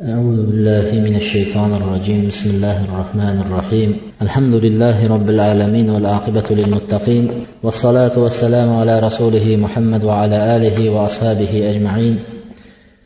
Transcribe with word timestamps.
أعوذ 0.00 0.46
بالله 0.46 1.00
من 1.00 1.16
الشيطان 1.16 1.72
الرجيم. 1.74 2.28
بسم 2.28 2.50
الله 2.50 2.84
الرحمن 2.84 3.36
الرحيم. 3.40 3.96
الحمد 4.22 4.54
لله 4.54 5.06
رب 5.06 5.30
العالمين 5.30 5.90
والعاقبة 5.90 6.44
للمتقين 6.50 7.30
والصلاة 7.62 8.18
والسلام 8.18 8.76
على 8.76 9.00
رسوله 9.00 9.56
محمد 9.56 10.04
وعلى 10.04 10.56
آله 10.56 10.90
وأصحابه 10.90 11.70
أجمعين. 11.70 12.16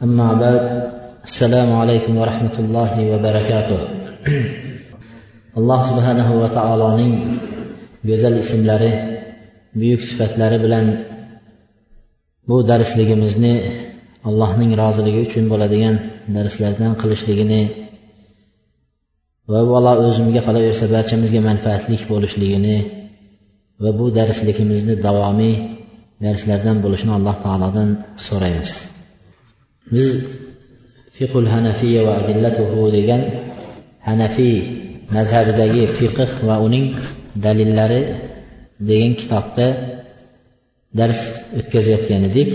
أما 0.02 0.28
بعد 0.34 0.62
السلام 1.24 1.72
عليكم 1.72 2.16
ورحمة 2.16 2.56
الله 2.58 2.92
وبركاته. 3.14 3.80
subhanahu 5.94 6.42
va 6.42 6.48
taoloning 6.50 7.12
go'zal 8.02 8.34
ismlari 8.34 8.90
buyuk 9.78 10.02
sifatlari 10.02 10.58
bilan 10.64 10.86
bu 12.48 12.66
darsligimizni 12.66 13.54
allohning 14.28 14.70
roziligi 14.82 15.20
uchun 15.26 15.44
bo'ladigan 15.52 15.94
darslardan 16.36 16.92
qilishligini 17.00 17.62
va 19.50 19.58
Alloh 19.78 19.94
o'zimga 20.08 20.40
qolaversa 20.46 20.84
barchamizga 20.94 21.40
manfaatli 21.50 21.96
bo'lishligini 22.12 22.76
va 23.82 23.90
bu 23.98 24.06
darsligimizni 24.18 24.94
davomiy 25.06 25.54
darslardan 26.24 26.76
bo'lishini 26.84 27.12
alloh 27.18 27.36
taolodan 27.44 27.90
so'raymiz. 28.26 28.70
Biz 29.94 30.10
fiqul 31.16 31.46
hanafiya 31.54 32.00
va 32.06 32.12
adillatuhu 32.20 32.80
degan 32.96 33.22
hanafiy 34.08 34.56
mazhabidagi 35.16 35.82
fiqh 35.98 36.32
va 36.48 36.56
uning 36.66 36.86
dalillari 37.44 38.02
degan 38.90 39.12
kitobda 39.20 39.66
dars 40.98 41.20
o'tkazayotgan 41.58 42.22
edik. 42.30 42.50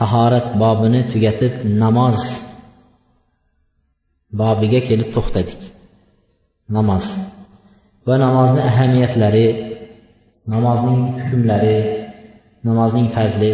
Tahorat 0.00 0.46
bobini 0.62 1.00
tugatib 1.12 1.52
namoz 1.82 2.18
bobiga 4.40 4.80
kelib 4.88 5.08
to'xtadik. 5.16 5.60
Namoz. 6.76 7.04
Va 8.06 8.14
namozni 8.24 8.60
ahamiyatlari 8.70 9.46
namozning 10.52 11.00
hukmlari 11.20 11.78
namozning 12.68 13.08
fazli. 13.16 13.52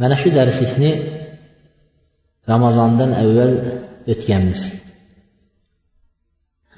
Mana 0.00 0.14
shu 0.20 0.28
darslikni 0.38 0.90
ramazondan 2.52 3.10
avval 3.22 3.52
o'tganmiz. 4.12 4.60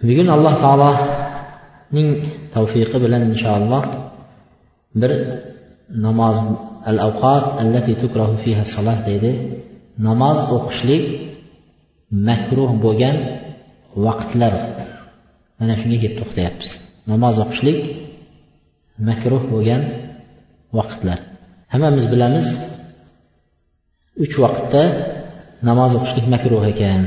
Bugun 0.07 0.29
alloh 0.37 0.55
taoloning 0.65 2.09
tavfiqi 2.55 2.97
bilan 3.05 3.23
inshaalloh 3.31 3.85
bir 5.01 5.13
namoz 6.07 6.37
al 6.91 6.99
avqat 7.09 7.45
allati 7.63 7.93
tukrahu 8.03 8.35
fiha 8.45 8.65
salah 8.75 8.99
deydi. 9.09 9.33
Namoz 10.07 10.39
o'qishlik 10.57 11.05
makruh 12.29 12.73
bo'lgan 12.85 13.17
vaqtlar. 14.07 14.55
Mana 15.59 15.75
shunga 15.81 15.99
kelib 16.03 16.17
to'xtayapmiz. 16.21 16.71
Namoz 17.11 17.37
o'qishlik 17.45 17.79
makruh 19.09 19.43
bo'lgan 19.53 19.83
vaqtlar. 20.79 21.19
Hammamiz 21.73 22.05
bilamiz 22.13 22.49
uch 24.25 24.35
vaqtda 24.45 24.83
namoz 25.69 25.93
o'qishlik 25.99 26.27
makruh 26.35 26.63
ekan. 26.73 27.03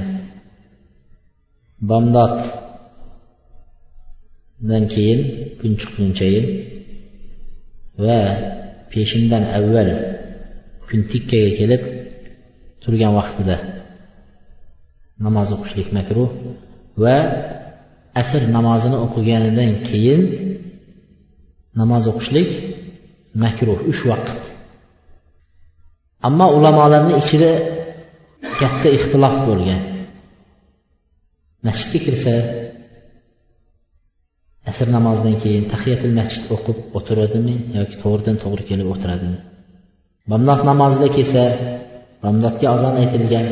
Bomdoddan 1.90 2.44
keyin 4.94 5.20
kun 5.60 5.72
chiqqunchayin 5.80 6.46
va 8.06 8.20
peshindan 8.92 9.44
avval 9.58 9.90
kun 10.88 11.00
tikkaga 11.12 11.52
kelib 11.60 11.82
turgan 12.84 13.14
vaqtida 13.20 13.56
namoz 15.26 15.50
o'qishlik 15.56 15.90
makruh 15.98 16.30
va 17.04 17.18
asr 18.22 18.42
namozini 18.56 18.98
o'qiganidan 19.06 19.72
keyin 19.90 20.22
namoz 21.80 22.04
o'qishlik 22.12 22.50
makruh 23.44 23.80
uch 23.92 24.02
vaqt. 24.10 24.40
Ammo 26.28 26.48
ulamolarni 26.58 27.14
ichida 27.22 27.52
katta 28.60 28.90
ixtilof 28.98 29.36
bo'lgan. 29.48 29.82
Masjidga 31.68 32.00
kirsa 32.06 32.34
asr 34.70 34.88
namozidan 34.98 35.36
keyin 35.44 35.64
tahiyatil 35.74 36.14
masjid 36.20 36.44
o'qib 36.56 36.78
o'tiradimi 36.98 37.56
yoki 37.78 37.96
to'g'ridan 38.04 38.36
to'g'ri 38.44 38.64
kelib 38.70 38.88
o'tiradimi? 38.94 39.40
Bomdod 40.32 40.62
namozida 40.70 41.08
kelsa 41.18 41.44
bomdodga 42.24 42.66
azon 42.76 42.94
aytilgan 43.02 43.48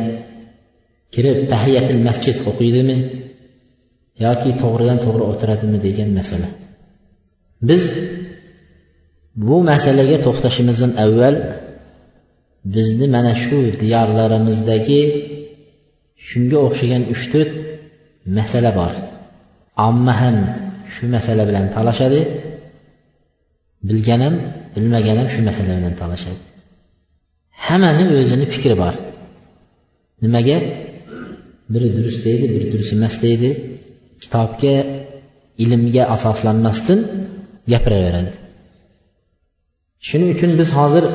kirib 1.13 1.37
tahiyatil 1.53 2.01
masjid 2.07 2.37
o'qiydimi 2.49 2.97
yoki 4.25 4.51
to'g'ridan 4.61 4.97
to'g'ri 5.05 5.23
o'tiradimi 5.31 5.79
degan 5.87 6.09
masala. 6.19 6.49
Biz 7.69 7.83
bu 9.47 9.55
masalaga 9.71 10.17
to'xtashimizdan 10.25 10.91
avval 11.03 11.35
bizni 12.75 13.07
mana 13.15 13.33
shu 13.43 13.59
diyorlarimizdagi 13.81 15.01
shunga 16.27 16.57
o'xshagan 16.67 17.03
uch 17.13 17.23
to'rt 17.33 17.51
masala 18.37 18.71
bor. 18.79 18.93
Omma 19.87 20.13
ham 20.21 20.37
shu 20.93 21.03
masala 21.15 21.43
bilan 21.49 21.65
talashadi 21.75 22.21
bilgan 23.87 24.21
ham 24.25 24.35
bilmagan 24.75 25.15
ham 25.21 25.27
shu 25.33 25.41
masala 25.49 25.71
bilan 25.79 25.93
talashadi. 26.01 26.43
Hammani 27.65 28.03
o'zini 28.19 28.45
fikri 28.53 28.75
bor. 28.83 28.93
Nimaga? 30.23 30.57
Biri 31.73 31.89
durust 31.97 32.21
deydi 32.27 32.45
biri 32.55 32.67
durust 32.73 32.91
emas 32.97 33.15
deydi. 33.25 33.49
Kitobga 34.23 34.75
ilmga 35.63 36.03
asoslanmasdan 36.15 36.99
gapiraveradi. 37.71 38.33
Shuning 40.07 40.29
uchun 40.35 40.51
biz 40.59 40.69
hozir 40.79 41.05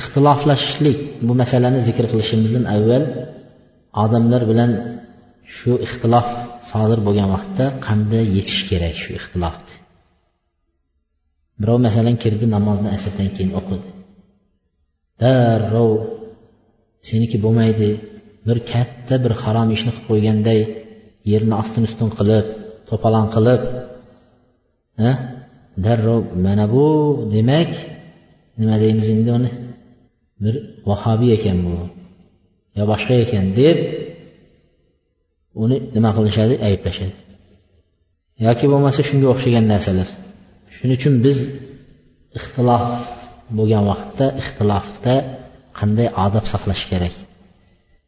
ixtiloflashishlik 0.00 0.98
bu 1.26 1.32
masalani 1.42 1.80
zikr 1.88 2.04
qilishimizdan 2.12 2.64
avval 2.74 3.04
odamlar 4.04 4.42
bilan 4.50 4.70
shu 5.56 5.72
ixtilof 5.86 6.28
sodir 6.70 6.98
bo'lgan 7.06 7.28
vaqtda 7.34 7.64
qanday 7.86 8.24
yechish 8.36 8.62
kerak 8.70 8.94
shu 9.02 9.10
ixtilofni? 9.18 9.74
Birov 11.60 11.78
masalan 11.86 12.16
kirdi 12.22 12.46
namozni 12.56 12.88
asrdan 12.96 13.28
keyin 13.36 13.52
o'qidi. 13.58 13.88
Darrov 15.22 15.92
seniki 17.08 17.36
bo'lmaydi 17.44 17.88
bir 18.46 18.58
katta 18.72 19.14
bir 19.24 19.32
harom 19.42 19.68
ishni 19.76 19.90
qilib 19.92 20.06
qo'yganday 20.10 20.60
yerni 21.30 21.54
ostin 21.62 21.82
ustin 21.88 22.08
qilib 22.18 22.46
to'polon 22.88 23.26
qilib 23.34 23.62
darrov 25.84 26.22
mana 26.46 26.64
bu 26.74 26.86
demak 27.34 27.70
nima 28.58 28.76
deymiz 28.82 29.06
endi 29.14 29.30
uni? 29.38 29.50
Bir 30.44 30.54
vahobiy 30.88 31.30
ekan 31.36 31.58
bu 31.66 31.76
yo 32.76 32.82
boshqa 32.92 33.14
ekan 33.24 33.46
deb 33.60 33.78
uni 35.62 35.76
nima 35.96 36.10
qilishadi? 36.16 36.54
Ayblashadi. 36.68 37.16
Yoki 38.46 38.66
bo'lmasa 38.72 39.00
shunga 39.08 39.26
o'xshagan 39.32 39.64
narsalar. 39.72 40.08
Shuning 40.74 40.96
uchun 40.98 41.14
biz 41.24 41.38
ixtilof 42.38 42.84
bo'lgan 43.58 43.84
vaqtda 43.90 44.26
ixtilofda 44.40 45.14
qanday 45.78 46.08
odob 46.26 46.44
saqlash 46.52 46.84
kerak? 46.90 47.14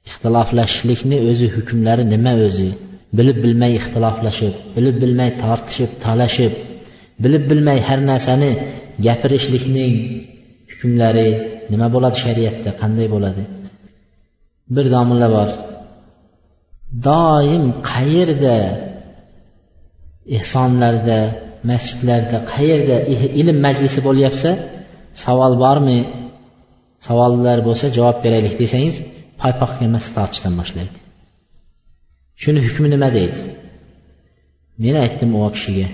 Ixtiloflashishlikni 0.08 1.16
o'zi 1.30 1.46
hukmlari 1.56 2.04
nima 2.14 2.32
o'zi? 2.46 2.70
Bilib 3.18 3.38
bilmay 3.44 3.72
ixtiloflashib 3.80 4.54
bilib 4.76 4.96
bilmay 5.02 5.30
tortishib 5.42 5.90
talashib 6.04 6.52
bilib 7.22 7.44
bilmay 7.50 7.78
har 7.88 8.00
narsani 8.10 8.50
gapirishlikning 9.06 9.94
hukmlari 10.70 11.28
nima 11.72 11.86
bo'ladi 11.94 12.16
shariatda? 12.24 12.70
Qanday 12.80 13.06
bo'ladi? 13.14 13.42
Bir 14.74 14.86
domla 14.94 15.28
bor. 15.36 15.48
Doim 17.08 17.64
qayerda? 17.90 18.58
Ehsonlarda 20.38 21.18
masjidlarda 21.70 22.38
qayerda 22.52 22.96
ilm 23.40 23.58
majlisi 23.66 24.00
bo'lyapsa 24.08 24.50
savol 25.24 25.54
bormi? 25.64 26.00
Savollar 27.06 27.58
bo'lsa 27.68 27.86
javob 27.96 28.18
beraylik 28.24 28.54
desangiz 28.62 28.96
paypoq 29.40 29.72
emas 29.86 30.06
tortishdan 30.16 30.54
boshlaydi. 30.60 30.98
Shuni 32.42 32.60
hukmi 32.66 32.88
nima 32.94 33.08
deydi? 33.18 33.38
Men 34.82 34.94
aytdim 35.04 35.30
u 35.38 35.40
kishiga 35.56 35.88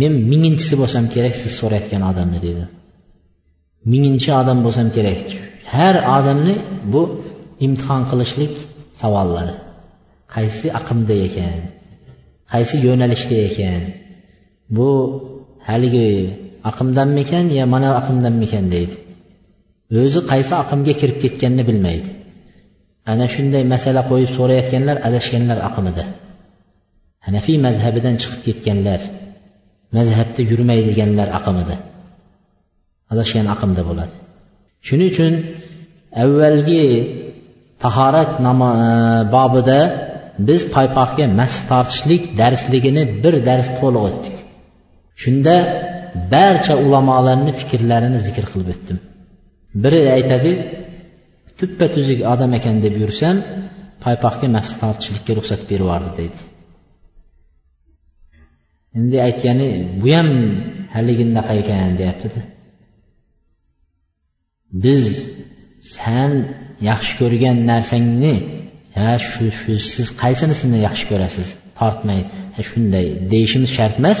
men 0.00 0.12
minginchisi 0.30 0.74
bo'lsam 0.80 1.04
kerak 1.14 1.34
siz 1.42 1.52
so'rayotgan 1.60 2.02
odamni 2.10 2.38
dedi. 2.46 2.64
Minginchi 3.92 4.30
odam 4.40 4.58
bo'lsam 4.66 4.88
kerak 4.96 5.20
har 5.74 5.94
odamni 6.16 6.54
bu 6.92 7.02
imtihon 7.66 8.02
qilishlik 8.10 8.54
savollari. 9.00 9.54
Qaysi 10.34 10.66
aqmda 10.80 11.16
ekan? 11.26 11.60
Qaysi 12.52 12.76
yo'nalishda 12.86 13.36
ekan? 13.48 13.82
Bu 14.76 14.88
haligi 15.68 16.08
aqmdanmikan 16.70 17.44
yo 17.58 17.64
mana 17.74 17.88
aqmdanmikan 18.00 18.64
deydi. 18.74 18.96
O'zi 20.02 20.20
qaysi 20.32 20.52
aqmga 20.62 20.92
kirib 21.00 21.18
ketganini 21.24 21.64
bilmaydi. 21.70 22.08
Ana 23.12 23.26
shunday 23.34 23.62
masala 23.74 24.00
qo'yib 24.10 24.30
so'rayotganlar 24.38 24.96
adashganlar 25.08 25.58
oqimida 25.68 26.04
hanafiy 27.26 27.56
mazhabidan 27.66 28.14
chiqib 28.22 28.40
ketganlar 28.46 29.00
mazhabda 29.96 30.40
yurmaydiganlar 30.50 31.28
oqimida 31.38 31.76
adashgan 33.12 33.46
aqmda 33.54 33.82
bo'ladi. 33.88 34.14
Shuning 34.86 35.08
uchun 35.14 35.32
avvalgi 36.22 36.84
tahorat 37.82 38.32
namo 38.46 38.68
e, 38.88 38.90
bobida 39.34 39.78
biz 40.48 40.62
paypoqga 40.74 41.24
mas 41.40 41.54
tortishlik 41.70 42.22
darsligini 42.40 43.02
bir 43.22 43.34
dars 43.48 43.68
to'liq 43.80 44.02
o'tdik. 44.08 44.36
Shunda 45.22 45.54
barcha 46.34 46.74
ulamolarni 46.84 47.52
fikrlarini 47.60 48.18
zikr 48.26 48.44
qilib 48.52 48.68
o'tdim. 48.74 48.98
Biri 49.82 50.00
aytadi 50.16 50.52
tuppa 51.58 51.86
tuzuk 51.94 52.20
odam 52.32 52.50
ekan 52.58 52.76
deb 52.84 52.94
yursam 53.02 53.36
paypoqga 54.04 54.46
mas 54.56 54.68
tortishlikka 54.80 55.32
ruxsat 55.38 55.60
berib 55.70 55.84
yubordi 55.86 56.10
deydi. 56.18 56.40
Endi 58.98 59.16
aytgani 59.28 59.68
bu 60.00 60.08
ham 60.16 60.28
haligindaqa 60.94 61.52
ekan? 61.62 61.90
deyaptida. 62.00 62.40
Biz 64.84 65.04
san 65.96 66.30
yaxshi 66.90 67.12
ko'rgan 67.20 67.56
narsangni 67.70 68.34
ha 68.96 69.10
shu 69.28 69.44
shu 69.60 69.72
siz 69.92 70.08
qaysinisini 70.22 70.78
yaxshi 70.86 71.04
ko'rasiz? 71.10 71.48
Tortmay 71.78 72.20
shunday 72.68 73.06
deyishimiz 73.32 73.70
shart 73.76 73.96
emas. 74.02 74.20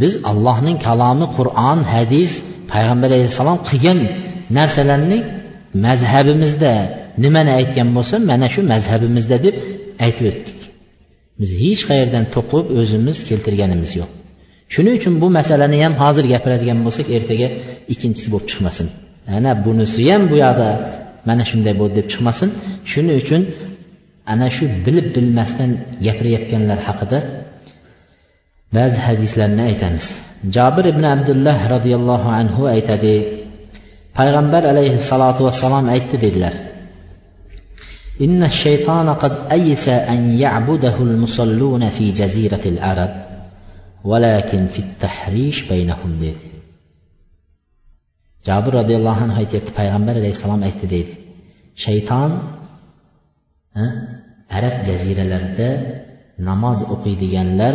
Biz 0.00 0.12
allohning 0.30 0.78
kalomi 0.86 1.26
qur'on 1.36 1.78
hadis 1.94 2.32
payg'ambar 2.72 3.10
alayhissalom 3.16 3.58
qilgan 3.68 3.98
narsalarni 4.58 5.18
mazhabimizda 5.84 6.72
nimani 7.24 7.50
aytgan 7.58 7.88
bo'lsa 7.96 8.14
mana 8.30 8.46
shu 8.54 8.60
mazhabimizda 8.72 9.36
deb 9.46 9.54
aytib 10.04 10.24
o'tdik. 10.30 10.58
Biz 11.40 11.50
hech 11.62 11.82
qayerdan 11.90 12.24
to'qib 12.34 12.66
o'zimiz 12.80 13.16
keltirganimiz 13.28 13.92
yo'q. 14.00 14.10
Shuning 14.74 14.94
uchun 15.00 15.14
bu 15.22 15.26
masalani 15.38 15.78
ham 15.84 15.94
hozir 16.02 16.24
gapiradigan 16.32 16.78
bo'lsak 16.86 17.06
ertaga 17.16 17.48
ikkinchisi 17.92 18.28
bo'lib 18.32 18.46
chiqmasin. 18.50 18.86
Ana 19.36 19.50
bunisi 19.64 20.02
ham 20.10 20.22
bu 20.30 20.36
yoqda 20.44 20.68
mana 21.28 21.44
shunday 21.50 21.74
bo'ldi 21.80 21.94
deb 22.00 22.06
chiqmasin. 22.12 22.48
Shuning 22.92 23.16
uchun 23.22 23.42
ana 24.32 24.48
shu 24.56 24.64
bilib 24.84 25.06
bilmasdan 25.16 25.70
gapirayotganlar 26.06 26.78
haqida 26.88 27.18
ba'zi 28.76 28.98
hadislarni 29.06 29.62
aytamiz. 29.70 30.06
Jobir 30.56 30.84
ibn 30.92 31.04
abdulloh 31.14 31.58
roziyallohu 31.74 32.28
anhu 32.40 32.62
aytadi 32.74 33.12
payg'ambar 34.18 34.62
alayhissalotu 34.72 35.40
vassalom 35.48 35.86
aytdi 35.94 36.16
dedilar 36.26 36.54
إن 38.20 38.42
الشيطان 38.42 39.08
قد 39.22 39.34
أيس 39.52 39.88
أن 39.88 40.20
يعبده 40.38 40.96
المصلون 41.08 41.90
في 41.90 42.12
جزيرة 42.12 42.64
العرب 42.66 43.12
ولكن 44.04 44.66
في 44.66 44.78
التحريش 44.78 45.68
بينهم 45.68 46.10
dedi 46.22 46.48
jobir 48.46 48.72
roziyallohu 48.80 49.20
anhu 49.24 49.36
aytyapti 49.42 49.72
payg'ambar 49.78 50.14
alayhissalom 50.20 50.62
aytdi 50.68 50.86
deydi 50.94 51.14
shayton 51.84 52.30
arab 54.58 54.76
jaziralarida 54.88 55.68
namoz 56.48 56.78
o'qiydiganlar 56.94 57.74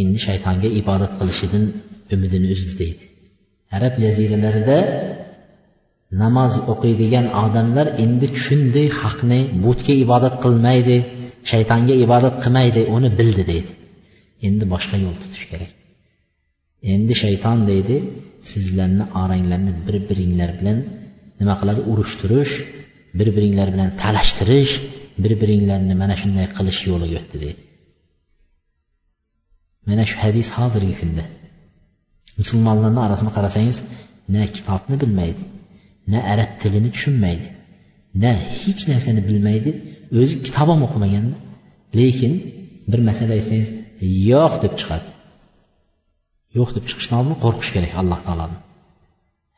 endi 0.00 0.18
shaytonga 0.26 0.68
ibodat 0.80 1.12
qilishidan 1.20 1.64
umidini 2.14 2.48
uzdi 2.56 2.74
deydi 2.82 3.04
arab 3.76 3.94
jaziralarida 4.04 4.78
namoz 6.22 6.54
o'qiydigan 6.72 7.26
odamlar 7.44 7.86
endi 8.04 8.26
shunday 8.44 8.88
haqni 9.00 9.40
butga 9.64 9.94
ibodat 10.04 10.34
qilmaydi 10.44 10.96
shaytonga 11.50 11.94
ibodat 12.04 12.36
qilmaydi 12.44 12.80
uni 12.96 13.08
bildi 13.18 13.42
deydi. 13.50 13.72
Endi 14.46 14.64
boshqa 14.72 14.96
yo'l 15.04 15.16
tutish 15.22 15.44
kerak. 15.50 15.72
Endi 16.94 17.14
shayton 17.22 17.58
deydi 17.70 17.96
sizlarni 18.50 19.04
oranglarni 19.22 19.72
bir 19.86 19.96
biringlar 20.08 20.50
bilan 20.58 20.78
nima 21.40 21.54
qiladi? 21.60 21.80
Urushtirish 21.92 22.54
bir 23.18 23.28
biringlar 23.36 23.68
bilan 23.74 23.90
talashtirish 24.02 24.72
bir 25.22 25.32
biringlarni 25.40 25.94
mana 26.02 26.14
shunday 26.20 26.46
qilish 26.56 26.80
yo'liga 26.90 27.16
o'tdi 27.20 27.36
deydi. 27.44 27.62
Mana 29.88 30.04
shu 30.10 30.16
hadis 30.24 30.48
hozirgi 30.58 30.94
kunda. 31.00 31.24
Musulmonlarni 32.38 33.00
orasini 33.06 33.30
qarasangiz 33.36 33.76
na 34.34 34.42
kitobni 34.56 34.96
bilmaydi 35.02 35.42
na 36.12 36.18
arab 36.32 36.50
tilini 36.60 36.90
tushunmaydi 36.94 37.46
na 38.22 38.30
hech 38.60 38.82
narsani 38.90 39.20
bilmaydi 39.28 39.70
o'zi 40.20 40.34
kitob 40.46 40.68
ham 40.72 40.80
o'qimagan. 40.86 41.26
Lekin 41.98 42.32
bir 42.90 43.00
masala 43.08 43.32
aytsangiz 43.38 43.68
yo'q 44.30 44.52
deb 44.64 44.74
chiqadi. 44.80 45.08
Yo'q 46.56 46.70
deb 46.76 46.84
chiqishdan 46.88 47.16
oldin 47.20 47.36
qo'rqish 47.44 47.70
kerak 47.74 47.92
alloh 48.00 48.20
taolodan 48.26 48.60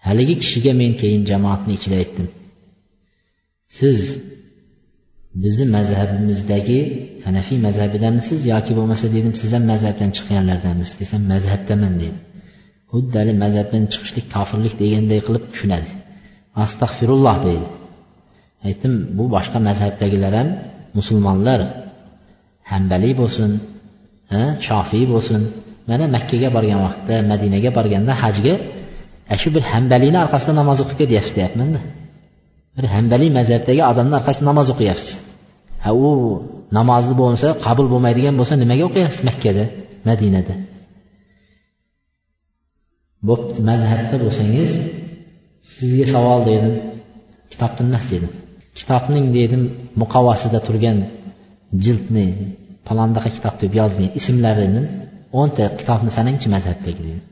haligi 0.06 0.34
kishiga 0.42 0.72
men 0.80 0.92
keyin 1.00 1.22
jamoatni 1.30 1.72
ichida 1.78 1.96
aytdim. 2.02 2.28
Siz 3.78 4.00
bizni 5.42 5.66
mazhabimizdagi 5.76 6.80
hanafiy 7.26 7.58
mazhabidamisiz 7.66 8.40
yoki 8.52 8.72
bo'lmasa 8.78 9.06
dedim 9.16 9.34
siz 9.40 9.50
ham 9.56 9.64
mazhabdan 9.72 10.10
chiqqanlardanmisiz 10.16 10.96
desam 11.02 11.22
mazhabdaman 11.32 11.94
dedi 12.02 12.18
xuddi 12.96 13.16
haligi 13.20 13.38
mazhabdan 13.44 13.82
chiqishlik 13.92 14.26
kofirlik 14.34 14.74
deganday 14.82 15.20
qilib 15.26 15.44
tushunadi. 15.52 15.90
Astag'firulloh 16.64 17.36
deydi. 17.46 17.66
Aytdim 18.66 18.92
bu 19.18 19.24
boshqa 19.34 19.58
mazhabdagilar 19.68 20.32
ham 20.40 20.48
musulmonlar 20.98 21.60
hambaliy 22.72 23.14
bo'lsin 23.20 23.50
shofiy 24.66 25.04
bo'lsin 25.12 25.40
mana 25.90 26.04
makkaga 26.16 26.48
borgan 26.56 26.78
vaqtda 26.86 27.14
madinaga 27.32 27.70
borganda 27.78 28.12
hajga 28.22 28.54
shu 29.40 29.48
bir 29.54 29.64
hambaliyni 29.72 30.18
orqasida 30.24 30.52
namoz 30.60 30.78
o'qib 30.82 30.96
ketyapsiz 31.02 31.32
deyapmanda. 31.38 31.80
Bir 32.76 32.86
hambaliy 32.96 33.30
mazhabdagi 33.38 33.82
odamni 33.90 34.14
orqasida 34.20 34.44
namoz 34.50 34.68
o'qiyapsiz. 34.74 35.10
Ha 35.84 35.90
u 36.06 36.08
namozni 36.78 37.14
bo'lmasa 37.20 37.48
qabul 37.66 37.86
bo'lmaydigan 37.92 38.34
bo'lsa 38.40 38.54
nimaga 38.62 38.84
o'qiyapsiz 38.88 39.20
makkada 39.28 39.64
madinada? 40.08 40.54
Bo'pti 43.28 43.60
mazhabda 43.70 44.16
bo'lsangiz 44.24 44.70
sizga 45.74 46.06
savol 46.14 46.40
dedim 46.50 46.74
kitobni 47.52 47.82
emas 47.90 48.04
dedim. 48.12 48.32
Kitobning 48.78 49.26
dedim 49.38 49.62
muqovasida 50.00 50.58
turgan 50.66 50.98
jildni 51.84 52.26
palondaqa 52.88 53.28
kitob 53.36 53.54
deb 53.62 53.72
yozilgan 53.80 54.10
ismlarini 54.20 54.82
o'nta 55.40 55.64
kitobni 55.80 56.10
sanangchi 56.16 56.48
mazhabdagi 56.54 57.02
dedi 57.08 57.22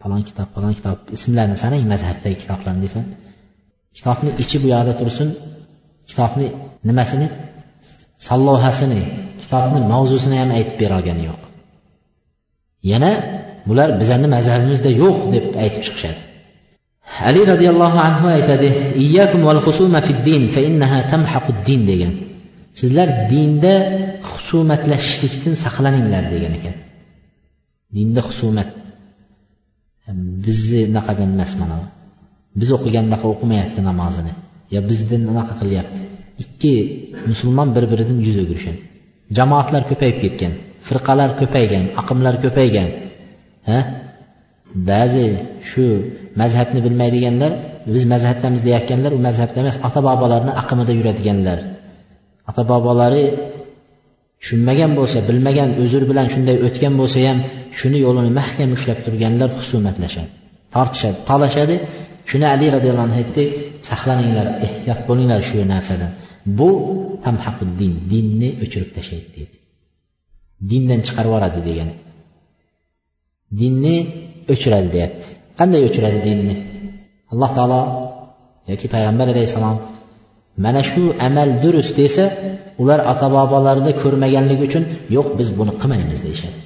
falon 0.00 0.22
kitob 0.28 0.48
falon 0.54 0.72
kitob 0.78 0.98
ismlarini 1.16 1.58
sanang 1.64 1.82
mazhabdagi 1.92 2.36
kitoblarni 2.42 2.80
desa 2.86 3.00
kitobni 3.96 4.30
ichi 4.42 4.56
bu 4.62 4.66
yoqda 4.74 4.92
tursin 5.00 5.28
kitobni 6.10 6.46
nimasini 6.88 7.26
sallohasini 8.28 9.00
kitobni 9.42 9.78
mavzusini 9.92 10.36
ham 10.42 10.50
aytib 10.58 10.76
bera 10.82 10.94
olgani 10.98 11.22
yo'q. 11.28 11.40
Yana 12.90 13.10
bular 13.68 13.88
bizani 14.00 14.26
mazhabimizda 14.36 14.90
yo'q 15.02 15.16
deb 15.34 15.46
aytib 15.62 15.82
chiqishadi. 15.86 16.20
Ali 17.28 17.40
roziyallohu 17.52 17.98
anhu 18.08 18.26
aytadi 18.36 18.68
din 21.66 21.80
degan. 21.90 22.14
Sizlar 22.80 23.08
dinda 23.32 23.74
husumatlashishlikdan 24.30 25.54
saqlaninglar 25.64 26.24
degan 26.34 26.52
ekan. 26.58 26.76
Dinda 27.96 28.20
husumat 28.28 28.68
bizni 30.46 30.80
unaqadan 30.90 31.28
emas 31.36 31.52
mana. 31.60 31.76
Biz 32.60 32.68
o'qigandaqa 32.76 33.26
o'qimayapti 33.32 33.80
namozini. 33.90 34.32
Yo 34.74 34.80
bizdan 34.90 35.22
unaqa 35.32 35.54
qilyapti. 35.60 36.00
Ikki 36.42 36.72
musulmon 37.30 37.68
bir 37.76 37.84
biridan 37.92 38.18
yuz 38.26 38.36
o'girishadi. 38.42 38.80
Jamoatlar 39.36 39.82
ko'payib 39.90 40.18
ketgan 40.24 40.52
firqalar 40.88 41.30
ko'paygan 41.40 41.84
aqmlar 42.00 42.34
ko'paygan. 42.44 42.88
Ha? 43.68 43.78
Ba'zi 44.90 45.26
shu 45.70 45.86
mazhabni 46.40 46.80
bilmaydiganlar 46.86 47.52
biz 47.94 48.04
mazhabdamiz 48.12 48.60
deyayotganlar 48.66 49.12
u 49.18 49.20
mazhabda 49.28 49.58
emas 49.64 49.76
ota 49.86 50.00
bobolarni 50.08 50.52
aqimida 50.62 50.92
yuradiganlar. 50.98 51.58
Ota 52.50 52.62
bobolari 52.72 53.24
tushunmagan 54.40 54.92
bo'lsa 54.98 55.18
bilmagan 55.28 55.70
uzr 55.82 56.02
bilan 56.10 56.26
shunday 56.34 56.56
o'tgan 56.66 56.94
bo'lsa 57.00 57.18
ham 57.26 57.38
shuni 57.78 57.98
yo'lini 58.06 58.30
mahkam 58.40 58.70
ushlab 58.76 58.98
turganlar 59.06 59.48
husumatlashadi 59.58 60.30
tortishadi 60.74 61.18
talashadi 61.30 61.74
shuni 62.30 62.46
ali 62.54 62.66
roziyallohu 62.76 63.06
anhu 63.08 63.18
aytdi 63.22 63.44
saqlaninglar 63.88 64.46
ehtiyot 64.66 65.00
bo'linglar 65.08 65.40
shu 65.48 65.56
narsadan. 65.74 66.12
Bu 66.58 66.70
tamhaquddin 67.24 67.92
dinni 68.12 68.50
o'chirib 68.64 68.90
tashlaydi 68.96 69.28
deydi 69.36 69.56
dindan 70.70 71.00
chiqarib 71.06 71.30
yuboradi 71.30 71.60
degani 71.68 71.94
dinni 73.60 73.96
o'chiradi 74.52 74.88
deyapti. 74.96 75.26
Qanday 75.58 75.82
o'chiradi 75.88 76.20
dinni? 76.28 76.54
Alloh 77.32 77.50
taolo 77.58 77.80
yoki 78.70 78.86
payg'ambar 78.94 79.26
alayhissalom 79.34 79.76
mana 80.64 80.80
shu 80.90 81.02
amal 81.26 81.48
durust 81.62 81.94
desa 82.00 82.24
ular 82.82 83.00
ota 83.12 83.26
bobolarida 83.36 83.92
ko'rmaganligi 84.02 84.62
uchun 84.68 84.84
yo'q 85.16 85.28
biz 85.38 85.48
buni 85.58 85.72
qilmaymiz 85.80 86.20
deyishadi. 86.26 86.58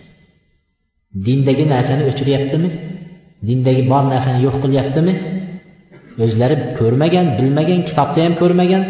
Dindagi 1.27 1.65
narsani 1.75 2.03
o'chiryaptimi? 2.11 2.69
Dindagi 3.49 3.83
bor 3.93 4.05
narsani 4.13 4.39
yo'q 4.47 4.57
qilyaptimi? 4.65 5.13
O'zlari 6.25 6.57
ko'rmagan 6.79 7.27
bilmagan 7.39 7.81
kitobda 7.89 8.21
ham 8.27 8.35
ko'rmagan 8.43 8.83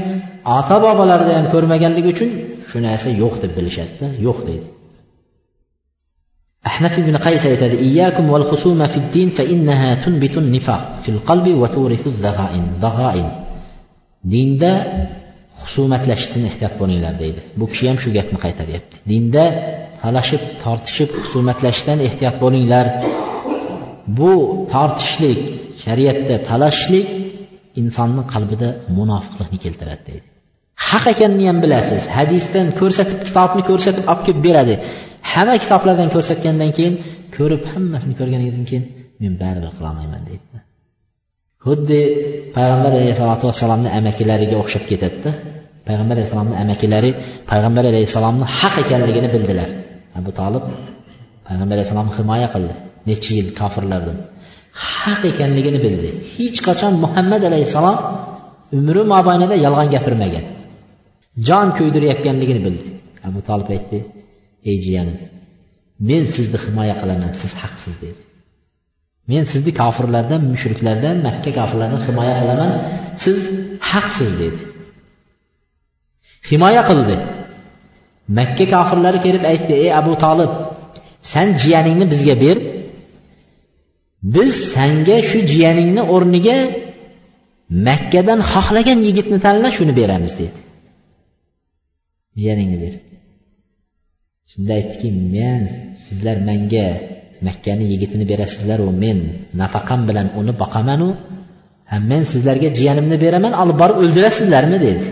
ota 0.59 0.77
bobolarida 0.87 1.33
ham 1.39 1.47
ko'rmaganligi 1.55 2.09
uchun 2.15 2.31
shu 2.71 2.79
narsa 2.87 3.09
yo'q 3.23 3.35
deb 3.43 3.53
bilishadida 3.59 4.07
yo'q 4.27 4.39
deydi. 4.49 4.69
Ahnaf 6.69 6.95
ibn 7.03 7.15
qays 7.27 7.43
aytadi 7.53 7.77
iyyakum 7.89 8.25
val 8.35 8.47
husuma 8.51 8.87
fid 8.95 9.07
din 9.15 9.29
fa 9.37 9.43
innaha 9.55 9.89
tunbitu 10.05 10.39
nifaq 10.55 10.83
fil 11.05 11.21
qalbi 11.29 11.53
va 11.63 11.69
turithu 11.77 12.09
dhaghain 12.25 12.67
dhaghain 12.85 13.29
dinda 14.33 14.73
husumatlashishdan 15.63 16.43
ehtiyot 16.51 16.75
bo'linglar 16.81 17.15
deydi. 17.23 17.41
Bu 17.59 17.65
kishi 17.73 17.85
ham 17.91 17.99
shu 18.03 18.09
gapni 18.17 18.39
qaytaryapti. 18.45 18.97
Dinda 19.11 19.45
talashib 20.03 20.43
tortishib 20.63 21.11
husumatlashishdan 21.23 21.99
ehtiyot 22.09 22.37
bo'linglar. 22.45 22.87
Bu 24.19 24.33
tortishlik 24.75 25.41
shariatda 25.85 26.37
talashishlik 26.51 27.07
insonni 27.81 28.23
qalbida 28.33 28.69
munofiqlikni 28.99 29.59
keltiradi 29.65 30.03
deydi. 30.11 30.27
Haq 30.89 31.05
ekanini 31.15 31.45
ham 31.51 31.59
bilasiz. 31.65 32.03
Hadisdan 32.17 32.67
ko'rsatib 32.81 33.19
kitobni 33.29 33.63
ko'rsatib 33.71 34.05
olib 34.13 34.23
kelib 34.27 34.43
beradi. 34.49 34.75
Hamma 35.33 35.55
kitoblardan 35.65 36.09
ko'rsatgandan 36.15 36.71
keyin 36.77 36.95
ko'rib 37.37 37.63
hammasini 37.73 38.15
ko'rganingizdan 38.21 38.67
keyin 38.71 38.85
men 39.23 39.33
baribir 39.43 39.71
qilolmayman 39.77 40.23
deydi. 40.29 40.59
Xuddi 41.65 42.01
payg'ambar 42.57 42.91
alayhissalotu 42.99 43.45
vassalomni 43.51 43.89
amakilariga 43.99 44.57
o'xshab 44.63 44.85
ketadida 44.91 45.31
payg'ambar 45.89 46.15
alayhissalomni 46.19 46.57
amakilari 46.65 47.11
payg'ambar 47.51 47.85
alayhissalomni 47.93 48.47
haq 48.59 48.75
ekanligini 48.85 49.29
bildilar. 49.35 49.69
Abu 50.19 50.31
tolib 50.41 50.65
payg'ambar 51.47 51.75
alayhissalomni 51.77 52.13
himoya 52.19 52.49
qildi. 52.55 52.75
Necha 53.09 53.33
yil 53.39 53.49
kofirlardan. 53.61 54.17
Haq 54.89 55.23
ekanligini 55.33 55.79
bildi. 55.87 56.09
Hech 56.37 56.59
qachon 56.69 56.93
muhammad 57.05 57.43
alayhissalom 57.51 57.97
umri 58.79 59.03
mobaynida 59.15 59.55
yolg'on 59.65 59.89
gapirmagan. 59.95 60.45
Jon 61.47 61.69
kuydirayotganligini 61.79 62.61
bildi. 62.67 62.89
Abu 63.29 63.39
tolib 63.49 63.69
aytdi 63.77 63.99
ey 64.69 64.77
jiyanim 64.85 65.19
men 66.09 66.23
sizni 66.35 66.59
himoya 66.65 66.95
qilaman 67.01 67.33
siz 67.41 67.53
haqsiz 67.63 67.95
dedi. 68.05 68.23
Men 69.31 69.45
sizni 69.53 69.73
kofirlardan 69.81 70.43
mushriklardan 70.53 71.17
makka 71.27 71.51
kofirlaridan 71.59 72.03
himoya 72.09 72.35
qilaman 72.41 72.73
siz 73.23 73.39
haqsiz 73.91 74.31
dedi. 74.43 74.61
Himoya 76.51 76.83
qildi. 76.91 77.17
Makka 78.39 78.65
kofirlari 78.75 79.19
kelib 79.27 79.45
aytdi 79.53 79.73
ey 79.85 79.91
abu 80.01 80.13
tolib 80.25 80.53
san 81.33 81.49
jiyaningni 81.63 82.07
bizga 82.13 82.37
ber. 82.45 82.57
Biz 84.35 84.53
sanga 84.75 85.19
shu 85.29 85.39
jiyaningni 85.53 86.03
o'rniga 86.15 86.59
makkadan 87.89 88.41
xohlagan 88.53 88.99
yigitni 89.07 89.39
tanla 89.47 89.69
shuni 89.77 89.93
beramiz 90.01 90.33
dedi. 90.41 90.59
Jiyaningni 92.41 92.79
ber. 92.85 92.95
Shunda 94.51 94.73
aytdiki 94.79 95.09
men 95.35 95.63
sizlar 96.05 96.37
menga 96.49 96.87
makkani 97.47 97.85
yigitini 97.93 98.25
berasizlaru 98.33 98.87
men 99.03 99.19
nafaqam 99.61 100.01
bilan 100.09 100.27
uni 100.41 100.53
boqamanu 100.63 101.09
men 102.11 102.23
sizlarga 102.33 102.69
jiyanimni 102.79 103.17
beraman 103.25 103.53
olib 103.63 103.77
borib 103.83 103.97
o'ldirasizlarmi 104.03 104.79
dedi. 104.87 105.07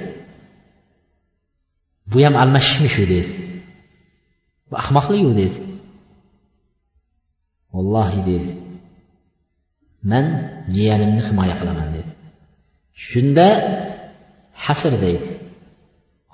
Bu 2.11 2.19
ham 2.25 2.35
almashishmishu 2.43 3.03
dedi. 3.15 3.33
Bu 4.71 4.75
ahmoqliku 4.83 5.33
dedi. 5.43 5.59
Vallohi 7.75 8.21
dedi. 8.31 8.51
Man 10.11 10.27
jiyanimni 10.75 11.23
himoya 11.29 11.55
qilaman 11.61 11.89
dedi. 11.97 12.11
Shunda 13.09 13.47
hasr 14.65 14.93
deydi 15.05 15.31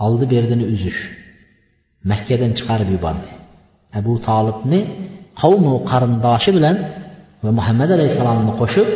oldi 0.05 0.25
berdini 0.33 0.65
uzish. 0.75 1.01
Makkadan 2.11 2.53
chiqarib 2.59 2.89
yubordi. 2.97 3.31
Abu 3.99 4.13
tolibni 4.29 4.81
qavmu 5.41 5.75
qarindoshi 5.91 6.51
bilan 6.57 6.77
va 7.45 7.51
muhammad 7.59 7.91
alayhissalomni 7.97 8.53
qo'shib 8.61 8.89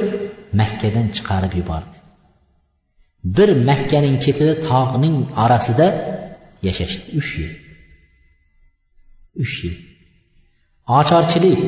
makkadan 0.60 1.06
chiqarib 1.16 1.52
yubordi. 1.60 1.96
Bir 3.36 3.48
makkaning 3.70 4.16
chetida 4.24 4.54
tog'ning 4.70 5.16
orasida 5.44 5.86
yashashdi. 6.66 7.06
Uch 7.20 7.30
yil. 7.40 7.52
Uch 9.42 9.54
yil. 9.64 9.76
Ocharchilik 10.98 11.60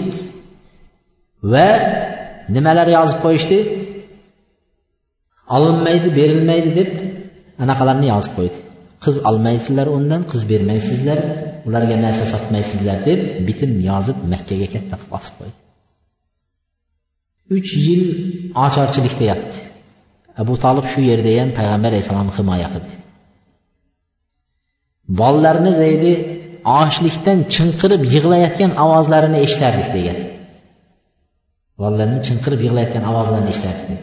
va 1.53 1.69
nimalar 2.55 2.89
yozib 2.97 3.19
qo'yishdi? 3.25 3.59
Olinmaydi 5.57 6.09
berilmaydi 6.19 6.71
deb 6.79 6.91
anaqalarni 7.63 8.07
yozib 8.15 8.33
qo'ydi. 8.39 8.59
Qiz 9.05 9.17
olmaysizlar 9.31 9.87
undan 9.97 10.23
qiz 10.31 10.43
bermaysizlar 10.53 11.19
ularga 11.69 11.97
narsa 12.05 12.25
sotmaysizlar 12.35 12.99
deb 13.09 13.21
bitim 13.49 13.73
yozib 13.91 14.19
makkaga 14.33 14.69
katta 14.75 14.95
qilib 15.01 15.13
osib 15.19 15.35
qo'ydi. 15.41 15.59
Uch 17.57 17.71
yil 17.87 18.03
ocharchilikda 18.65 19.25
yotdi 19.31 19.59
abu 20.43 20.55
tolib 20.65 20.87
shu 20.93 21.01
yerda 21.11 21.31
ham 21.41 21.51
payg'ambar 21.59 21.91
alayhissalomni 21.93 22.35
himoya 22.39 22.69
qildi. 22.75 22.95
Bolalarni 25.21 25.73
deydi 25.85 26.13
ochlikdan 26.81 27.39
chinqirib 27.55 28.03
yig'layotgan 28.15 28.71
ovozlarini 28.85 29.39
eshitardik 29.47 29.89
degan 29.97 30.19
bolalarni 31.81 32.21
chinqirib 32.27 32.61
yig'layotgan 32.67 33.05
ovozlarini 33.11 33.51
eshitardik 33.55 34.01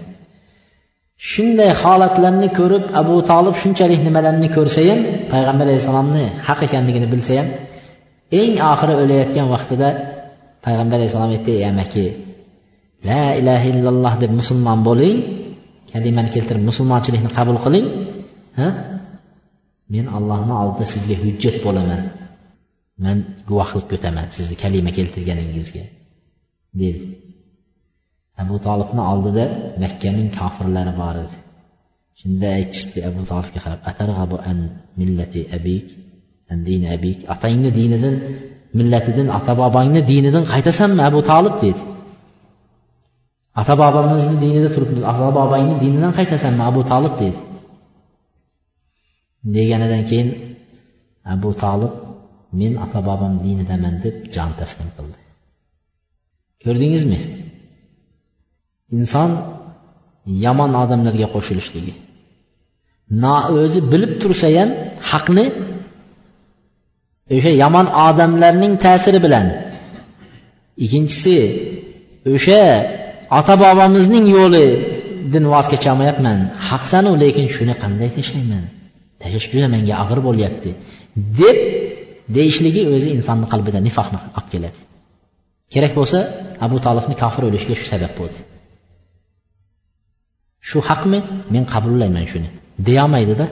shunday 1.31 1.71
holatlarni 1.81 2.49
ko'rib 2.59 2.83
abu 3.01 3.15
tolib 3.31 3.55
shunchalik 3.61 3.99
nimalarni 4.07 4.47
ko'rsa 4.57 4.81
ham 4.89 4.99
payg'ambar 5.33 5.65
alayhissalomni 5.67 6.25
haq 6.47 6.59
ekanligini 6.67 7.07
bilsa 7.13 7.33
ham 7.39 7.47
eng 8.39 8.53
oxiri 8.71 8.93
o'layotgan 9.03 9.47
vaqtida 9.55 9.87
payg'ambar 10.65 10.95
alayhissalom 10.99 11.31
aytdi 11.35 11.51
ey 11.59 11.65
amaki 11.71 12.05
la 13.09 13.23
ilaha 13.39 13.65
illalloh 13.71 14.13
deb 14.23 14.31
musulmon 14.39 14.79
bo'ling 14.89 15.17
kalimani 15.93 16.29
keltirib 16.35 16.63
musulmonchilikni 16.69 17.29
qabul 17.37 17.57
qiling 17.65 17.85
ha? 18.59 18.67
Men 19.93 20.05
allohni 20.17 20.53
oldida 20.61 20.85
sizga 20.93 21.15
hujjat 21.23 21.57
bo'laman. 21.65 22.01
Man 23.03 23.17
guvohlik 23.49 23.85
ko'taman 23.91 24.27
sizni 24.35 24.55
kalima 24.63 24.91
keltirganingizga. 24.97 25.83
Dedi. 26.81 27.01
Abu 28.41 28.55
tolibni 28.65 29.01
oldida 29.11 29.45
makkaning 29.83 30.29
kofirlari 30.39 30.93
bor 31.01 31.15
edi. 31.23 31.35
Shunda 32.19 32.47
aytishdi 32.59 32.99
abu 33.09 33.21
tolibga 33.31 33.59
qarab 33.65 33.81
atarg'abu 33.89 34.37
an 34.49 34.57
millati 34.99 35.41
abik 35.57 35.87
an 36.51 36.57
dini 36.67 36.87
abik 36.95 37.19
otangni 37.33 37.69
dinidan 37.79 38.15
millatidan 38.77 39.27
ota 39.37 39.53
bobongni 39.61 40.01
dinidan 40.11 40.43
qaytasanmi 40.53 41.01
abu 41.09 41.19
tolib 41.31 41.55
dedi. 41.63 41.81
Ota 43.61 43.73
bobomizni 43.81 44.35
dinida 44.43 44.69
turibmiz 44.75 45.03
ota 45.11 45.29
bobongni 45.37 45.75
dinidan 45.83 46.11
qaytasanmi 46.17 46.63
abu 46.69 46.81
tolib 46.91 47.13
dedi. 47.21 47.39
Deganidan 49.55 50.03
keyin 50.09 50.29
abu 51.33 51.49
tolib 51.63 51.93
men 52.59 52.73
ota 52.85 52.99
bobom 53.07 53.33
dinidaman 53.45 53.95
deb 54.03 54.15
jon 54.35 54.51
taslim 54.59 54.89
qildi. 54.97 55.19
Ko'rdingizmi? 56.63 57.19
Inson 58.95 59.29
yomon 60.45 60.71
odamlarga 60.83 61.27
qo'shilishligi. 61.35 61.93
Na 63.23 63.35
o'zi 63.59 63.79
bilib 63.91 64.13
tursa 64.21 64.47
ham 64.57 64.69
haqni 65.11 65.45
o'sha 67.35 67.51
yomon 67.63 67.87
odamlarning 68.07 68.73
ta'siri 68.85 69.19
bilan. 69.25 69.47
Ikkinchisi 70.83 71.37
o'sha 72.33 72.63
ota 73.39 73.53
bobomizning 73.63 74.25
yo'lidan 74.37 75.45
voz 75.53 75.65
kecholmayapman. 75.73 76.39
Haqsanu 76.67 77.11
lekin 77.23 77.45
shuni 77.55 77.73
qanday 77.83 78.09
tashlayman? 78.17 78.63
Tashlash 79.21 79.47
juda 79.53 79.67
menga 79.75 79.93
og'ir 80.03 80.19
bo'lyapti 80.27 80.69
deb 81.39 81.57
deyishligi 82.37 82.81
o'zi 82.95 83.09
insonni 83.17 83.47
qalbida 83.53 83.79
nifoqni 83.87 84.17
olib 84.37 84.47
keladi. 84.53 84.79
Kerak 85.73 85.93
bo'lsa 85.99 86.19
abu 86.65 86.77
tolibni 86.85 87.15
kofir 87.23 87.41
o'lishiga 87.47 87.75
shu 87.79 87.85
sabab 87.93 88.13
bo'ldi. 88.19 88.39
Shu 90.69 90.79
haqmi? 90.89 91.19
Men 91.53 91.63
qabullayman 91.73 92.25
shuni. 92.31 92.49
Deyolmaydida. 92.87 93.45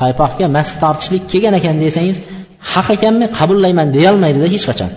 Paypoqga 0.00 0.46
mast 0.56 0.74
tortishlik 0.82 1.22
kelgan 1.32 1.54
ekan 1.60 1.76
desangiz 1.84 2.16
haq 2.72 2.88
ekanmi? 2.96 3.26
Qabullayman 3.38 3.88
deyolmaydida 3.96 4.46
hech 4.54 4.64
qachon. 4.70 4.90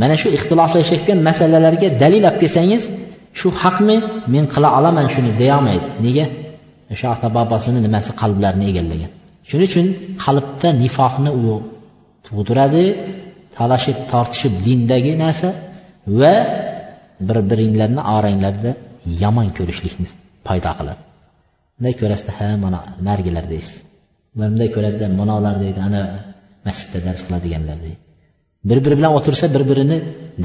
Mana 0.00 0.14
shu 0.20 0.28
ixtiloflashayotgan 0.36 1.18
masalalarga 1.28 1.88
dalil 2.02 2.22
olib 2.28 2.36
kelsangiz 2.42 2.82
shu 3.38 3.48
haqmi 3.62 3.96
men 4.34 4.44
qila 4.54 4.68
olaman 4.78 5.06
shuni 5.14 5.30
deyolmaydi. 5.42 5.88
Nega? 6.06 6.26
O'sha 6.92 7.06
ota 7.14 7.28
bobosini 7.36 7.80
nimasi 7.86 8.10
qalblarini 8.20 8.64
egallagan? 8.70 9.10
Shuning 9.48 9.68
uchun 9.70 9.86
qalbda 10.24 10.68
nifoqni 10.82 11.30
u 11.40 11.42
tug'diradi 12.26 12.84
talashib 13.56 13.98
tortishib 14.10 14.52
dindagi 14.66 15.12
narsa 15.24 15.48
va 16.20 16.34
bir 17.28 17.38
biringlarni 17.50 18.02
oranglarda 18.16 18.70
yomon 19.22 19.48
ko'rishlikni 19.58 20.06
paydo 20.46 20.72
qiladi. 20.78 21.02
Bunday 21.76 21.94
ko'rasizda 22.00 22.32
ha 22.38 22.48
mana 22.64 22.78
narigilar 23.08 23.44
deysiz. 23.52 23.76
Ular 24.34 24.48
bunday 24.52 24.68
ko'radida 24.76 25.06
manolar 25.20 25.56
deydi 25.64 25.80
ana 25.88 26.02
masjidda 26.66 26.98
dars 27.06 27.20
qiladiganlar 27.26 27.78
deydi. 27.84 28.00
Bir 28.68 28.78
biri 28.84 28.94
bilan 29.00 29.12
o'tirsa 29.18 29.46
bir 29.54 29.62
birini 29.70 29.96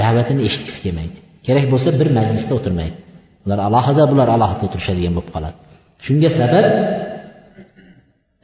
da'vatini 0.01 0.41
eshitgisi 0.47 0.79
kelmaydi. 0.85 1.17
Kerak 1.47 1.65
bo'lsa 1.73 1.89
bir 1.99 2.09
majlisda 2.17 2.53
o'tirmaydi. 2.59 2.97
Ular 3.45 3.59
alohida 3.67 4.03
bular 4.11 4.27
alohida 4.35 4.63
o'tirishadigan 4.67 5.13
bo'lib 5.17 5.31
qoladi. 5.35 5.57
Shunga 6.05 6.29
sabab 6.39 6.65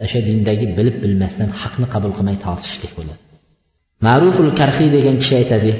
o'sha 0.05 0.19
dindagi 0.29 0.65
bilib 0.77 0.97
bilmasdan 1.03 1.49
haqni 1.61 1.87
qabul 1.93 2.11
qilmay 2.17 2.37
tortishishlik 2.45 2.91
bo'ladi. 2.99 3.21
Ma'ruful 4.07 4.51
karxiy 4.59 4.89
degan 4.97 5.15
kishi 5.21 5.33
aytadi. 5.41 5.71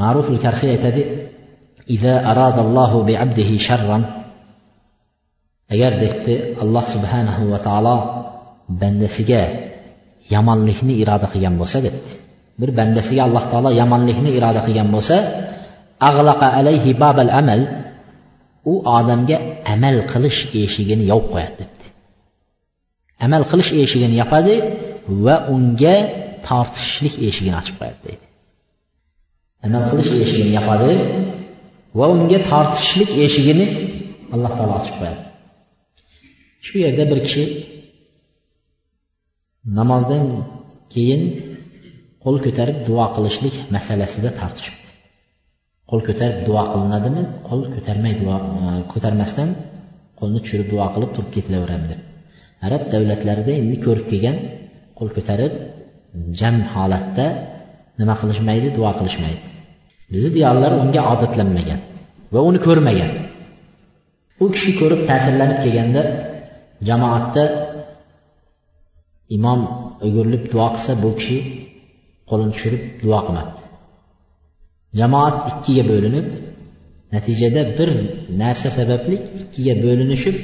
Ma'ruful 0.00 0.38
karxiy 0.44 0.70
aytadi 0.76 1.02
إذا 1.90 2.14
أراد 2.30 2.58
الله 2.58 2.92
بعبده 3.02 3.50
شرا 3.58 3.98
agar 5.68 5.92
debdi 6.00 6.34
alloh 6.64 6.84
subhanahu 6.94 7.52
va 7.52 7.58
taolo 7.60 7.96
bandasiga 8.80 9.42
yomonlikni 10.32 10.94
iroda 11.02 11.28
qilgan 11.32 11.54
bo'lsa 11.60 11.78
debdi 11.86 12.12
bir 12.60 12.70
bandasiga 12.78 13.22
alloh 13.28 13.44
taolo 13.52 13.70
yomonlikni 13.80 14.30
iroda 14.38 14.60
qilgan 14.66 14.88
bo'lsa 14.94 15.16
ag'laqa 16.08 16.46
alayhi 16.58 16.90
babal 17.02 17.30
amal 17.40 17.60
u 18.72 18.74
odamga 18.98 19.36
amal 19.74 19.96
qilish 20.12 20.40
eshigini 20.62 21.04
yopib 21.12 21.28
qo'yadi 21.34 21.54
debdi 21.60 21.86
amal 23.24 23.42
qilish 23.50 23.70
eshigini 23.82 24.14
yopadi 24.22 24.54
va 25.24 25.36
unga 25.54 25.96
tortishlik 26.48 27.14
eshigini 27.28 27.56
ochib 27.60 27.76
qo'yadi 27.80 28.00
deydi 28.06 28.26
amal 29.66 29.82
qilish 29.90 30.10
eshigini 30.22 30.52
yopadi 30.58 30.90
va 31.98 32.06
unga 32.14 32.38
tortishlik 32.50 33.10
eshigini 33.24 33.66
alloh 34.34 34.52
taolo 34.58 34.74
ochib 34.80 34.94
qo'yadi. 35.00 35.22
Shu 36.66 36.74
yerda 36.84 37.04
bir 37.10 37.18
kishi 37.26 37.44
namozdan 39.78 40.24
keyin 40.94 41.22
qo'l 42.24 42.36
ko'tarib 42.44 42.78
duo 42.88 43.04
qilishlik 43.16 43.54
masalasida 43.74 44.30
tortishibdi. 44.40 44.90
Qo'l 45.90 46.00
ko'tarib 46.08 46.38
duo 46.48 46.62
qilinadimi? 46.72 47.22
Qo'l 47.48 47.62
ko'tarmay 47.74 48.12
duo 48.22 48.36
e, 48.38 48.70
ko'tarmasdan 48.92 49.48
qo'lni 50.18 50.38
tushirib 50.44 50.68
duo 50.72 50.86
qilib 50.94 51.10
turib 51.16 51.30
ketilaveradi 51.36 51.86
deb. 51.92 52.00
Arab 52.66 52.82
davlatlarida 52.94 53.52
endi 53.60 53.76
ko'rib 53.86 54.06
kelgan 54.12 54.36
qo'l 54.98 55.08
ko'tarib 55.16 55.52
jam 56.40 56.56
holatda 56.74 57.26
nima 58.00 58.14
qilishmaydi? 58.20 58.68
Duo 58.78 58.90
qilishmaydi. 58.98 59.57
Bizni 60.12 60.30
diyorlar 60.36 60.72
unga 60.82 61.02
odatlanmagan 61.12 61.80
va 62.34 62.40
uni 62.48 62.60
ko'rmagan. 62.66 63.10
U 64.42 64.46
kishi 64.54 64.72
ko'rib 64.80 65.00
ta'sirlanib 65.10 65.58
kelganda 65.64 66.02
jamoatda 66.88 67.44
imom 69.36 69.60
o'girilib 70.06 70.44
duo 70.52 70.66
qilsa 70.74 70.92
bu 71.04 71.10
kishi 71.18 71.38
qo'lini 72.28 72.52
tushirib 72.54 72.82
duo 73.04 73.18
qilmabdi. 73.26 73.60
Jamoat 75.00 75.36
ikkiga 75.50 75.84
bo'linib 75.92 76.26
natijada 77.14 77.62
bir 77.78 77.88
narsa 78.42 78.68
sababli 78.78 79.16
ikkiga 79.42 79.74
bo'linishib 79.84 80.36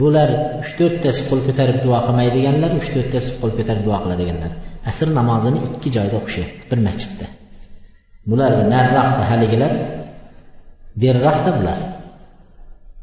bular 0.00 0.28
uch 0.60 0.70
to'rttasi 0.78 1.22
qo'l 1.28 1.40
ko'tarib 1.48 1.78
duo 1.84 1.98
qilmaydiganlar 2.06 2.70
uch 2.80 2.88
to'rttasi 2.94 3.30
qo'l 3.40 3.52
ko'tarib 3.58 3.82
duo 3.88 3.98
qiladiganlar. 4.04 4.52
Asr 4.90 5.08
namozini 5.18 5.58
ikki 5.68 5.88
joyda 5.96 6.14
o'qishyapti 6.20 6.64
bir 6.70 6.80
masjidda. 6.88 7.26
Bular 8.30 8.52
nariroqda 8.72 9.22
haligilar 9.30 9.72
beriroqda 11.02 11.50
bular. 11.58 11.78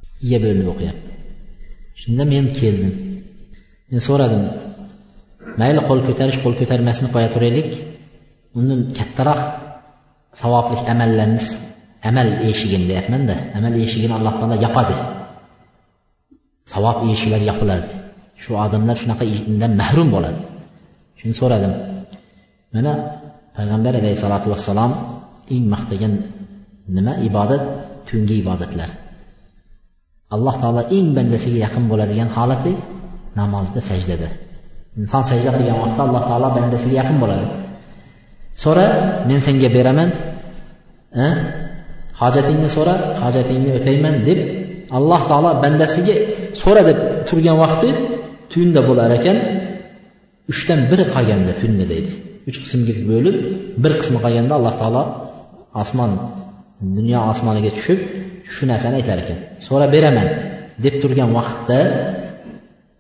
Ikkiga 0.06 0.38
bo'linib 0.44 0.68
o'qiyapti. 0.74 1.12
Shunda 2.02 2.24
men 2.34 2.46
keldim. 2.60 2.92
Men 3.90 4.00
so'radim 4.08 4.44
mayli 5.62 5.82
qo'l 5.88 6.00
ko'tarish 6.08 6.40
qo'l 6.44 6.56
ko'tarmasni 6.60 7.08
qo'ya 7.14 7.30
turaylik. 7.36 7.70
Undan 8.58 8.80
kattaroq 8.98 9.42
savobli 10.42 10.78
amallarni 10.94 11.42
amal 12.10 12.28
eshigini 12.50 12.86
deyapmanda 12.92 13.36
amal 13.58 13.74
eshigini 13.86 14.14
alloh 14.20 14.34
taolo 14.40 14.56
yopadi 14.66 14.96
savob 16.74 16.98
eshiklari 17.14 17.46
yopiladi 17.52 17.90
shu 18.44 18.52
odamlar 18.66 18.96
shunaqa 19.04 19.24
undan 19.52 19.72
mahrum 19.82 20.08
bo'ladi. 20.16 20.42
Shuni 21.20 21.34
so'radim. 21.42 21.74
Mana 22.76 22.92
payg'ambar 23.58 23.94
alayhissalotu 24.02 24.48
vassalom 24.54 24.92
eng 25.54 25.64
maqtagan 25.74 26.14
nima? 26.96 27.14
Ibodat 27.28 27.64
tungi 28.08 28.36
ibodatlar. 28.44 28.90
Alloh 30.36 30.56
taolo 30.62 30.82
eng 30.98 31.08
bandasiga 31.18 31.58
yaqin 31.66 31.84
bo'ladigan 31.92 32.30
holati 32.36 32.74
namozda 33.40 33.82
sajdada. 33.90 34.30
Inson 35.00 35.24
sajda 35.30 35.50
qilgan 35.58 35.78
vaqtda 35.84 36.02
alloh 36.08 36.24
taolo 36.30 36.48
bandasiga 36.58 36.96
yaqin 37.02 37.18
bo'ladi. 37.24 37.46
So'ra 38.64 38.88
men 39.30 39.40
senga 39.48 39.70
beraman 39.78 40.10
hojatingni 42.22 42.70
so'ra 42.76 42.96
hojatingni 43.24 43.70
o'tayman 43.78 44.16
deb 44.28 44.40
alloh 44.98 45.22
taolo 45.30 45.50
bandasiga 45.64 46.16
so'ra 46.62 46.82
deb 46.90 46.98
turgan 47.28 47.58
vaqti 47.64 47.90
tunda 48.54 48.82
bo'lar 48.90 49.10
ekan. 49.20 49.38
Uchdan 50.52 50.80
biri 50.90 51.06
qolganda 51.16 51.52
tunni 51.62 51.86
deydi. 51.94 52.14
Uch 52.50 52.58
qismga 52.64 52.94
bo'lib 53.10 53.36
bir 53.84 53.92
qismi 54.00 54.18
qolganda 54.24 54.54
alloh 54.60 54.74
taolo 54.82 55.04
osmon 55.82 56.12
dunyo 56.98 57.20
osmoniga 57.32 57.72
tushib 57.78 58.00
shu 58.54 58.64
narsani 58.72 58.96
aytar 59.02 59.18
ekan. 59.24 59.38
So'rab 59.66 59.90
beraman 59.96 60.28
deb 60.84 60.96
turgan 61.02 61.30
vaqtda 61.38 61.80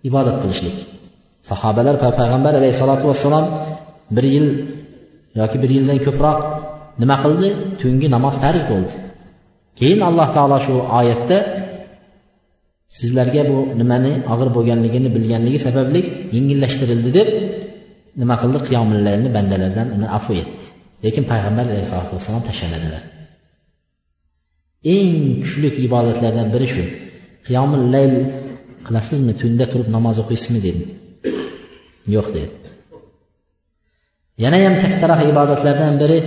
ibodat 0.09 0.37
qilishlik. 0.43 0.77
Sahobalar 1.49 1.95
va 2.03 2.09
payg'ambar 2.19 2.53
alayhissalotu 2.59 3.05
vassalom 3.11 3.45
bir 4.15 4.25
yil 4.35 4.47
yoki 5.39 5.57
bir 5.63 5.71
yildan 5.75 5.99
ko'proq 6.05 6.37
nima 7.01 7.15
qildi? 7.23 7.49
Tungi 7.81 8.07
namoz 8.15 8.35
farz 8.43 8.63
bo'ldi. 8.71 8.93
Keyin 9.79 9.99
alloh 10.09 10.27
taolo 10.35 10.57
shu 10.65 10.75
oyatda 10.99 11.37
sizlarga 12.97 13.41
bu 13.49 13.57
nimani 13.79 14.13
og'ir 14.33 14.49
bo'lganligini 14.57 15.09
bilganligi 15.15 15.59
sababli 15.67 16.01
yengillashtirildi 16.35 17.11
deb 17.17 17.27
nima 18.21 18.35
qildi 18.41 18.59
qiyomillarni 18.67 19.29
bandalardan 19.37 19.87
uni 19.95 20.07
afu 20.17 20.31
etdi. 20.41 20.63
Lekin 21.05 21.23
payg'ambar 21.31 21.65
alayhisalotu 21.71 22.11
vassalom 22.17 22.43
tashlamadilar 22.49 23.03
eng 24.95 25.11
kuchli 25.43 25.69
ibodatlardan 25.87 26.47
biri 26.53 26.67
shu. 26.73 26.83
Qiyomil 27.47 27.83
layl 27.93 28.13
qilasizmi? 28.85 29.33
Tunda 29.41 29.65
turib 29.71 29.87
namoz 29.95 30.15
o'qiysizmi? 30.23 30.59
dedim 30.65 30.87
yo'q 32.15 32.27
dedi. 32.37 32.53
Yana 34.43 34.57
ham 34.65 34.75
kattaroq 34.83 35.21
ibodatlardan 35.31 35.93
biri 36.01 36.19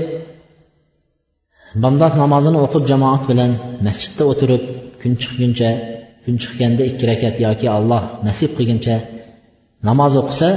bomdod 1.82 2.14
namozini 2.22 2.58
o'qib 2.66 2.84
jamoat 2.92 3.22
bilan 3.30 3.50
masjidda 3.86 4.22
o'tirib 4.32 4.62
kun 5.00 5.12
chiqguncha 5.22 5.70
kun 6.24 6.34
chiqqanda 6.42 6.82
ikki 6.90 7.04
rakat 7.10 7.36
yoki 7.46 7.66
alloh 7.76 8.02
nasib 8.26 8.50
qilguncha 8.58 8.96
namoz 9.88 10.12
o'qisa 10.22 10.48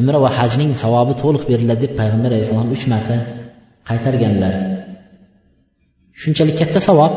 umra 0.00 0.18
va 0.24 0.30
hajning 0.38 0.72
savobi 0.82 1.14
to'liq 1.22 1.42
beriladi 1.50 1.80
deb 1.84 1.92
payg'ambar 2.00 2.30
alayhissalom 2.32 2.68
uch 2.76 2.84
marta 2.92 3.16
qaytarganlar. 3.88 4.54
Shunchalik 6.20 6.56
katta 6.60 6.80
savob. 6.88 7.12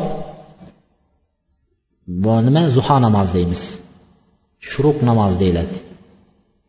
Bu 2.24 2.34
nima? 2.48 2.62
Zuho 2.76 2.98
namozi 3.06 3.32
deymiz. 3.38 3.62
Shuruq 4.70 4.98
namoz 5.10 5.34
deyiladi. 5.42 5.76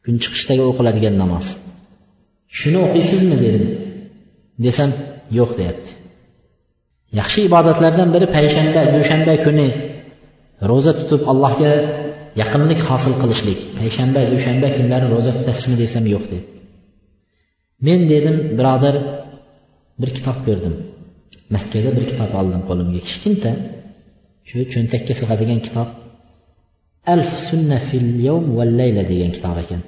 Kun 0.05 0.14
chiqishdagi 0.23 0.62
o'qiladigan 0.71 1.14
namoz. 1.23 1.47
Shuni 2.59 2.79
o'qiysizmi 2.87 3.37
dedim. 3.45 3.64
Desam 4.64 4.90
yo'q 5.38 5.51
deyapti. 5.59 5.90
Yaxshi 7.19 7.40
ibodatlardan 7.49 8.09
biri 8.14 8.27
payshanba 8.37 8.83
dushanba 8.95 9.35
kuni 9.45 9.66
ro'za 10.71 10.92
tutib 10.99 11.23
allohga 11.33 11.73
yaqinlik 12.40 12.81
hosil 12.88 13.14
qilishlik 13.22 13.61
payshanba 13.79 14.20
dushanba 14.33 14.68
kunlari 14.77 15.07
ro'za 15.14 15.33
tutasizmi 15.38 15.77
desam 15.83 16.05
yo'q 16.14 16.25
dedi. 16.33 16.46
Men 17.87 18.01
dedim 18.12 18.37
birodar 18.59 18.96
bir 20.01 20.11
kitob 20.16 20.38
ko'rdim. 20.46 20.75
Makkada 21.55 21.90
bir 21.96 22.05
kitob 22.11 22.31
oldim 22.40 22.62
qo'limga 22.68 23.01
kichkinta. 23.07 23.51
Shu 24.49 24.59
cho'ntakka 24.72 25.12
sig'adigan 25.20 25.61
kitob 25.66 25.88
alf 27.12 27.31
sunna 27.49 27.79
fil 27.88 28.09
yawm 28.29 28.46
val 28.59 28.72
layla 28.81 29.03
degan 29.11 29.31
kitob 29.37 29.57
ekan. 29.64 29.81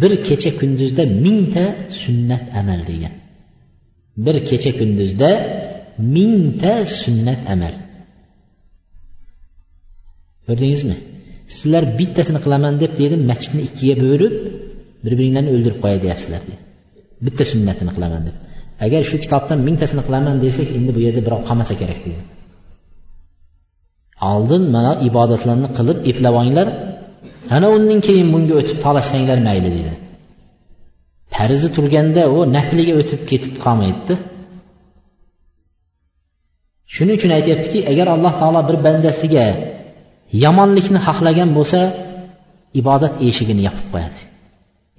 Bir 0.00 0.12
kecha 0.26 0.50
kunduzda 0.60 1.02
mingta 1.24 1.64
sunnat 2.02 2.44
amal 2.60 2.80
degan. 2.90 3.14
Bir 4.24 4.36
kecha 4.48 4.72
kunduzda 4.80 5.30
mingta 6.14 6.74
sunnat 7.02 7.40
amal. 7.54 7.74
Ko'rdingizmi? 10.46 10.96
Sizlar 11.56 11.84
bittasini 11.98 12.40
qilaman 12.44 12.74
deb 12.82 12.92
deydi 13.00 13.16
masjidni 13.30 13.62
ikkiga 13.68 13.94
bo'lib 14.04 14.34
bir 15.04 15.12
biringlarni 15.18 15.50
o'ldirib 15.54 15.78
qo'yay 15.82 15.98
deyapsizlar 16.04 16.40
deydi. 16.48 16.62
Bitta 17.26 17.44
sunnatini 17.52 17.92
qilaman 17.96 18.22
deb. 18.28 18.36
Agar 18.86 19.02
shu 19.10 19.16
kitobdan 19.24 19.58
mingtasini 19.66 20.02
qilaman 20.06 20.36
desak 20.44 20.68
endi 20.78 20.90
bu 20.96 21.00
yerda 21.06 21.20
birov 21.26 21.40
qolmasa 21.48 21.74
kerak 21.80 22.00
deydi. 22.06 22.22
Oldin 24.32 24.62
mana 24.74 24.92
ibodatlarni 25.08 25.68
qilib 25.78 25.98
eplab 26.10 26.34
olinglar 26.40 26.68
ana 27.56 27.66
undan 27.76 27.98
keyin 28.06 28.28
bunga 28.34 28.54
o'tib 28.60 28.78
talashsanglar 28.84 29.38
mayli 29.48 29.68
deydi. 29.76 29.92
Farzi 31.34 31.68
turganda 31.76 32.22
u 32.36 32.38
nafliga 32.56 32.94
o'tib 33.00 33.20
ketib 33.30 33.54
qolmaydida 33.64 34.14
shuning 36.94 37.16
uchun 37.18 37.32
aytyaptiki 37.38 37.78
agar 37.92 38.06
alloh 38.14 38.32
taolo 38.40 38.60
bir 38.68 38.76
bandasiga 38.86 39.46
yomonlikni 40.44 41.00
xohlagan 41.06 41.50
bo'lsa 41.58 41.80
ibodat 42.80 43.12
eshigini 43.28 43.62
yopib 43.68 43.86
qo'yadi. 43.92 44.18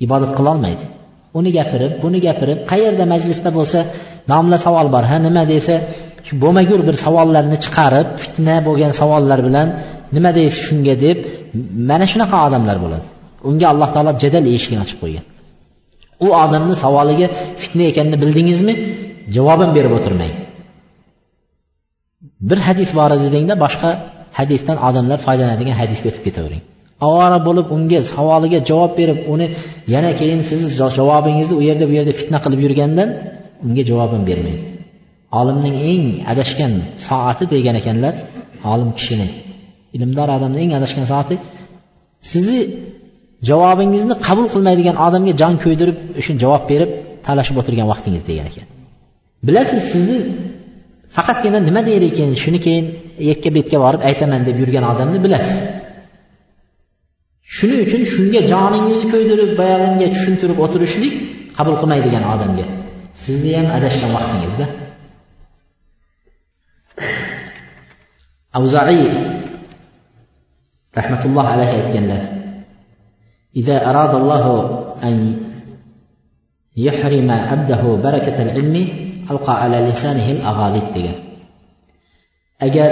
Ibodat 0.06 0.32
qilolmaydi. 0.38 0.86
Uni 1.40 1.50
gapirib 1.58 1.94
buni 2.04 2.20
gapirib 2.28 2.60
qayerda 2.72 3.04
majlisda 3.14 3.50
bo'lsa 3.58 3.80
nomla 4.32 4.58
savol 4.66 4.88
bor 4.96 5.04
ha 5.12 5.18
nima 5.28 5.44
desa 5.54 5.76
shu 6.26 6.34
bo'lmagur 6.44 6.80
bir 6.88 6.96
savollarni 7.06 7.58
chiqarib 7.66 8.08
fitna 8.22 8.56
bo'lgan 8.68 8.92
savollar 9.02 9.40
bilan 9.48 9.68
nima 10.16 10.32
deysiz 10.38 10.60
shunga 10.68 10.96
deb 11.06 11.18
mana 11.90 12.06
shunaqa 12.12 12.38
odamlar 12.48 12.78
bo'ladi. 12.84 13.08
Unga 13.50 13.66
alloh 13.74 13.90
taolo 13.96 14.12
jadal 14.24 14.46
eshigini 14.56 14.82
ochib 14.86 14.98
qo'ygan. 15.04 15.26
U 16.26 16.28
odamni 16.44 16.76
savoliga 16.84 17.28
fitna 17.62 17.84
ekanini 17.92 18.18
bildingizmi? 18.24 18.74
Javobim 19.36 19.72
berib 19.78 19.94
o'tirmang. 19.98 20.34
Bir 22.50 22.60
hadis 22.68 22.90
bor 23.00 23.10
edi 23.16 23.24
dedingda 23.28 23.56
boshqa 23.64 23.90
hadisdan 24.38 24.78
odamlar 24.88 25.20
foydalanadigan 25.26 25.76
hadisga 25.82 26.08
o'tib 26.12 26.24
ketavering. 26.28 26.62
Ovora 27.08 27.40
bo'lib 27.48 27.68
unga 27.76 28.00
savoliga 28.14 28.60
javob 28.70 28.92
berib 29.00 29.20
uni 29.34 29.48
yana 29.94 30.12
keyin 30.20 30.42
siz 30.50 30.62
javobingizni 30.98 31.56
u 31.60 31.62
yerda 31.70 31.86
bu 31.90 31.94
yerda 31.98 32.14
fitna 32.20 32.38
qilib 32.44 32.60
yurgandan 32.66 33.10
unga 33.66 33.84
javoban 33.90 34.22
bermang. 34.30 34.60
Olimning 35.40 35.76
eng 35.92 36.06
adashgan 36.32 36.74
soati 37.08 37.44
degan 37.54 37.76
ekanlar 37.82 38.14
olim 38.74 38.90
kishini 38.98 39.28
ilmdor 39.96 40.30
odamni 40.38 40.60
eng 40.64 40.72
adashgan 40.80 41.06
soati 41.12 41.36
sizni 42.32 42.62
javobingizni 43.50 44.16
qabul 44.28 44.48
qilmaydigan 44.54 44.96
odamga 45.08 45.34
jon 45.42 45.54
ko'ydirib 45.64 45.98
shu 46.26 46.32
javob 46.44 46.64
berib 46.72 46.90
talashib 47.28 47.56
o'tirgan 47.62 47.88
vaqtingiz 47.94 48.24
degan 48.30 48.46
ekan. 48.52 48.66
Bilasiz 49.48 49.82
sizni 49.94 50.18
faqatgina 51.16 51.60
nima 51.68 51.82
der 51.90 52.02
ekan 52.10 52.30
shuni 52.44 52.60
keyin 52.66 52.86
yakka 53.31 53.49
betga 53.57 53.79
borib 53.85 54.03
aytaman 54.09 54.41
deb 54.49 54.57
yurgan 54.63 54.85
odamni 54.93 55.19
bilasiz 55.25 55.59
shuning 57.57 57.81
uchun 57.87 58.03
shunga 58.15 58.41
joningizni 58.53 59.07
ko'ydirib 59.13 59.51
boyag'inga 59.61 60.07
tushuntirib 60.15 60.59
o'tirishlik 60.65 61.15
qabul 61.59 61.77
qilmaydigan 61.81 62.25
odamga 62.35 62.67
sizni 63.25 63.51
ham 63.59 63.69
adashgan 63.79 64.11
vaqtingizda 64.17 64.67
avzaiy 68.59 69.03
rahmatulloh 70.99 71.47
alayhi 71.55 71.77
aytganlar 71.81 72.23
إذا 73.61 73.91
أراد 73.91 74.15
الله 74.15 74.45
أن 75.03 75.37
يحرم 76.77 77.31
عبده 77.31 77.83
بركة 78.05 78.43
العلم 78.43 78.89
ألقى 79.31 79.63
على 79.63 79.77
لسانه 79.89 80.27
الأغاليط 80.37 80.87
degan 80.93 81.17
Agar 82.68 82.90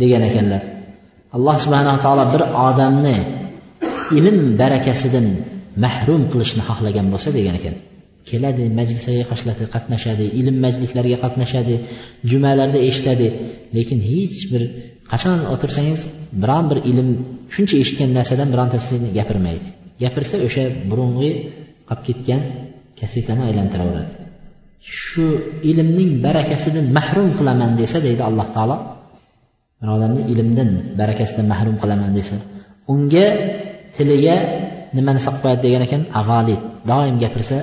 degan 0.00 0.22
ekanlar. 0.30 0.62
Alloh 1.36 1.56
subhanaa 1.64 1.96
taolo 2.04 2.24
bir 2.34 2.42
odamni 2.68 3.16
ilm 4.18 4.38
barakasidan 4.60 5.26
mahrum 5.84 6.22
qilishni 6.32 6.62
xohlagan 6.68 7.06
bo'lsa 7.12 7.28
degan 7.38 7.54
ekan. 7.60 7.74
Keladi 8.28 8.64
majlislarga 8.78 9.66
qatnashadi 9.74 10.24
ilm 10.40 10.56
majlislariga 10.66 11.18
qatnashadi 11.24 11.74
jumalarda 12.30 12.78
eshitadi. 12.88 13.26
Lekin 13.76 13.98
hech 14.10 14.38
bir 14.52 14.62
qachon 15.12 15.38
o'tirsangiz 15.54 16.00
biron 16.42 16.64
bir 16.70 16.78
ilm 16.90 17.08
shuncha 17.54 17.76
eshitgan 17.82 18.10
narsadan 18.18 18.48
birontasini 18.54 19.08
gapirmaydi. 19.18 19.68
Gapirsa 20.02 20.36
o'sha 20.46 20.64
burungi 20.90 21.30
qolib 21.88 22.02
ketgan 22.08 22.40
kasetani 23.00 23.42
aylantiraveradi. 23.48 24.25
Shu 24.80 25.26
ilmning 25.70 26.12
barakasidan 26.26 26.86
mahrum 26.98 27.30
qilaman 27.38 27.70
desa 27.80 27.96
deydi 28.06 28.22
alloh 28.28 28.46
taolo. 28.56 28.76
Bir 29.80 29.88
odamni 29.96 30.22
ilmdan 30.32 30.70
barakasidan 31.00 31.46
mahrum 31.52 31.76
qilaman 31.82 32.10
desa. 32.18 32.36
Unga 32.92 33.26
tiliga 33.96 34.36
nimani 34.96 35.20
solib 35.24 35.40
qo'yadi 35.44 35.60
degan 35.66 35.82
ekan? 35.86 36.02
Ag'alit. 36.20 36.60
Doim 36.90 37.16
gapirsa 37.22 37.56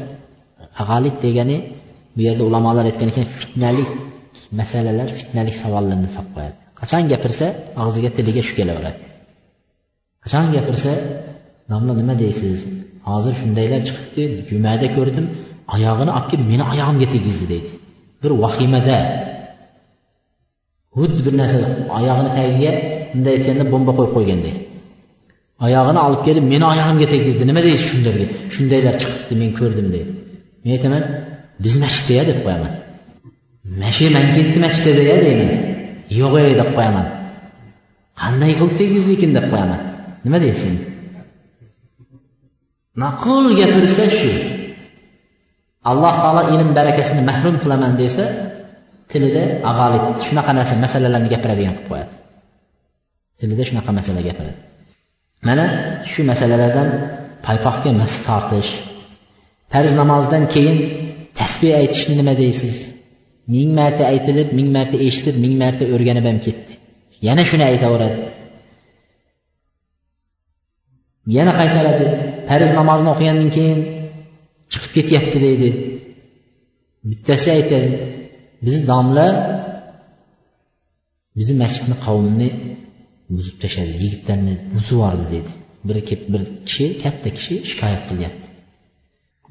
ag'alit 0.82 1.16
degani 1.26 1.58
bu 2.16 2.22
yerda 2.28 2.44
ulamolar 2.50 2.84
aytgan 2.90 3.10
ekan 3.14 3.26
fitnalik 3.40 3.90
masalalar 4.60 5.08
fitnalik 5.18 5.56
savollarni 5.64 6.10
solib 6.16 6.32
qo'yadi 6.36 6.58
qachon 6.84 7.04
gapirsa 7.12 7.46
og'ziga 7.84 8.10
tiliga 8.18 8.42
shu 8.48 8.54
kelaveradi. 8.60 9.02
Qachon 10.24 10.46
gapirsa 10.56 10.92
domla 11.72 11.94
nima 12.02 12.14
deysiz? 12.24 12.60
Hozir 13.10 13.34
shundaylar 13.42 13.82
chiqibdi 13.88 14.24
jumada 14.50 14.88
ko'rdim 14.98 15.26
oyog'ini 15.74 16.12
olib 16.18 16.28
kelib 16.32 16.48
meni 16.52 16.64
oyog'imga 16.72 17.08
tegizdi 17.16 17.46
deydi. 17.54 17.72
Bir 18.22 18.32
vahimada. 18.44 18.98
Xuddi 20.98 21.22
bir 21.26 21.34
narsa 21.40 21.58
oyog'ini 21.98 22.32
tagiga 22.38 22.72
bunday 23.12 23.34
aytganda 23.38 23.64
bomba 23.74 23.92
qo'yib 23.98 24.14
qo'yganday 24.18 24.56
oyog'ini 25.66 26.00
olib 26.08 26.22
kelib 26.28 26.46
meni 26.54 26.66
oyog'imga 26.72 27.08
tegizdi. 27.16 27.44
Nima 27.50 27.62
deysiz 27.68 27.86
shundayga 27.92 28.26
shundaylar 28.56 28.96
chiqibdi 29.02 29.34
men 29.42 29.50
ko'rdim 29.60 29.88
deydi. 29.96 30.12
Men 30.64 30.72
aytaman 30.76 31.04
biz 31.64 31.74
masjidda 31.84 32.24
deb 32.30 32.40
qo'yaman. 32.46 32.74
Mashu 33.82 34.06
ketdi 34.36 34.58
masjidida 34.66 35.16
deyman. 35.26 35.52
Yo'q 36.22 36.34
ey 36.44 36.54
deb 36.62 36.70
qo'yaman. 36.78 37.08
Qanday 38.22 38.52
qilib 38.60 38.76
tegizdi 38.82 39.12
ekan 39.18 39.32
deb 39.38 39.46
qo'yaman. 39.52 39.80
Nima 40.26 40.40
deysiz 40.46 40.66
endi 40.72 40.86
ma'qul 43.02 43.46
gapirsa 43.60 44.06
shu. 44.18 44.32
Alloh 45.90 46.14
taolo 46.24 46.42
ilm 46.56 46.70
barakasini 46.78 47.22
mahrum 47.30 47.56
qilaman 47.64 47.94
desa 48.02 48.26
tilida 49.12 49.44
ag'olit 49.70 50.06
shunaqa 50.28 50.52
narsa 50.58 50.74
masalalarni 50.86 51.30
gapiradigan 51.34 51.74
qilib 51.78 51.88
qo'yadi. 51.92 52.14
Tilida 53.40 53.64
shunaqa 53.70 53.92
masala 54.00 54.22
gapiradi. 54.28 54.60
Mana 55.48 55.66
shu 56.12 56.22
masalalardan 56.32 56.88
paypoqga 57.46 57.92
mas 58.02 58.14
tortish 58.28 58.72
farz 59.72 59.92
namozdan 60.02 60.44
keyin 60.54 60.78
tasbeh 61.40 61.74
aytishni 61.82 62.14
nima 62.22 62.34
deysiz? 62.44 62.78
Ming 63.54 63.70
marta 63.80 64.04
aytilib 64.14 64.48
ming 64.58 64.70
marta 64.78 64.98
eshitib 65.08 65.36
ming 65.44 65.54
marta 65.64 65.84
o'rganib 65.94 66.26
ham 66.30 66.38
ketdi. 66.46 66.74
Yana 67.28 67.44
shuni 67.50 67.64
aytaveradi. 67.72 68.20
Yana 71.38 71.52
qaytaradi. 71.60 72.06
Farz 72.50 72.70
namozni 72.80 73.10
o'qigandan 73.14 73.50
keyin 73.58 73.80
chiqib 74.74 74.92
ketyapti 74.98 75.38
deydi. 75.46 75.70
Bittasi 77.10 77.48
aytadi 77.58 77.90
bizni 78.66 78.84
domla 78.92 79.28
bizni 81.38 81.56
masjidni 81.64 81.96
qavmni 82.06 82.48
buzib 83.36 83.56
tashladi 83.64 83.94
yigitlarni 84.04 84.54
buzib 84.74 84.96
yubordi 84.96 85.26
dedi 85.36 85.52
biri 85.88 86.02
kelib 86.10 86.28
bir 86.34 86.42
kishi 86.68 86.86
katta 87.04 87.30
kishi 87.38 87.56
shikoyat 87.70 88.04
qilyapti. 88.10 88.48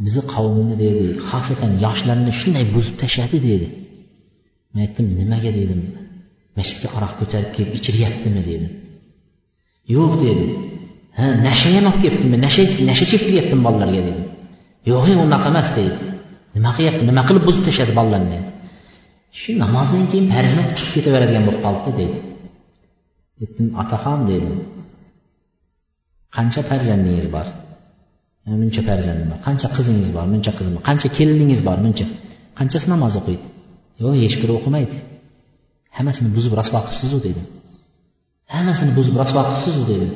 Bizni 0.04 0.22
qavmni 0.34 0.74
dedi 0.84 1.04
xosatan 1.30 1.72
yoshlarni 1.84 2.32
shunday 2.40 2.64
buzib 2.74 2.96
tashladi 3.02 3.38
dedi 3.50 3.68
men 4.72 4.80
aytdim 4.84 5.06
nimaga? 5.20 5.50
dedim. 5.60 5.80
Masjidga 6.58 6.88
aroq 6.96 7.12
ko'tarib 7.20 7.50
kelib 7.56 7.74
ichiryaptimi? 7.78 8.42
dedim. 8.50 8.72
Yo'q 9.96 10.12
dedi. 10.26 10.46
Ha 11.18 11.24
nasha 11.46 11.68
ham 11.74 11.86
olib 11.90 12.00
kelibdimi? 12.04 12.36
Nasha 12.46 12.62
nasha 12.90 13.04
chektiryaptimi 13.12 13.62
bolalarga? 13.66 14.02
dedi. 14.08 14.21
Yo'q 14.90 15.06
unaqa 15.26 15.48
emas 15.52 15.68
deydi. 15.78 15.98
Nima 16.56 16.70
qilyapti? 16.76 17.02
Nima 17.10 17.22
qilib 17.28 17.44
buzib 17.48 17.62
tashladi 17.68 17.92
bolalarni 17.98 18.40
shu 19.40 19.50
namozdan 19.62 20.04
keyin 20.10 20.26
farzand 20.34 20.68
chiqib 20.78 20.92
ketaveradigan 20.96 21.44
bo'lib 21.48 21.62
qolibdi 21.66 21.92
deydi. 22.00 22.18
Aytdim 23.42 23.68
otaxon 23.82 24.20
dedim. 24.30 24.56
Qancha 26.36 26.60
farzandingiz 26.70 27.26
bor? 27.34 27.46
Muncha 28.62 28.82
farzandim 28.88 29.26
bor. 29.32 29.38
Qancha 29.46 29.68
qizingiz 29.76 30.10
bor? 30.16 30.26
Muncha 30.34 30.52
qizim 30.58 30.72
bor. 30.76 30.82
Qancha 30.88 31.08
keliningiz 31.16 31.60
bor? 31.68 31.78
Muncha. 31.86 32.06
Qanchasi 32.58 32.86
namoz 32.92 33.14
o'qiydi? 33.20 33.46
Yo'q 34.02 34.14
hech 34.24 34.36
biri 34.42 34.52
o'qimaydi. 34.58 34.96
Hammasini 35.96 36.28
buzib 36.36 36.52
rasvo 36.60 36.78
qilibsizu 36.86 37.18
dedi 37.26 37.42
hammasini 38.54 38.92
buzib 38.98 39.14
rasvo 39.22 39.40
qilibsizu 39.46 39.82
dedi 39.90 40.06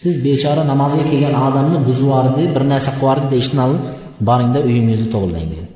siz 0.00 0.14
bechora 0.26 0.62
namozga 0.72 1.04
kelgan 1.10 1.36
odamni 1.46 1.78
buzib 1.86 2.04
yubordi 2.06 2.42
bir 2.54 2.64
narsa 2.72 2.90
qilib 2.90 3.02
yubordi 3.02 3.26
deyishdan 3.32 3.60
oldin 3.66 3.82
boringda 4.28 4.60
uyingizni 4.68 5.08
to'g'irlang 5.14 5.46
dedi. 5.52 5.66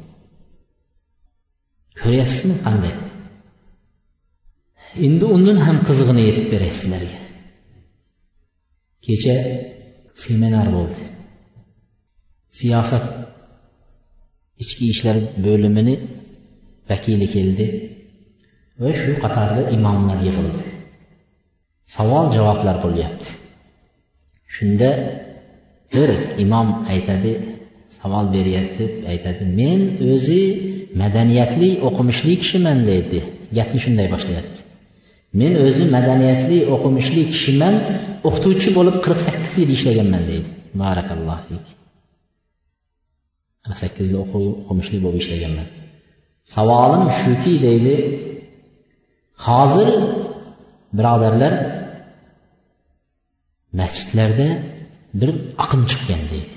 Ko'ryapsizmi? 2.01 2.55
Qanday? 2.67 2.95
Endi 5.07 5.25
undan 5.37 5.59
ham 5.67 5.77
qizig'ini 5.89 6.23
yetib 6.29 6.47
beray 6.53 6.73
sizlarga 6.79 7.19
kecha 9.07 9.35
seminar 10.23 10.67
bo'ldi. 10.77 11.03
Siyosat 12.59 13.05
ichki 14.63 14.85
ishlar 14.93 15.17
bo'limini 15.47 15.95
vakili 16.91 17.27
keldi. 17.35 17.67
Va 18.83 18.91
shu 19.01 19.13
qatorda 19.25 19.63
imomlar 19.77 20.19
yig'ildi. 20.27 20.63
Savol 21.95 22.27
javoblar 22.37 22.77
bo'lyapti. 22.85 23.31
Shunda 24.55 24.91
bir 25.93 26.11
imom 26.45 26.69
aytadi 26.93 27.33
savol 27.99 28.27
beryapti 28.37 28.85
aytadi 29.13 29.43
men 29.61 29.81
o'zi 30.13 30.43
madaniyatli 31.03 31.71
o'qimishli 31.89 32.33
kishiman 32.43 32.79
deydi. 32.91 33.19
Gapni 33.57 33.79
shunday 33.85 34.07
boshlayapti. 34.15 34.61
Men 35.41 35.53
o'zi 35.67 35.85
madaniyatli 35.97 36.59
o'qimishli 36.75 37.23
kishiman 37.33 37.75
o'qituvchi 38.29 38.71
bo'lib 38.79 38.97
qirq 39.05 39.21
sakkiz 39.27 39.53
yil 39.61 39.71
ishlaganman 39.77 40.23
deydi. 40.31 40.49
Barakalloh 40.83 41.41
qirq 43.65 43.77
sakkiz 43.83 44.07
yil 44.11 44.19
o'qimishli 44.25 44.99
bo'lib 45.05 45.21
ishlaganman. 45.25 45.69
Savolim 46.55 47.05
shuki 47.21 47.55
deydi 47.67 47.95
hozir 49.47 49.89
birodarlar 50.99 51.55
masjidlarda 53.81 54.49
bir 55.21 55.31
aqm 55.65 55.81
chiqqan 55.91 56.23
deydi. 56.33 56.55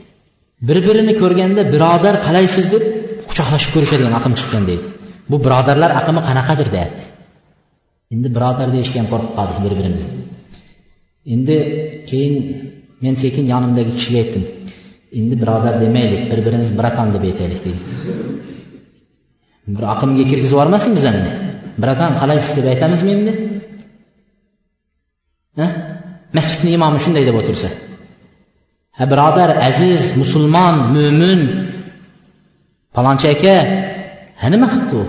Bir 0.67 0.77
birini 0.87 1.13
ko'rganda 1.21 1.61
birodar 1.73 2.15
qalaysiz 2.27 2.65
deb 2.73 2.83
quchoqlashib 3.29 3.71
ko'rishadigan 3.75 4.13
aqm 4.19 4.33
chiqqan 4.39 4.63
deydi. 4.69 4.85
Bu 5.31 5.37
birodarlar 5.45 5.91
aqmi 6.01 6.21
qanaqadir 6.29 6.67
deyapti. 6.75 7.03
Endi 8.13 8.27
birodar 8.35 8.67
deyishga 8.75 8.97
ham 9.01 9.07
qo'rqib 9.13 9.31
qoldik 9.37 9.59
bir 9.65 9.73
birimizni 9.79 10.21
endi 11.33 11.55
keyin 12.09 12.35
men 13.03 13.15
sekin 13.23 13.45
yonimdagi 13.53 13.91
kishiga 13.97 14.19
aytdim. 14.23 14.43
Endi 15.19 15.35
birodar 15.41 15.73
demaylik 15.83 16.23
bir 16.31 16.39
birimiz 16.45 16.69
bratan 16.79 17.07
deb 17.13 17.23
aytaylik 17.29 17.61
dedim 17.65 17.83
bir 19.67 19.83
aqmga 19.93 20.23
kirgizib 20.31 20.55
yubormasin 20.55 20.91
bizani. 20.97 21.23
Bratan 21.81 22.11
qalaysiz 22.21 22.51
deb 22.57 22.65
aytamizmi 22.73 23.11
endi? 23.17 23.33
masjidni 26.36 26.70
imomi 26.78 26.98
shunday 27.04 27.24
deb 27.28 27.36
o'tirsa 27.40 27.68
ha 28.98 29.04
birodar 29.12 29.50
aziz 29.68 30.02
musulmon 30.20 30.74
mo'min 30.96 31.40
palonchi 32.94 33.26
aka 33.34 33.56
ha 34.40 34.46
nima 34.52 34.66
qilibdi 34.72 34.96
u 35.02 35.04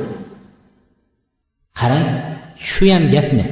qarang 1.80 2.08
shu 2.70 2.84
ham 2.94 3.04
gapmi 3.16 3.46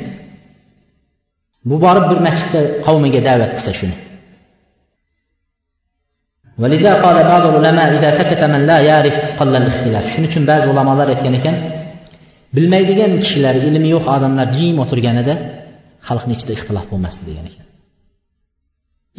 bu 1.70 1.76
borib 1.86 2.06
bir 2.12 2.20
masjidda 2.28 2.62
qavmiga 2.86 3.22
da'vat 3.28 3.52
qilsa 3.58 3.74
shuni 3.82 3.98
ولذا 6.62 6.94
قال 7.04 7.18
بعض 7.32 7.44
العلماء 7.52 7.88
إذا 7.98 8.10
سكت 8.20 8.44
من 8.44 8.62
لا 8.66 8.80
يعرف 8.80 9.16
قل 9.40 9.56
الاختلاف 9.56 10.04
shuning 10.14 10.30
uchun 10.32 10.44
ba'zi 10.52 10.66
ulamolar 10.72 11.08
aytgan 11.14 11.34
ekan 11.40 11.56
bilmaydigan 12.56 13.12
kishilar 13.24 13.56
ilmi 13.68 13.88
yo'q 13.96 14.06
odamlar 14.16 14.48
jim 14.58 14.76
o'tirganida 14.84 15.34
xalqni 16.09 16.33
ichida 16.37 16.53
ixtilof 16.59 16.87
bo'lmasdi 16.93 17.23
degan 17.29 17.47
ekan. 17.51 17.67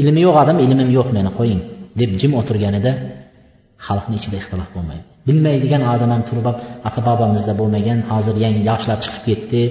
Ilmi 0.01 0.21
yo'q 0.25 0.35
odam 0.43 0.57
ilmim 0.65 0.89
yo'q 0.97 1.07
meni 1.17 1.31
qo'ying 1.39 1.61
deb 2.01 2.11
jim 2.21 2.31
o'tirganida 2.39 2.91
xalqni 3.87 4.15
ichida 4.19 4.35
ixtilof 4.41 4.69
bo'lmaydi. 4.75 5.05
Bilmaydigan 5.27 5.83
odam 5.93 6.09
ham 6.15 6.23
turib 6.29 6.45
olib 6.51 6.59
ota 6.87 7.01
bobomizda 7.07 7.53
bo'lmagan 7.59 7.99
hozir 8.11 8.35
yangi 8.43 8.61
yoshlar 8.69 8.97
chiqib 9.03 9.23
ketdi 9.29 9.61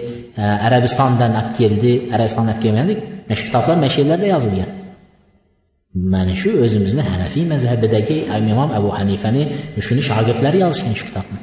e, 0.42 0.42
arabistondan 0.66 1.32
olib 1.40 1.52
keldi 1.60 1.92
arabistondan 2.14 2.54
olib 2.54 2.62
kelmadik 2.66 2.98
mana 3.26 3.36
shu 3.38 3.44
kitoblar 3.48 3.76
mana 3.82 3.90
shu 3.92 3.98
yerlarda 4.02 4.26
yozilgan. 4.34 4.70
Mana 6.14 6.34
shu 6.40 6.50
o'zimizni 6.64 7.02
hanafiy 7.10 7.44
mazhabidagi 7.52 8.16
imom 8.52 8.70
abu 8.78 8.88
hanifani 8.98 9.42
shuni 9.86 10.02
shogirdlari 10.08 10.58
yozishgan 10.64 10.94
shu 11.00 11.04
kitobni. 11.10 11.38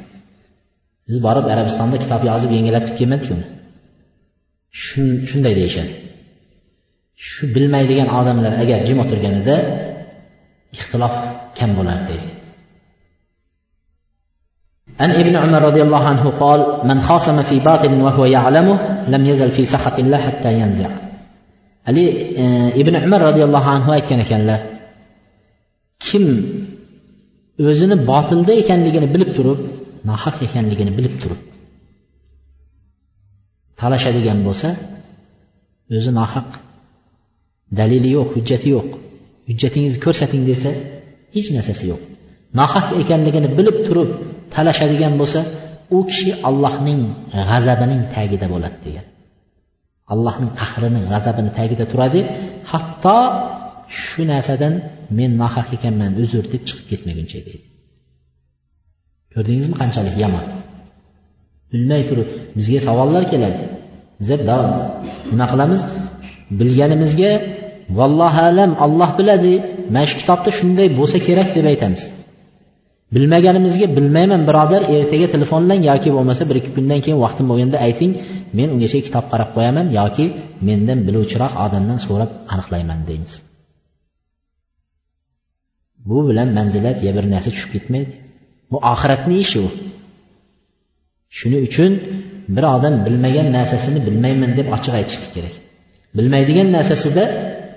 Biz 1.08 1.16
borib 1.26 1.46
arabistonda 1.54 1.96
kitob 2.04 2.22
yozib 2.30 2.50
yengillatib 2.56 2.94
kelmadik 2.98 3.30
uni. 3.36 3.46
shunday 5.29 5.53
deyishadi 5.59 5.93
shu 7.27 7.43
bilmaydigan 7.55 8.09
odamlar 8.19 8.53
agar 8.63 8.79
jim 8.87 8.97
o'tirganida 9.03 9.55
ixtilof 10.75 11.15
kam 11.57 11.69
bo'lardi 11.79 12.07
deydi 12.11 12.31
عن 15.01 15.11
ابن 15.21 15.35
عمر 15.43 15.61
رضي 15.69 15.81
الله 15.87 16.03
عنه 16.11 16.25
قال 16.43 16.59
من 16.89 16.97
خاصم 17.07 17.37
في 17.49 17.55
باطل 17.67 17.91
وهو 18.05 18.25
يعلمه 18.25 18.77
لم 19.13 19.23
يزل 19.31 19.49
في 19.57 19.63
سخط 19.73 19.97
الله 19.99 20.19
حتى 20.27 20.49
ينزع 20.61 20.91
ali 21.89 22.03
ibn 22.81 22.93
umar 23.07 23.21
roziyallohu 23.29 23.69
anhu 23.75 23.89
aytgan 23.97 24.19
ekanlar 24.25 24.59
kim 26.05 26.25
o'zini 27.69 27.95
botilda 28.11 28.53
ekanligini 28.61 29.07
bilib 29.13 29.31
turib 29.37 29.59
nohaq 30.09 30.35
ekanligini 30.47 30.91
bilib 30.97 31.15
turib 31.21 31.39
talashadigan 33.80 34.38
bo'lsa 34.46 34.68
o'zi 35.96 36.10
nohaq. 36.20 36.48
Dalili 37.78 38.08
yo'q 38.16 38.28
hujjati 38.36 38.68
yo'q. 38.76 38.88
Hujjatingizni 39.48 40.00
ko'rsating 40.06 40.42
desa 40.50 40.70
hech 41.34 41.48
narsasi 41.56 41.84
yo'q. 41.92 42.02
Nohaq 42.60 42.86
ekanligini 43.02 43.48
bilib 43.58 43.78
turib 43.86 44.10
talashadigan 44.54 45.14
bo'lsa 45.20 45.40
u 45.96 45.98
kishi 46.10 46.30
allohning 46.48 47.00
g'azabining 47.50 48.02
tagida 48.14 48.46
bo'ladi 48.52 48.78
degan. 48.86 49.06
Allohning 50.12 50.50
qahrini 50.60 51.00
g'azabini 51.12 51.50
tagida 51.58 51.84
turadi. 51.92 52.20
Hatto 52.70 53.18
shu 54.02 54.22
narsadan 54.32 54.74
men 55.18 55.30
nohaq 55.42 55.68
ekanman 55.76 56.12
uzr 56.22 56.44
deb 56.52 56.62
chiqib 56.68 56.86
ketmaguncha 56.90 57.38
deydi. 57.46 57.66
Ko'rdingizmi 59.32 59.74
qanchalik 59.80 60.16
yomon? 60.24 60.44
Bilmay 61.72 62.02
turib 62.08 62.28
bizga 62.58 62.80
savollar 62.88 63.22
keladi. 63.32 63.60
Biza 64.20 64.36
nima 65.32 65.46
qilamiz. 65.52 65.80
Bilganimizga 66.58 67.32
vallohu 67.98 68.40
alam 68.50 68.70
olloh 68.84 69.10
biladi 69.18 69.52
mana 69.94 70.06
shu 70.10 70.16
kitobda 70.20 70.50
shunday 70.58 70.88
bo'lsa 70.98 71.18
kerak 71.26 71.48
deb 71.56 71.66
aytamiz. 71.72 72.02
Bilmaganimizga 73.14 73.86
bilmayman 73.96 74.42
birodar 74.48 74.82
ertaga 74.94 75.26
telefonlang 75.34 75.80
yoki 75.90 76.08
bo'lmasa 76.16 76.42
bir 76.48 76.56
ikki 76.60 76.70
kundan 76.76 77.00
keyin 77.04 77.18
vaqtim 77.24 77.46
bo'lganda 77.50 77.78
ayting 77.86 78.12
men 78.56 78.68
ungacha 78.74 78.98
kitob 79.06 79.24
qarab 79.32 79.50
qo'yaman 79.56 79.86
yoki 79.98 80.24
mendan 80.68 80.98
biluvchiroq 81.06 81.52
odamdan 81.64 81.98
so'rab 82.06 82.30
aniqlayman 82.52 83.00
deymiz. 83.08 83.34
Bu 86.08 86.18
bilan 86.28 86.48
manzilat 86.58 86.98
ya 87.06 87.12
bir 87.16 87.24
narsa 87.32 87.50
tushib 87.54 87.70
ketmaydi. 87.74 88.12
Bu 88.70 88.76
oxiratni 88.92 89.36
ishi 89.44 89.58
u. 89.66 89.68
shuning 91.37 91.63
uchun 91.69 91.91
bir 92.55 92.63
odam 92.75 92.95
bilmagan 93.05 93.47
narsasini 93.57 93.99
bilmayman 94.07 94.51
deb 94.59 94.67
ochiq 94.75 94.93
aytishlik 94.99 95.31
kerak 95.35 95.55
bilmaydigan 96.17 96.67
narsasida 96.77 97.23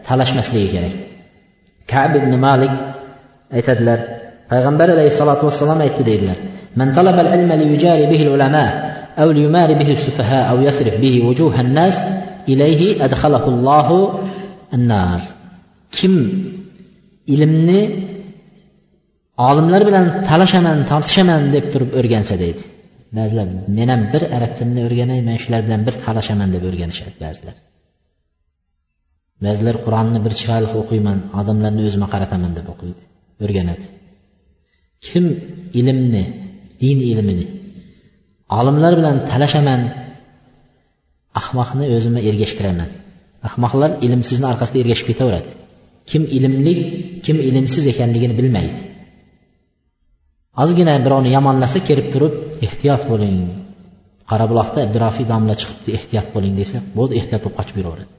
talashmasligi 0.07 0.69
kerak 0.75 0.95
kab 1.93 2.13
ibn 2.21 2.33
malik 2.47 2.73
aytadilar 3.57 3.99
payg'ambar 4.51 4.89
alayhissalotu 4.95 5.43
vassalom 5.49 5.79
aytdi 5.87 6.05
deydilar 6.11 6.39
من 6.81 6.89
طلب 6.99 7.17
العلم 7.25 7.51
ليجاري 7.53 8.07
به 8.13 8.21
العلماء 8.27 8.71
أو 9.19 9.29
ليماري 9.31 9.75
به 9.81 9.91
السفهاء 9.93 10.45
أو 10.51 10.57
يصرف 10.69 10.95
به 11.01 11.15
وجوه 11.27 11.61
الناس 11.61 11.97
إليه 12.49 13.05
أدخله 13.05 13.45
الله 13.49 13.89
النار 14.77 15.21
kim 15.97 16.15
ilmni 17.35 17.81
olimlar 19.49 19.83
bilan 19.89 20.05
talashaman 20.29 20.79
tortishaman 20.91 21.43
deb 21.55 21.65
turib 21.73 21.91
o'rgansa 21.99 22.35
deydi 22.43 22.63
Ba'zilar 23.18 23.48
men 23.78 23.90
ham 23.94 24.02
bir 24.14 24.24
arab 24.38 24.52
tilini 24.58 24.82
o'rganay 24.88 25.20
man 25.28 25.38
shular 25.44 25.62
bilan 25.68 25.82
bir 25.88 25.96
talashaman 26.04 26.50
deb 26.56 26.64
o'rganishadi 26.70 27.18
ba'zilar. 27.26 27.56
Ba'zilar 29.46 29.76
qur'onni 29.86 30.20
bir 30.26 30.34
chiroyli 30.40 30.68
o'qiyman 30.82 31.18
odamlarni 31.40 31.82
o'zima 31.88 32.08
qarataman 32.14 32.52
deb 32.58 32.68
o'qiydi 32.74 33.04
o'rganadi. 33.44 33.86
Kim 35.06 35.26
ilmni 35.80 36.24
din 36.82 36.98
ilmini 37.12 37.46
olimlar 38.60 38.94
bilan 39.00 39.16
talashaman 39.32 39.82
ahmoqni 41.42 41.86
o'zimga 41.96 42.22
ergashtiraman. 42.30 42.90
Ahmoqlar 43.48 43.92
ilmsizni 44.06 44.46
orqasida 44.52 44.78
ergashib 44.84 45.08
ketaveradi. 45.12 45.50
Kim 46.10 46.24
ilmli 46.38 46.74
kim 47.26 47.38
ilmsiz 47.50 47.84
ekanligini 47.94 48.34
bilmaydi. 48.40 48.80
Ozgina 50.64 50.94
birovni 51.06 51.30
yomonlasa 51.38 51.80
kelib 51.88 52.08
turib 52.14 52.34
ehtiyot 52.66 53.04
bo'ling. 53.12 53.38
Qorabuloqda 54.32 54.80
abdurofiy 54.86 55.26
domla 55.34 55.54
chiqibdi 55.62 55.90
ehtiyot 55.98 56.28
bo'ling 56.36 56.54
desa 56.62 56.78
bo'ldi 56.98 57.14
ehtiyot 57.20 57.42
bo'lib 57.44 57.58
qochib 57.60 57.76
yuraveradi. 57.80 58.12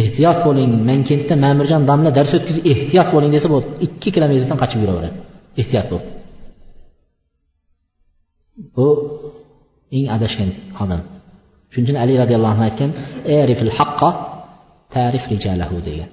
Ehtiyot 0.00 0.38
bo'ling. 0.46 0.70
Mankentda 0.90 1.34
ma'murjon 1.44 1.82
domla 1.90 2.10
dars 2.18 2.32
o'tkazib 2.38 2.64
ehtiyot 2.72 3.08
bo'ling 3.14 3.30
desa 3.36 3.46
bo'ldi. 3.54 3.68
Ikki 3.86 4.08
kilometrdan 4.14 4.58
qochib 4.62 4.80
yuraveradi. 4.84 5.16
Ehtiyot 5.62 5.88
bo'l 5.92 6.02
bu 8.76 8.86
eng 9.96 10.06
adashgan 10.16 10.50
odam 10.82 11.00
shuning 11.72 11.86
uchun 11.86 11.98
ali 12.04 12.14
roziyallohu 12.22 12.52
anhu 12.54 12.64
aytgan 12.68 12.90
erifil 13.40 13.72
haqqo 13.78 14.10
tarif 14.94 15.24
rijalahu 15.32 15.76
degan. 15.88 16.10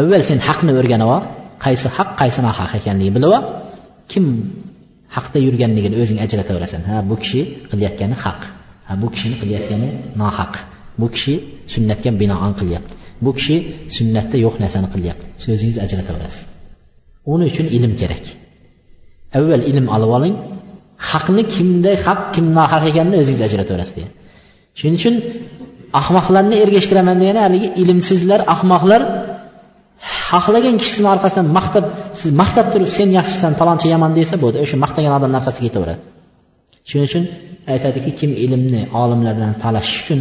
Avval 0.00 0.22
sen 0.28 0.38
haqni 0.48 0.72
o'rganib 0.80 1.08
ol 1.16 1.22
qaysi 1.64 1.86
haq 1.96 2.10
qaysi 2.20 2.40
nohaq 2.46 2.70
ekanligini 2.78 3.14
bilib 3.16 3.30
ol. 3.38 3.44
Kim 4.10 4.24
haqda 5.16 5.38
yurganligini 5.46 5.96
o'zing 6.02 6.18
ajrataverasan. 6.24 6.80
Ha 6.88 6.96
bu 7.10 7.14
kishi 7.22 7.40
qilayotgani 7.70 8.16
haq. 8.24 8.40
Ha 8.88 8.92
bu 9.02 9.06
kishini 9.14 9.36
qilayotgani 9.42 9.88
nohaq. 10.20 10.54
Bu 11.00 11.06
kishi 11.14 11.34
sunnatga 11.74 12.10
binoan 12.20 12.52
qilyapti. 12.60 12.94
Bu 13.24 13.30
kishi 13.38 13.56
sunnatda 13.96 14.36
yo'q 14.44 14.56
narsani 14.62 14.88
qilyapti. 14.94 15.24
O'zingiz 15.54 15.76
ajrataverasiz. 15.84 16.42
Uni 17.32 17.44
uchun 17.50 17.66
ilm 17.76 17.92
kerak. 18.00 18.24
Avval 19.38 19.62
ilm 19.70 19.86
olib 19.96 20.10
oling. 20.18 20.34
Haqni 21.10 21.42
kimda 21.54 21.92
haq 22.06 22.20
kim 22.34 22.46
nohaq 22.58 22.82
ekanini 22.90 23.16
o'zingiz 23.22 23.42
ajrataverasiz 23.48 23.94
degan. 23.96 24.12
Shuning 24.78 24.96
uchun 25.00 25.14
ahmoqlarni 26.00 26.56
ergashtiraman 26.64 27.16
degani 27.22 27.40
haligi 27.46 27.68
ilmsizlar 27.82 28.40
ahmoqlar 28.54 29.02
xohlagan 30.30 30.76
kishisini 30.80 31.08
orqasidan 31.14 31.46
maqtab 31.58 31.84
siz 32.20 32.30
maqtab 32.42 32.66
turib 32.72 32.90
sen 32.98 33.08
yaxshisan 33.18 33.52
palonchi 33.60 33.86
yomon 33.94 34.12
desa 34.18 34.34
bo'ldi. 34.42 34.56
O'sha 34.64 34.76
maqtagan 34.84 35.12
odamni 35.18 35.36
orqasiga 35.40 35.64
ketaveradi. 35.68 36.02
Shuning 36.88 37.06
uchun 37.10 37.24
aytadiki 37.72 38.10
kim 38.18 38.30
ilmni 38.44 38.82
olimlar 39.02 39.32
bilan 39.38 39.54
talashish 39.64 39.98
uchun 40.04 40.20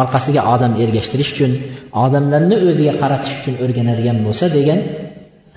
orqasiga 0.00 0.40
odam 0.54 0.72
ergashtirish 0.82 1.30
uchun 1.34 1.52
odamlarni 2.04 2.56
o'ziga 2.68 2.92
qaratish 3.02 3.34
uchun 3.40 3.54
o'rganadigan 3.64 4.16
bo'lsa 4.26 4.44
degan 4.56 4.78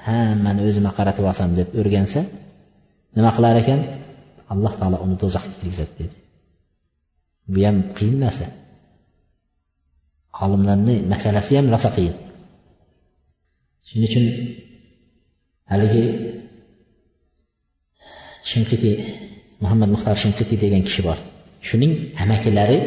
ha 0.06 0.20
man 0.46 0.56
o'zimga 0.68 0.92
qaratib 1.00 1.24
olsam 1.32 1.50
deb 1.60 1.68
o'rgansa 1.80 2.22
nima 3.16 3.32
qilar 3.38 3.56
ekan? 3.64 3.80
Alloh 4.54 4.74
taolo 4.80 4.98
uni 5.06 5.16
do'zaxga 5.22 5.54
kirgizadi 5.60 5.94
dedi. 6.02 6.16
Bu 7.54 7.60
ham 7.68 7.78
qiyin 7.98 8.18
narsa. 8.26 8.46
Olimlarni 10.44 10.96
masalasi 11.14 11.52
ham 11.58 11.68
rosa 11.74 11.90
qiyin. 11.98 12.16
Shuning 13.94 14.10
uchun 14.10 14.26
haligi 15.72 16.04
shimqiti 18.52 18.92
muhammad 19.64 19.90
muxtor 19.94 20.16
shimqiti 20.24 20.56
degan 20.64 20.82
kishi 20.88 21.02
bor. 21.08 21.18
Shuning 21.68 21.94
amakilari 22.24 22.80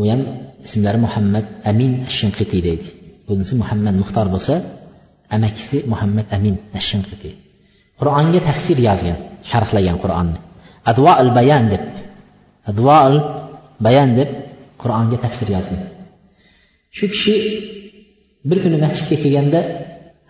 u 0.00 0.02
ham 0.10 0.20
ismlari 0.66 0.98
muhammad 1.06 1.46
amin 1.70 1.92
shimqiti 2.18 2.58
deydi. 2.66 2.88
Bunisi 3.28 3.54
muhammad 3.62 3.94
muxtor 4.02 4.26
bo'lsa 4.34 4.54
amakisi 5.36 5.76
muhammad 5.92 6.26
amin 6.36 6.54
shimqiti 6.88 7.30
qur'onga 8.00 8.40
tafsir 8.48 8.78
yozgan 8.88 9.18
sharhlagan 9.50 9.96
qur'onni 10.02 10.38
advoil 10.90 11.28
bayan 11.38 11.64
deb 11.72 11.82
advoil 12.70 13.14
bayan 13.86 14.10
deb 14.18 14.30
qur'onga 14.82 15.16
tafsir 15.24 15.48
yozgan. 15.56 15.82
Shu 16.96 17.04
kishi 17.12 17.36
bir 18.50 18.58
kuni 18.64 18.76
masjidga 18.84 19.16
kelganda 19.24 19.60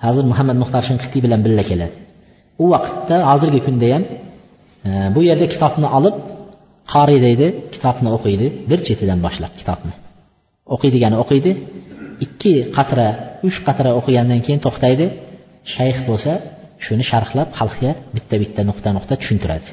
hozir 0.05 0.25
muhammad 0.31 0.57
muxtar 0.63 0.83
shinqitiy 0.89 1.21
bilan 1.27 1.41
birga 1.47 1.65
keladi. 1.71 1.97
U 2.63 2.65
vaqtda 2.75 3.17
hozirgi 3.31 3.61
kunda 3.67 3.87
ham 3.95 4.03
e, 4.89 4.91
bu 5.15 5.21
yerda 5.29 5.47
kitobni 5.55 5.89
olib 5.99 6.17
qori 6.93 7.17
deydi 7.27 7.47
kitobni 7.75 8.09
o'qiydi. 8.17 8.47
Bir 8.71 8.79
chetidan 8.87 9.19
boshlab 9.27 9.53
kitobni. 9.61 9.93
O'qiydigani 10.75 11.17
o'qiydi. 11.23 11.53
Ikki 12.25 12.53
qatra 12.77 13.07
uch 13.49 13.59
qatra 13.67 13.91
o'qigandan 13.99 14.41
keyin 14.47 14.61
to'xtaydi. 14.67 15.07
Shayx 15.75 15.99
bo'lsa 16.09 16.33
shuni 16.87 17.05
sharhlab 17.11 17.49
xalqqa 17.59 17.91
bitta 18.17 18.35
bitta 18.43 18.61
nuqta 18.69 18.89
nuqta 18.97 19.15
tushuntiradi. 19.21 19.69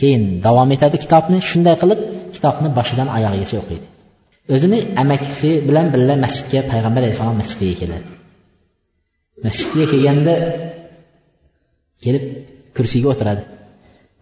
Keyin 0.00 0.22
davom 0.46 0.70
etadi 0.76 0.96
kitobni 1.04 1.38
shunday 1.50 1.76
qilib 1.82 2.00
kitobni 2.34 2.68
boshidan 2.78 3.08
oyog'igacha 3.16 3.56
o'qiydi. 3.62 3.86
O'zini 4.54 4.78
amakisi 5.02 5.50
bilan 5.68 5.86
birga 5.94 6.14
masjidga 6.24 6.60
payg'ambar 6.72 7.00
alayhissalom 7.02 7.36
masjidiga 7.42 7.74
keladi. 7.82 8.08
Masjidga 9.46 9.84
kelganda 9.92 10.34
kelib 12.04 12.24
kursiga 12.76 13.08
o'tiradi. 13.12 13.42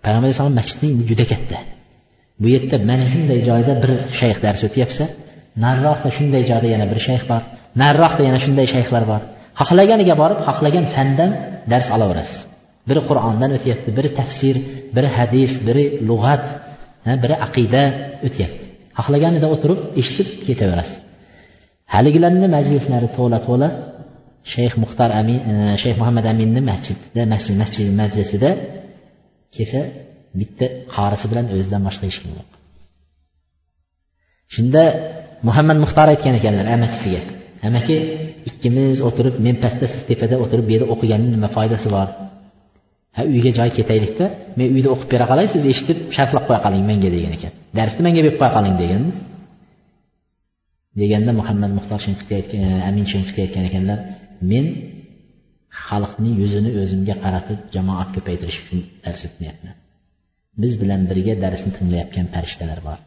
Payg'ambar 0.05 0.27
alayhissalom 0.29 0.57
masjidning 0.61 0.95
juda 1.11 1.25
katta. 1.33 1.59
Bu 2.41 2.47
yerda 2.55 2.77
mana 2.91 3.05
shunday 3.13 3.41
joyda 3.49 3.73
bir 3.83 3.91
shayx 4.21 4.37
dars 4.45 4.61
o'tyapsa 4.69 5.05
nariroqda 5.65 6.09
shunday 6.17 6.43
joyda 6.51 6.69
yana 6.75 6.87
bir 6.93 6.99
shayx 7.07 7.23
bor 7.31 7.43
nariroqda 7.83 8.23
yana 8.29 8.39
shunday 8.45 8.67
shayxlar 8.75 9.05
bor. 9.13 9.23
Xohlaganiga 9.61 10.15
borib 10.23 10.39
xohlagan 10.49 10.87
fandan 10.95 11.31
dars 11.73 11.89
olaverasiz. 11.97 12.39
Biri 12.89 13.01
qur'ondan 13.09 13.51
o'tyapti 13.57 13.91
biri 13.99 14.11
tafsir 14.21 14.57
biri 14.97 15.09
hadis 15.19 15.53
biri 15.67 15.85
lug'at 16.09 16.45
biri 17.23 17.37
aqida 17.47 17.83
o'tyapti. 18.27 18.70
Xohlaganida 18.98 19.46
o'tirib 19.55 19.81
eshitib 20.00 20.29
ketaverasiz. 20.48 20.96
Haligilarni 21.94 22.48
majlislari 22.57 23.09
to'la 23.16 23.38
to'la 23.46 23.68
shayx 24.53 24.72
muxtor 24.83 25.11
amin 25.20 25.38
e, 25.50 25.55
shayx 25.83 25.96
muhammad 26.03 26.24
aminni 26.33 26.61
masjidida 26.70 27.22
masjid 27.33 27.55
masjid 27.62 27.87
majlisida 28.03 28.50
kelsa 29.55 29.81
bitta 30.40 30.66
qarisi 30.94 31.26
bilan 31.31 31.44
o'zidan 31.55 31.83
boshqa 31.88 32.05
hech 32.09 32.18
kim 32.22 32.31
yo'q. 32.38 32.50
Shunda 34.55 34.83
muhammad 35.48 35.79
muxtor 35.85 36.07
aytgan 36.12 36.35
ekanlar 36.40 36.66
amakisiga 36.76 37.20
amaki 37.68 37.96
ikkimiz 38.50 38.96
o'tirib 39.09 39.35
men 39.46 39.57
pastda 39.64 39.87
siz 39.92 40.03
tepada 40.11 40.35
o'tirib 40.44 40.64
bu 40.68 40.72
yerda 40.74 40.87
o'qiganni 40.94 41.29
nima 41.35 41.48
foydasi 41.57 41.88
bor? 41.96 42.09
Ha 43.16 43.23
uyga 43.35 43.51
joy 43.59 43.70
ketaylikda 43.79 44.27
men 44.59 44.68
uyda 44.77 44.88
o'qib 44.94 45.09
bera 45.14 45.27
qolay 45.31 45.46
siz 45.55 45.62
eshitib 45.73 45.99
sharhlab 46.16 46.44
qo'ya 46.49 46.61
qoling 46.64 46.85
menga 46.90 47.09
degan 47.16 47.33
ekan. 47.38 47.53
Darsni 47.79 48.01
menga 48.07 48.20
berib 48.25 48.37
qo'ya 48.40 48.53
qoling 48.57 48.75
degan 48.83 49.03
deganda 51.01 51.33
muhammad 51.40 51.70
muxtor 51.79 52.01
shinqiti 52.07 52.33
aytgan 52.38 52.61
e, 52.68 52.70
amin 52.88 53.05
shinqiti 53.12 53.40
aytgan 53.44 53.64
ekanlar 53.70 53.99
men 54.53 54.66
xalqni 55.85 56.31
yuzini 56.40 56.70
o'zimga 56.83 57.14
qaratib 57.25 57.59
jamoat 57.75 58.09
ko'paytirish 58.16 58.59
uchun 58.62 58.81
dars 59.05 59.20
o'tmayapman. 59.29 59.75
Biz 60.62 60.73
bilan 60.83 61.01
birga 61.11 61.35
darsni 61.44 61.70
tinglayotgan 61.77 62.27
farishtalar 62.35 62.81
bor. 62.88 62.99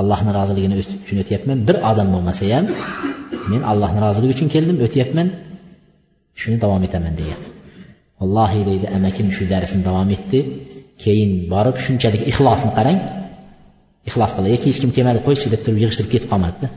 Allohni 0.00 0.30
roziligini 0.38 0.76
uchun 0.82 1.18
o'tyapman. 1.22 1.58
Bir 1.68 1.76
odam 1.90 2.08
bo'lmasa 2.14 2.44
ham 2.54 2.64
men 3.52 3.62
allohni 3.70 4.00
roziligi 4.06 4.32
uchun 4.36 4.48
keldim 4.54 4.76
o'tyapman 4.86 5.28
shuni 6.40 6.56
davom 6.62 6.82
etaman 6.88 7.14
degan. 7.20 7.40
Vallohi 8.20 8.60
deydi 8.68 8.86
amakim 8.98 9.28
shu 9.36 9.44
darsni 9.52 9.80
davom 9.88 10.08
etdi. 10.16 10.40
Keyin 11.02 11.30
borib 11.52 11.76
shunchalik 11.84 12.22
ixlosni 12.30 12.70
qarang. 12.78 12.98
Ixlos 14.08 14.32
qildi. 14.36 14.48
Yoki 14.54 14.66
hech 14.70 14.80
kim 14.82 14.90
kelmadi 14.96 15.20
qo'ychi 15.26 15.46
deb 15.54 15.60
turib 15.64 15.78
yig'ishtirib 15.82 16.10
ketib 16.14 16.28
qolmadida. 16.32 16.68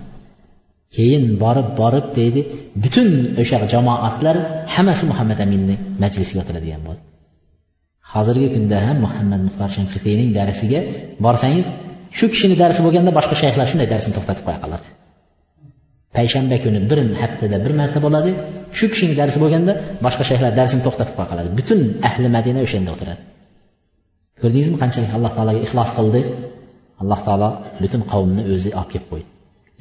Keyin 0.95 1.23
borib 1.43 1.67
borib 1.81 2.05
deydi 2.19 2.41
butun 2.83 3.07
o'sha 3.41 3.57
jamoatlar 3.73 4.35
hammasi 4.75 5.03
muhammad 5.11 5.39
aminni 5.45 5.75
majlisiga 6.03 6.39
o'tiradigan 6.43 6.81
bo'ldi. 6.87 7.01
Hozirgi 8.13 8.47
kunda 8.55 8.77
ham 8.87 8.97
muhammad 9.05 9.41
muxtor 9.47 9.69
shanqitiyning 9.77 10.29
darsiga 10.39 10.79
borsangiz 11.25 11.67
shu 12.17 12.25
kishini 12.33 12.55
darsi 12.63 12.79
bo'lganda 12.85 13.11
boshqa 13.17 13.35
shayxlar 13.41 13.65
shunday 13.71 13.87
darsni 13.93 14.11
to'xtatib 14.17 14.43
qo'ya 14.47 14.59
qoladi 14.63 14.87
payshanba 16.15 16.57
kuni 16.63 16.79
bir 16.89 16.99
haftada 17.21 17.57
bir 17.65 17.71
marta 17.79 17.99
bo'ladi. 18.05 18.31
Shu 18.77 18.85
kishini 18.91 19.13
darsi 19.21 19.37
bo'lganda 19.43 19.73
boshqa 20.05 20.23
shayxlar 20.29 20.51
darsini 20.59 20.81
to'xtatib 20.87 21.13
qo'ya 21.17 21.27
qoladi. 21.31 21.49
Butun 21.59 21.79
ahli 22.07 22.27
madina 22.35 22.59
o'sha 22.65 22.75
yerda 22.79 22.91
o'tiradi. 22.95 23.21
Ko'rdingizmi? 24.41 24.77
Qanchalik 24.83 25.11
alloh 25.17 25.31
taologa 25.37 25.59
ixlos 25.65 25.89
qildi? 25.97 26.21
Alloh 27.01 27.19
taolo 27.27 27.49
butun 27.81 28.01
qavmni 28.11 28.41
o'zi 28.53 28.69
olib 28.79 28.89
kelib 28.93 29.07
qo'ydi. 29.11 29.29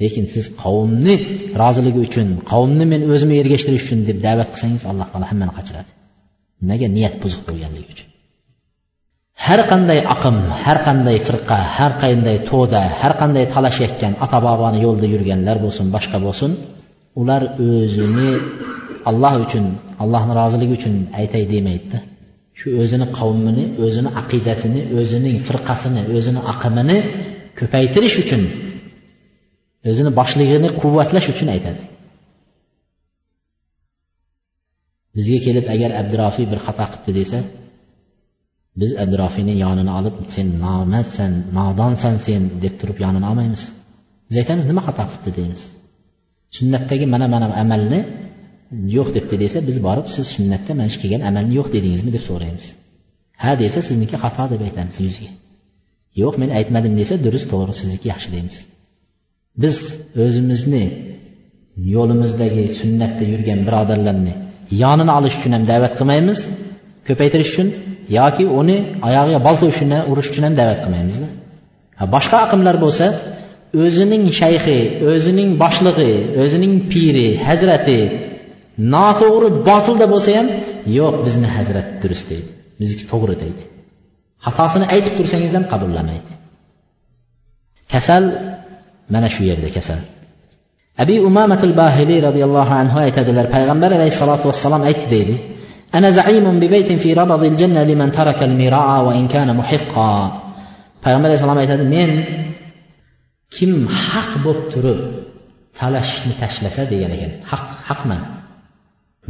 Lekin 0.01 0.25
siz 0.33 0.45
qavmni 0.63 1.15
roziligi 1.61 1.99
uchun 2.07 2.27
qavmni 2.51 2.85
men 2.93 3.01
o'zimga 3.13 3.35
ergashtirish 3.43 3.83
uchun 3.87 3.99
deb 4.09 4.17
da'vat 4.27 4.49
qilsangiz 4.53 4.83
alloh 4.91 5.07
taolo 5.11 5.25
hammani 5.31 5.53
qachiradi? 5.57 5.91
Nimaga 6.61 6.87
niyat 6.97 7.15
buzuq 7.23 7.41
bo'lganligi 7.49 7.89
uchun? 7.93 8.08
Har 9.45 9.61
qanday 9.71 9.99
aqm 10.15 10.37
har 10.63 10.77
qanday 10.87 11.17
firqa 11.27 11.57
har 11.77 11.91
qanday 12.01 12.37
to'da 12.49 12.81
har 13.01 13.13
qanday 13.21 13.45
talashayotgan 13.53 14.13
ota 14.25 14.37
boboni 14.47 14.77
yo'lida 14.85 15.07
yurganlar 15.13 15.57
bo'lsin 15.65 15.85
boshqa 15.95 16.17
bo'lsin 16.25 16.51
ular 17.21 17.41
o'zini 17.67 18.31
alloh 19.09 19.33
uchun 19.45 19.65
allohni 20.03 20.33
roziligi 20.41 20.73
uchun 20.79 20.93
aytay 21.19 21.43
demaydida. 21.53 21.99
Shu 22.59 22.67
o'zini 22.83 23.07
qavmini 23.17 23.63
o'zini 23.85 24.09
aqidasini 24.21 24.81
o'zining 24.99 25.37
firqasini 25.47 26.01
o'zini 26.17 26.41
aqimini 26.53 26.97
ko'paytirish 27.59 28.15
uchun 28.23 28.41
o'zini 29.89 30.11
boshlig'ini 30.19 30.69
quvvatlash 30.81 31.27
uchun 31.33 31.47
aytadi. 31.55 31.83
Bizga 35.17 35.39
kelib 35.45 35.65
agar 35.75 35.91
abdurofiy 36.01 36.45
bir 36.51 36.59
xato 36.65 36.85
qilibdi 36.91 37.11
desa 37.19 37.39
biz 38.81 38.91
abdurofiyni 39.03 39.53
yonini 39.65 39.91
olib 39.99 40.15
sen 40.35 40.47
nomardsan 40.65 41.31
nodonsan 41.57 42.15
sen 42.25 42.41
deb 42.63 42.73
turib 42.79 42.97
yonini 43.05 43.25
olmaymiz. 43.31 43.63
Biz 44.29 44.35
aytamiz 44.41 44.65
nima 44.69 44.81
xato 44.87 45.03
qilibdi 45.09 45.31
deymiz. 45.39 45.61
Sunnatdagi 46.57 47.05
mana 47.13 47.27
mana 47.33 47.47
amalni 47.63 47.99
yo'q 48.95 49.07
debdi 49.17 49.35
desa 49.43 49.57
biz 49.69 49.77
borib 49.87 50.07
siz 50.15 50.25
sunnatda 50.35 50.71
mana 50.79 50.89
shu 50.93 50.99
kelgan 51.03 51.21
amalni 51.29 51.51
yo'q 51.59 51.67
dedingizmi 51.75 52.11
deb 52.15 52.23
so'raymiz. 52.29 52.65
Ha 53.43 53.51
desa 53.63 53.79
sizniki 53.87 54.15
xato 54.23 54.43
deb 54.53 54.61
aytamiz 54.67 54.95
yuziga. 55.05 55.31
Yo'q 56.21 56.33
men 56.41 56.49
aytmadim 56.59 56.93
desa 57.01 57.15
durust 57.25 57.47
to'g'ri 57.53 57.73
sizniki 57.81 58.05
yaxshi 58.11 58.29
deymiz. 58.35 58.57
Biz 59.63 59.77
o'zimizni 60.23 60.83
yo'limizdagi 61.95 62.63
sunnatda 62.79 63.23
yurgan 63.31 63.59
birodarlarni 63.67 64.33
yonini 64.83 65.11
olish 65.19 65.35
uchun 65.39 65.51
ham 65.55 65.63
da'vat 65.71 65.93
qilmaymiz. 65.99 66.39
Ko'paytirish 67.07 67.51
uchun 67.53 67.67
yoki 68.17 68.43
uni 68.59 68.77
oyog'iga 69.07 69.39
bolta 69.47 69.65
ushini 69.71 69.99
urish 70.11 70.27
uchun 70.31 70.43
ham 70.47 70.53
da'vat 70.59 70.79
qilmaymizda. 70.83 71.27
Boshqa 72.15 72.37
aqmlar 72.45 72.75
bo'lsa 72.85 73.05
o'zining 73.83 74.23
shayxi 74.39 74.77
o'zining 75.11 75.49
boshlig'i 75.63 76.13
o'zining 76.43 76.73
piri 76.91 77.27
hazrati 77.47 77.99
noto'g'ri 78.93 79.49
botilda 79.69 80.05
bo'lsa 80.13 80.29
ham 80.37 80.47
yo'q 80.97 81.15
bizni 81.25 81.47
hazrat 81.57 81.87
durust 82.01 82.25
deydi 82.31 82.49
bizniki 82.79 83.05
to'g'ri 83.11 83.35
deydi. 83.43 83.63
Xatosini 84.45 84.85
aytib 84.93 85.13
tursangiz 85.19 85.53
ham 85.57 85.65
qabullamaydi. 85.71 86.31
Kasal 87.93 88.23
mana 89.13 89.29
shu 89.35 89.41
yerda 89.49 89.69
kasal. 89.77 89.99
Abi 91.03 91.15
umamatul 91.29 91.73
bahiliy 91.81 92.19
roziyallohu 92.27 92.73
anhu 92.81 92.97
aytadilar 93.05 93.45
payg'ambar 93.55 93.91
alayhissalotu 93.97 94.45
vassalom 94.49 94.81
aytdi 94.89 95.07
deydi 95.15 95.35
أنا 95.94 96.10
زعيم 96.10 96.60
ببيت 96.60 96.92
في 96.92 97.12
ربض 97.12 97.44
الجنة 97.44 97.82
لمن 97.82 98.12
ترك 98.12 98.42
المراء 98.42 99.04
وإن 99.04 99.28
كان 99.28 99.56
محقا 99.56 100.44
payg'ambar 101.04 101.28
alayhissalom 101.28 101.60
aytadi 101.64 101.84
men 101.96 102.10
kim 103.54 103.72
haq 104.06 104.30
bo'lib 104.44 104.66
turib 104.74 105.00
talashishni 105.78 106.34
tashlasa 106.42 106.82
degan 106.92 107.10
ekan 107.16 107.32
haq 107.50 107.66
haqman 107.88 108.22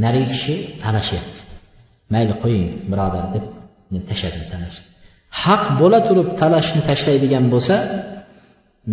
narigi 0.03 0.26
kishi 0.32 0.55
talashyapti 0.82 1.40
mayli 2.12 2.34
qo'ying 2.42 2.66
birodar 2.90 3.24
deb 3.34 3.45
men 3.92 4.03
tashladim 4.11 4.45
talashni 4.53 4.88
haq 5.42 5.62
bo'la 5.80 5.99
turib 6.09 6.28
talashni 6.40 6.80
tashlaydigan 6.88 7.45
bo'lsa 7.55 7.76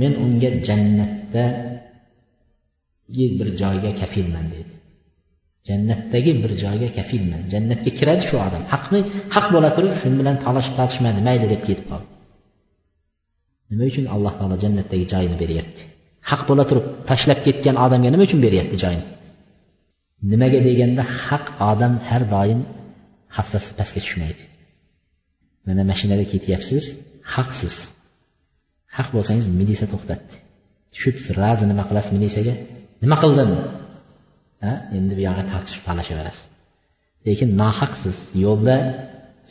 men 0.01 0.11
unga 0.25 0.49
jannatdagi 0.67 3.25
bir 3.37 3.47
joyga 3.61 3.91
kafilman 4.01 4.45
deydi 4.53 4.73
jannatdagi 5.68 6.32
bir 6.42 6.52
joyga 6.64 6.88
kafilman. 6.98 7.42
Jannatga 7.52 7.90
kiradi 7.98 8.22
shu 8.28 8.36
odam. 8.46 8.62
Haqni 8.72 9.00
haq 9.34 9.46
bo'la 9.54 9.70
turib 9.76 9.94
shu 10.00 10.06
bilan 10.20 10.36
talashib 10.44 10.74
tortishmadi 10.78 11.20
mayli 11.28 11.46
deb 11.52 11.62
ketib 11.68 11.86
qoldi. 11.90 12.08
Nima 13.70 13.84
uchun 13.90 14.04
alloh 14.14 14.32
taolo 14.38 14.56
jannatdagi 14.64 15.04
joyini 15.12 15.36
beryapti? 15.42 15.82
Haq 16.30 16.42
bo'la 16.48 16.64
turib 16.70 16.86
tashlab 17.10 17.38
ketgan 17.46 17.76
odamga 17.84 18.08
nima 18.14 18.24
uchun 18.28 18.40
beryapti 18.46 18.76
joyini 18.84 19.06
nimaga 20.30 20.58
deganda 20.68 21.02
haq 21.26 21.44
odam 21.70 21.92
har 22.08 22.22
doim 22.34 22.60
hassasi 23.36 23.70
pastga 23.78 24.00
tushmaydi. 24.04 24.42
Mana 25.66 25.82
mashinada 25.90 26.24
ketyapsiz 26.32 26.84
haqsiz. 27.34 27.74
Haq 28.96 29.08
bo'lsangiz 29.14 29.46
militsiya 29.58 29.88
to'xtatdi. 29.92 30.34
Tushib 30.94 31.16
razi 31.40 31.64
nima 31.70 31.84
qilasiz 31.88 32.12
militsiyaga? 32.16 32.54
Nima 33.02 33.16
qildim 33.22 33.50
endi 34.98 35.12
bu 35.18 35.22
yoqqa 35.28 35.44
tartishib 35.52 35.82
talashaverasiz 35.88 36.44
lekin 37.26 37.48
nohaqsiz. 37.62 38.16
Yo'lda 38.44 38.76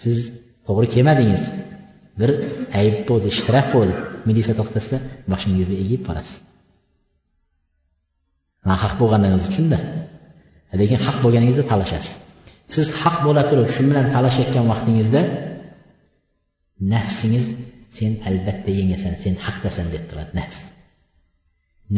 siz 0.02 0.18
to'g'ri 0.66 0.88
kelmadingiz. 0.96 1.44
Bir 2.20 2.30
ayb 2.80 2.98
bo'ldi 3.10 3.28
ishtiraf 3.34 3.68
bo'ldi 3.76 3.94
militsiya 4.28 4.56
to'xtatsa 4.60 4.98
boshingizni 5.32 5.76
egib 5.84 6.02
borasiz. 6.08 6.36
Nohaq 8.70 8.94
bo'lganingiz 9.02 9.44
uchunda 9.52 9.80
lekin 10.82 11.00
haq 11.06 11.18
bo'lganingizda 11.24 11.64
talashasiz 11.72 12.14
siz 12.74 12.88
haq 13.02 13.18
bo'la 13.26 13.44
turib 13.50 13.68
shu 13.76 13.82
bilan 13.90 14.06
talashayotgan 14.16 14.66
vaqtingizda 14.72 15.22
nafsingiz 16.94 17.46
sen 17.98 18.12
albatta 18.30 18.72
yengasan 18.80 19.14
sen 19.24 19.34
haqdasan 19.46 19.88
deb 19.94 20.04
turadi 20.10 20.32
nafs. 20.40 20.60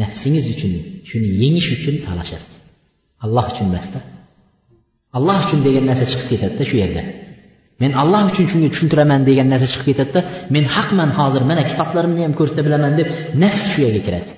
Nafsingiz 0.00 0.44
uchun 0.54 0.72
shuni 1.10 1.28
yengish 1.42 1.68
uchun 1.76 1.94
talashasiz 2.08 2.54
Allah 3.24 3.50
üçün 3.54 3.70
məsdə. 3.74 4.02
Allah 5.16 5.46
üçün 5.46 5.64
deyən 5.66 5.88
nəsə 5.90 6.06
çıxıb 6.10 6.32
getəndə 6.34 6.66
şu 6.70 6.76
yerdə. 6.82 7.04
Mən 7.82 7.94
Allah 8.02 8.30
üçün 8.32 8.48
çünki 8.50 8.70
düşündürəmən 8.74 9.24
deyən 9.28 9.50
nəsə 9.52 9.68
çıxıb 9.72 9.90
getəndə 9.92 10.24
mən 10.54 10.66
haqq 10.74 10.94
mən 11.00 11.14
hazır 11.18 11.46
mənə 11.50 11.64
kitablarım 11.70 12.16
nəyəm 12.18 12.34
göstərə 12.40 12.66
biləmən 12.66 12.98
deyib 12.98 13.38
nəfs 13.42 13.68
şuya 13.74 13.90
gətirədi. 13.96 14.36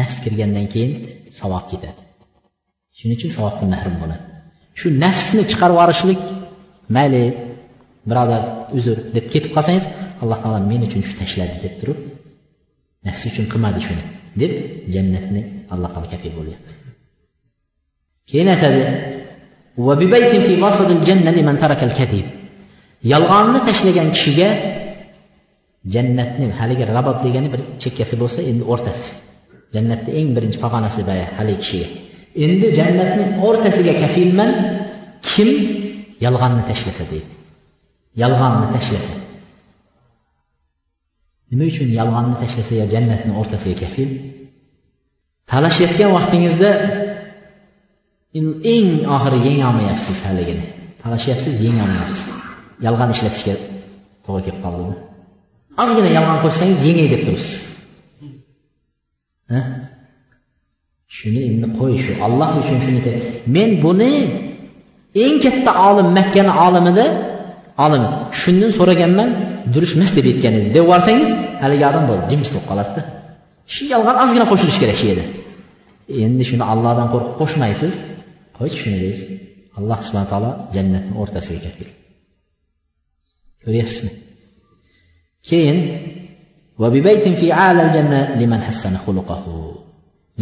Nəfs 0.00 0.22
girgəndən 0.24 0.70
keyin 0.72 0.96
savab 1.38 1.68
getədi. 1.72 2.00
Şunun 2.98 3.18
üçün 3.18 3.32
savabdan 3.36 3.72
məhrum 3.74 4.00
olur. 4.06 4.20
Şu 4.80 4.92
nəfsini 5.02 5.44
çıxarıb 5.50 5.78
arışlıq 5.84 6.22
məli 6.96 7.22
birodar 8.06 8.42
üzr 8.78 8.96
deb 9.14 9.26
ketib 9.32 9.52
qolsangiz 9.56 9.84
alloh 10.22 10.38
taolo 10.42 10.58
men 10.70 10.82
uchun 10.88 11.02
shu 11.08 11.14
tashladi 11.20 11.56
deb 11.64 11.74
turib 11.80 11.98
nafsi 13.06 13.26
uchun 13.32 13.46
qilmadi 13.52 13.80
shuni 13.86 14.04
deb 14.40 14.52
jannatni 14.94 15.42
alloh 15.74 15.90
taolo 15.94 16.08
kafil 16.12 16.32
bo'lyapti 16.38 16.85
keyin 18.30 18.48
aytadi 18.54 18.82
yolg'onni 23.12 23.60
tashlagan 23.68 24.08
kishiga 24.14 24.48
jannatni 25.94 26.46
haligi 26.58 26.84
rabot 26.96 27.18
degani 27.24 27.48
bir 27.54 27.60
chekkasi 27.82 28.14
bo'lsa 28.22 28.40
endi 28.50 28.64
o'rtasi. 28.72 29.08
Jannatni 29.74 30.10
eng 30.20 30.28
birinchi 30.36 30.58
pog'onasi 30.64 31.00
boya 31.08 31.26
haligi 31.38 31.58
kishiga. 31.62 31.88
Endi 32.44 32.66
jannatni 32.78 33.24
o'rtasiga 33.46 33.92
kafilman 34.02 34.50
kim 35.30 35.50
yolg'onni 36.24 36.62
tashlasa 36.70 37.04
deydi. 37.12 37.32
Yolg'onni 38.22 38.66
tashlasa. 38.74 39.14
Nima 41.50 41.64
uchun 41.70 41.88
yolg'onni 42.00 42.36
tashlasa 42.42 42.72
yo 42.80 42.86
jannatni 42.94 43.32
o'rtasiga 43.40 43.76
kafil? 43.82 44.10
Talashayotgan 45.50 46.10
vaqtingizda 46.16 46.70
eng 48.74 48.88
oxiri 49.14 49.38
yengolmayapsiz 49.48 50.16
haligini. 50.26 50.64
Talashyapsiz 51.02 51.54
yengolmayapsiz 51.66 52.24
yolg'on 52.86 53.10
ishlatishga 53.14 53.54
to'g'ri 54.24 54.42
kelib 54.46 54.60
qoldimi? 54.64 54.96
Ozgina 55.82 56.10
yolg'on 56.16 56.38
qo'shsangiz 56.44 56.80
yengay 56.88 57.08
deb 57.14 57.22
turibsiz. 57.26 57.52
Shuni 61.16 61.40
endi 61.50 61.66
qo'y 61.78 61.94
shu 62.04 62.12
olloh 62.26 62.50
uchun 62.60 62.78
shuni 62.84 63.00
men 63.56 63.70
buni 63.84 64.12
eng 65.24 65.36
katta 65.44 65.72
olim 65.88 66.08
makkani 66.18 66.52
olimida 66.66 67.06
olim. 67.84 68.04
Shundan 68.40 68.70
so'raganman 68.78 69.28
durustemas 69.74 70.10
deb 70.16 70.26
aytgan 70.30 70.54
edi 70.58 70.68
deb 70.76 70.82
yuborsangiz 70.84 71.30
haligi 71.62 71.84
odam 71.90 72.04
bo'ldi 72.10 72.24
jimjit 72.30 72.52
bo'lib 72.54 72.66
qoladida 72.70 73.00
shu 73.74 73.82
yolg'on 73.94 74.16
ozgina 74.24 74.44
qo'shilishi 74.50 74.80
kerak 74.82 74.96
shu 75.00 75.06
yerda 75.10 75.24
endi 76.24 76.42
shuni 76.50 76.64
allohdan 76.72 77.06
qo'rqib 77.12 77.34
qo'shmaysiz. 77.40 77.94
Qo'ychi 78.58 78.78
shuni 78.82 78.98
deysiz 79.04 79.28
alloh 79.78 79.98
subhana 80.06 80.28
taolo 80.32 80.50
jannatni 80.76 81.14
o'rtasiga 81.22 81.60
kafil 81.66 81.88
ko'ryapsizmi? 83.64 84.12
Keyin 85.48 85.78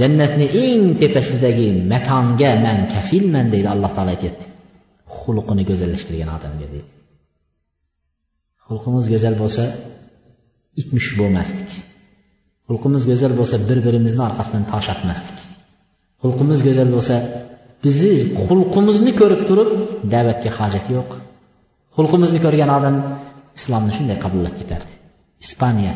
jannatni 0.01 0.47
eng 0.67 0.83
tepasidagi 1.01 1.69
makonga 1.93 2.51
man 2.67 2.79
kafilman 2.95 3.47
deydi 3.55 3.69
alloh 3.75 3.91
taolo 3.97 4.11
aytyapti. 4.17 4.47
Xulqini 5.19 5.63
go'zallashtirgan 5.71 6.31
odamga 6.37 6.67
deydi. 6.75 6.91
Xulqimiz 8.67 9.05
go'zal 9.13 9.35
bo'lsa 9.43 9.65
itmish 10.81 11.11
bo'lmasdik. 11.21 11.71
Xulqimiz 12.67 13.03
go'zal 13.11 13.33
bo'lsa 13.41 13.57
bir 13.69 13.79
birimizni 13.87 14.23
orqasidan 14.29 14.65
tosh 14.73 14.89
otmasdik. 14.95 15.39
Xulqimiz 16.23 16.61
go'zal 16.67 16.89
bo'lsa 16.97 17.17
bizni 17.85 18.15
xulqimizni 18.47 19.13
ko'rib 19.21 19.43
turib 19.49 19.71
da'vatga 20.13 20.51
hojat 20.59 20.87
yo'q. 20.97 21.11
Xulqimizni 21.97 22.41
ko'rgan 22.45 22.71
odam 22.79 22.97
islomni 23.59 23.93
shunday 23.97 24.17
qabullab 24.25 24.55
ketardi. 24.61 24.93
Ispaniya 25.45 25.95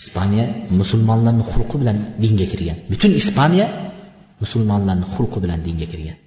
ispaniya 0.00 0.46
musulmonlarni 0.80 1.44
xulqi 1.52 1.76
bilan 1.82 1.96
dinga 2.22 2.46
kirgan. 2.52 2.78
Butun 2.92 3.12
ispaniya 3.20 3.66
musulmonlarni 4.42 5.06
xulqi 5.14 5.38
bilan 5.44 5.60
dinga 5.66 5.86
kirgan. 5.92 6.18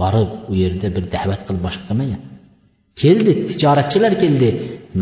Borib 0.00 0.30
u 0.50 0.52
yerda 0.62 0.88
bir 0.96 1.04
da'vat 1.14 1.40
qilib 1.46 1.62
boshqa 1.66 1.84
qilmagan. 1.88 2.20
Keldi 3.00 3.32
tijoratchilar 3.50 4.12
keldi. 4.22 4.48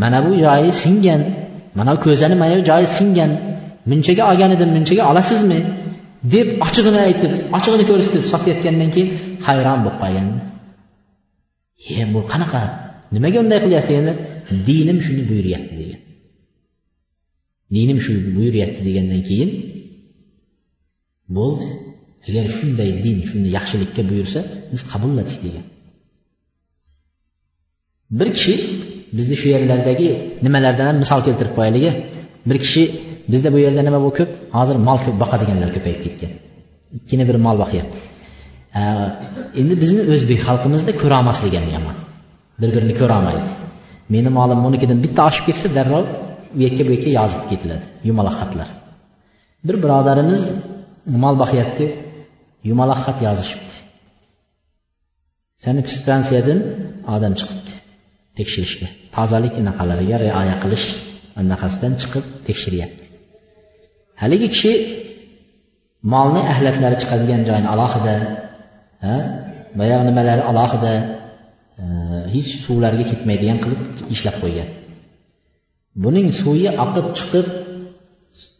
Mana 0.01 0.19
bu 0.25 0.31
joyi 0.45 0.71
singan. 0.83 1.21
Mana 1.77 1.93
ko'zani 2.05 2.35
mana 2.41 2.53
bu 2.59 2.63
joyi 2.69 2.87
singan. 2.97 3.31
Munchaga 3.91 4.23
olgan 4.31 4.51
edim 4.55 4.69
munchaga 4.77 5.03
olasizmi? 5.11 5.59
Deb 6.33 6.47
ochig'ini 6.65 6.99
aytib 7.07 7.31
ochig'ini 7.57 7.85
ko'rsatib 7.89 8.23
sotayotgandan 8.31 8.89
keyin 8.95 9.09
hayron 9.47 9.79
bo'lib 9.85 9.97
qolgandi. 10.03 10.39
E 11.99 12.03
bu 12.13 12.19
qanaqa? 12.31 12.61
Nimaga 13.15 13.37
unday 13.43 13.59
qilyapsiz 13.63 13.89
deganda 13.91 14.13
dinim 14.67 14.97
shuni 15.05 15.23
buyuryapti 15.29 15.73
degan. 15.81 16.01
Dinim 17.75 17.99
shu 18.05 18.11
buyuryapti 18.35 18.81
degandan 18.87 19.21
keyin 19.29 19.49
bo'ldi. 21.37 21.65
Agar 22.27 22.45
shunday 22.57 22.89
din 23.05 23.17
shuni 23.29 23.47
yaxshilikka 23.57 24.01
buyursa 24.09 24.39
biz 24.71 24.81
qabulladik 24.91 25.39
degan. 25.45 25.65
Bir 28.19 28.29
kishi 28.35 28.53
bizni 29.17 29.35
shu 29.41 29.47
yerlardagi 29.55 30.09
nimalardan 30.45 30.85
ham 30.89 30.97
misol 31.03 31.21
keltirib 31.27 31.53
qo'yaylik 31.57 31.85
bir 32.49 32.57
kishi 32.63 32.83
bizda 33.31 33.49
bu 33.55 33.59
yerda 33.65 33.81
nima 33.87 33.99
bu 34.05 34.11
ko'p? 34.17 34.29
Hozir 34.57 34.77
mol 34.87 34.97
ko'p 35.05 35.15
boqadiganlar 35.23 35.69
ko'payib 35.75 36.01
ketgan. 36.05 36.31
Ikkini 36.97 37.23
bir 37.29 37.37
mol 37.45 37.57
boqyapti. 37.63 37.97
Endi 39.61 39.73
bizni 39.83 40.01
o'zbek 40.13 40.39
xalqimizda 40.47 40.91
ko'rolmaslik 41.01 41.53
ham 41.59 41.67
yomon. 41.75 41.95
Bir 42.61 42.69
birini 42.75 42.95
ko'rolmaydi 43.01 43.49
meni 44.13 44.29
molim 44.37 44.59
bunikidan 44.65 44.99
bitta 45.05 45.21
oshib 45.29 45.43
ketsa 45.47 45.67
darrov 45.77 46.05
u 46.55 46.57
yerga 46.63 46.83
bu 46.87 46.91
yerga 46.95 47.11
yozib 47.19 47.43
ketiladi. 47.51 47.85
Yumaloq 48.07 48.35
xatlar. 48.41 48.69
Bir 49.67 49.75
birodarimiz 49.83 50.43
mol 51.23 51.35
boqyapti 51.43 51.85
yumaloq 52.69 52.99
xat 53.05 53.17
yozishibdi. 53.27 53.75
Sanepstansiyadan 55.63 56.59
odam 57.15 57.33
chiqibdi 57.39 57.73
tekshirishga. 58.37 58.87
Tozalik 59.15 59.55
anaqalariga 59.61 60.17
rioya 60.25 60.55
qilish 60.63 60.85
anaqasidan 61.41 61.93
chiqib 62.01 62.25
tekshiryapti. 62.47 63.05
Haligi 64.21 64.47
kishi 64.53 64.73
molni 66.13 66.41
ahlatlari 66.53 66.95
chiqadigan 67.01 67.41
joyini 67.47 67.67
alohida 67.73 68.15
boyagi 69.79 70.03
nimalari 70.09 70.43
alohida 70.51 70.93
e, 71.81 71.83
hech 72.33 72.49
suvlarga 72.65 73.03
ketmaydigan 73.11 73.57
qilib 73.63 73.81
ishlab 74.15 74.35
qo'ygan. 74.43 74.69
Buning 76.03 76.27
suvi 76.41 76.65
oqib 76.85 77.07
chiqib 77.17 77.47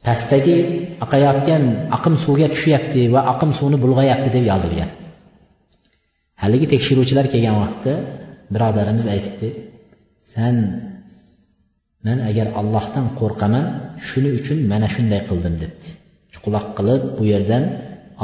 pastdagi 0.05 0.57
oqayotgan 1.05 1.63
oqim 1.97 2.15
suvga 2.25 2.47
tushyapti 2.53 3.01
va 3.13 3.21
oqim 3.33 3.51
suvni 3.59 3.77
bulg'ayapti 3.83 4.29
deb 4.35 4.45
yozilgan. 4.51 4.89
Haligi 6.43 6.67
tekshiruvchilar 6.73 7.25
kelgan 7.33 7.55
vaqtda 7.63 7.93
birodarimiz 8.53 9.05
aytibdi 9.13 9.47
san 10.33 10.55
man 12.07 12.17
agar 12.29 12.47
allohdan 12.59 13.05
qo'rqaman 13.19 13.65
shuning 14.07 14.33
uchun 14.39 14.57
mana 14.71 14.87
shunday 14.95 15.21
qildim 15.29 15.55
debdi. 15.63 15.87
Chuquloq 16.33 16.65
qilib 16.77 17.01
bu 17.17 17.23
yerdan 17.33 17.63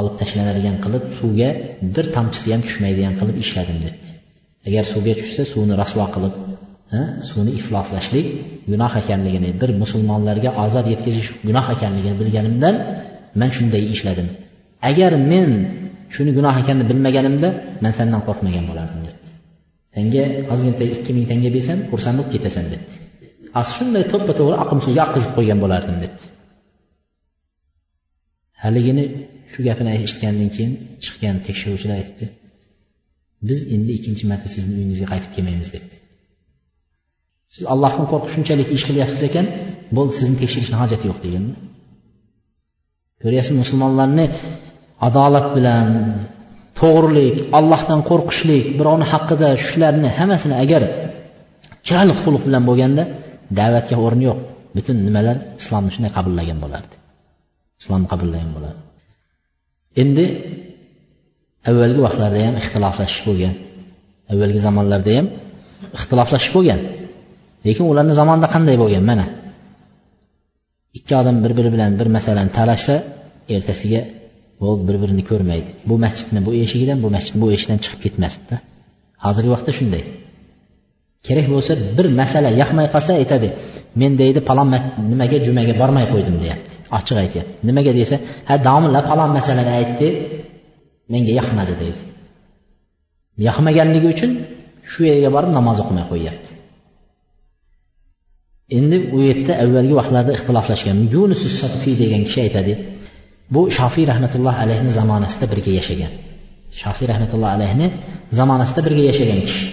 olib 0.00 0.14
tashlanadigan 0.20 0.76
qilib 0.84 1.04
suvga 1.18 1.48
bir 1.94 2.04
tomchisi 2.16 2.48
ham 2.54 2.62
tushmaydigan 2.66 3.14
qilib 3.20 3.36
ishladim 3.44 3.78
debdi. 3.86 4.08
Agar 4.68 4.84
suvga 4.92 5.12
tushsa 5.20 5.42
suvni 5.52 5.74
rasvo 5.82 6.06
qilib 6.14 6.34
suvni 7.28 7.52
ifloslashlik 7.60 8.26
gunoh 8.70 8.92
ekanligini 9.02 9.50
bir 9.60 9.70
musulmonlarga 9.82 10.50
ozor 10.64 10.84
yetkazish 10.92 11.28
gunoh 11.48 11.66
ekanligini 11.74 12.16
bilganimdan 12.22 12.74
man 13.40 13.50
shunday 13.56 13.82
ishladim. 13.94 14.28
Agar 14.90 15.12
men 15.32 15.48
shuni 16.14 16.30
gunoh 16.38 16.54
ekanini 16.62 16.86
bilmaganimda 16.90 17.48
man 17.84 17.92
sendan 17.98 18.20
qo'rqmagan 18.26 18.64
bo'lardim 18.70 19.00
debdi. 19.08 19.28
Senga 19.94 20.24
ozgina 20.52 20.86
ikki 20.96 21.10
ming 21.16 21.26
tanga 21.30 21.50
bersam 21.56 21.78
xursand 21.90 22.16
bo'lib 22.18 22.30
ketasan 22.34 22.66
debdi. 22.72 22.94
Shunday 23.74 24.04
to'ppa 24.12 24.32
to'g'ri 24.38 24.56
aqlim 24.64 24.80
suvga 24.86 25.02
oqqizib 25.06 25.30
qo'ygan 25.36 25.58
bo'lardim 25.64 25.96
debdi. 26.04 26.24
Haligini 28.62 29.04
shu 29.52 29.60
gapini 29.68 29.90
eshitgandan 29.96 30.50
keyin 30.54 30.72
chiqqan 31.04 31.36
tekshiruvchilar 31.46 31.96
aytibdi 32.00 32.26
biz 33.48 33.58
endi 33.74 33.90
ikkinchi 33.98 34.24
marta 34.30 34.48
sizni 34.54 34.72
uyingizga 34.78 35.06
qaytib 35.12 35.30
kelmaymiz 35.36 35.68
debdi. 35.76 35.96
Siz 37.54 37.64
allohdan 37.72 38.06
qo'rqib 38.12 38.30
shunchalik 38.34 38.68
ish 38.76 38.84
qilyapsiz 38.88 39.22
ekan 39.28 39.46
bo'ldi 39.96 40.12
sizni 40.18 40.36
tekshirishni 40.42 40.76
hojati 40.82 41.04
yo'q 41.10 41.18
deganda. 41.24 41.54
Ko'ryapsizmi 43.22 43.58
musulmonlarni 43.64 44.26
adolat 45.08 45.46
bilan 45.56 45.88
to'g'rilik 46.80 47.36
allohdan 47.58 48.00
qo'rqishlik 48.10 48.66
birovni 48.78 49.06
haqqida 49.12 49.48
shularni 49.66 50.08
hammasini 50.18 50.54
agar 50.64 50.82
chiroyli 51.86 52.14
xulq 52.22 52.42
bilan 52.48 52.62
bo'lganda 52.68 53.02
da'vatga 53.58 53.96
o'rin 54.04 54.22
yo'q. 54.28 54.38
Butun 54.76 54.96
nimalar 55.06 55.36
islomni 55.60 55.90
shunday 55.94 56.12
qabullagan 56.18 56.58
bo'lardi. 56.64 56.94
Islomni 57.80 58.08
qabullagan 58.12 58.50
bo'lardi. 58.56 58.80
Endi 60.02 60.24
avvalgi 61.70 62.00
vaqtlarda 62.06 62.38
ham 62.46 62.54
ixtiloflashish 62.62 63.22
bo'lgan. 63.28 63.54
Avvalgi 64.32 64.60
zamonlarda 64.66 65.10
ham 65.18 65.26
ixtiloflashish 65.98 66.52
bo'lgan. 66.56 66.80
Lekin 67.66 67.84
ularni 67.92 68.14
zamonida 68.20 68.48
qanday 68.54 68.76
bo'lgan? 68.82 69.04
Mana. 69.10 69.26
Ikki 70.98 71.12
odam 71.20 71.36
bir 71.44 71.52
biri 71.58 71.70
bilan 71.74 71.90
bir 72.00 72.08
masalani 72.16 72.50
talashsa 72.58 72.94
ertasiga 73.54 74.00
bo'ldi 74.62 74.82
bir 74.88 74.96
birini 75.02 75.24
ko'rmaydi. 75.30 75.70
Bu 75.88 75.94
masjidni 76.04 76.40
bu 76.46 76.50
eshigidan 76.62 76.98
bu 77.04 77.08
masjidni 77.16 77.40
bu 77.44 77.48
eshikdan 77.54 77.78
chiqib 77.84 78.00
ketmasdida. 78.04 78.56
Hozirgi 79.24 79.50
vaqtda 79.54 79.72
shunday. 79.78 80.02
Kerak 81.26 81.46
bo'lsa 81.54 81.72
bir 81.96 82.06
masala 82.20 82.50
yoqmay 82.60 82.86
qolsa 82.94 83.12
aytadi. 83.20 83.48
Men 84.00 84.12
deydi 84.20 84.40
palon 84.48 84.68
nimaga 85.10 85.38
jumaga 85.46 85.74
bormay 85.82 86.04
qo'ydim 86.12 86.36
deyapti. 86.44 86.72
Ochiq 86.98 87.16
aytyapti. 87.24 87.56
Nimaga 87.68 87.92
desa 88.00 88.16
ha 88.48 88.54
domla 88.68 89.00
palon 89.10 89.30
masalani 89.38 89.72
aytdi 89.80 90.08
menga 91.12 91.32
yoqmadi 91.40 91.74
deydi. 91.82 92.02
Yoqmaganligi 93.46 94.08
uchun 94.14 94.30
shu 94.90 95.00
yerga 95.10 95.30
borib 95.36 95.50
namoz 95.58 95.76
o'qimay 95.82 96.04
qo'yyapti. 96.12 96.50
Endi 98.78 98.96
u 99.16 99.18
yerda 99.28 99.52
avvalgi 99.64 99.94
vaqtlarda 100.00 100.32
ixtiloflashgan 100.38 100.98
yunus 101.14 101.42
sofiy 101.60 101.94
degan 102.02 102.22
kishi 102.26 102.40
aytadi 102.46 102.72
bu 103.54 103.60
shofiy 103.78 104.04
rahmatulloh 104.12 104.54
alayhni 104.64 104.90
zamonasida 104.98 105.46
birga 105.52 105.72
yashagan. 105.78 106.12
Shofiy 106.82 107.06
rahmatulloh 107.12 107.50
alayhni 107.56 107.86
zamonasida 108.38 108.80
birga 108.86 109.02
yashagan 109.10 109.40
kishi. 109.46 109.64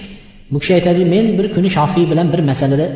Bu 0.52 0.58
kishi 0.62 0.74
aytadi 0.78 1.02
men 1.14 1.26
bir 1.38 1.48
kuni 1.56 1.70
shofiy 1.78 2.06
bilan 2.12 2.28
bir 2.34 2.41
masalada 2.52 2.88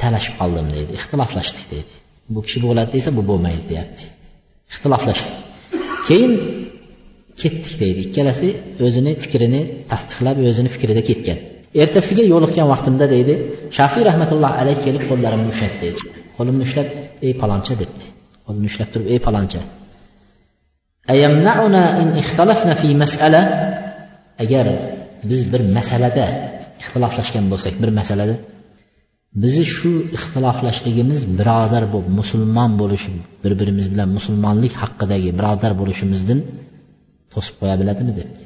talashib 0.00 0.34
qoldim 0.40 0.66
deydi. 0.76 0.90
Ixtiloflashdik 0.98 1.66
deydi. 1.72 1.92
Bu 2.34 2.40
kishi 2.46 2.58
bo'ladi 2.66 2.90
desa 2.96 3.10
bu 3.18 3.22
bo'lmaydi 3.30 3.64
deyapti. 3.72 4.02
Ixtiloflashdik 4.72 5.34
keyin 6.08 6.32
ketdik 7.40 7.74
deydi. 7.82 8.00
Ikkalasi 8.06 8.48
o'zini 8.86 9.12
fikrini 9.22 9.60
tasdiqlab 9.90 10.36
o'zini 10.48 10.68
fikrida 10.74 11.02
ketgan. 11.10 11.38
Ertasiga 11.82 12.24
yo'liqqan 12.32 12.66
vaqtimda 12.72 13.06
deydi 13.14 13.34
shafiy 13.78 14.02
rahmatulloh 14.10 14.52
alayhi 14.60 14.80
kelib 14.86 15.02
qo'llarimni 15.10 15.48
ushladi 15.54 15.76
deydi. 15.84 16.00
Qo'limni 16.36 16.62
ushlab 16.68 16.88
ey 17.26 17.32
paloncha 17.42 17.74
debdi. 17.82 18.04
Qo'limni 18.44 18.68
ushlab 18.72 18.88
turib 18.92 19.08
ey 19.14 19.20
paloncha 19.26 19.60
agar 24.44 24.66
biz 25.30 25.40
bir 25.52 25.62
masalada 25.76 26.24
ixtiloflashgan 26.82 27.44
bo'lsak 27.52 27.74
bir 27.82 27.90
masalada 28.00 28.34
bizni 29.42 29.64
shu 29.76 29.92
ixtiloflashligimiz 30.16 31.20
birodar 31.38 31.84
bo'lib 31.92 32.10
musulmon 32.20 32.70
bo'lish 32.80 33.04
bir 33.42 33.52
birimiz 33.60 33.86
bilan 33.92 34.08
musulmonlik 34.16 34.74
haqidagi 34.82 35.30
birodar 35.38 35.72
bo'lishimizdan 35.80 36.40
to'sib 37.32 37.54
qo'ya 37.60 37.74
biladimi 37.80 38.12
debdi. 38.20 38.42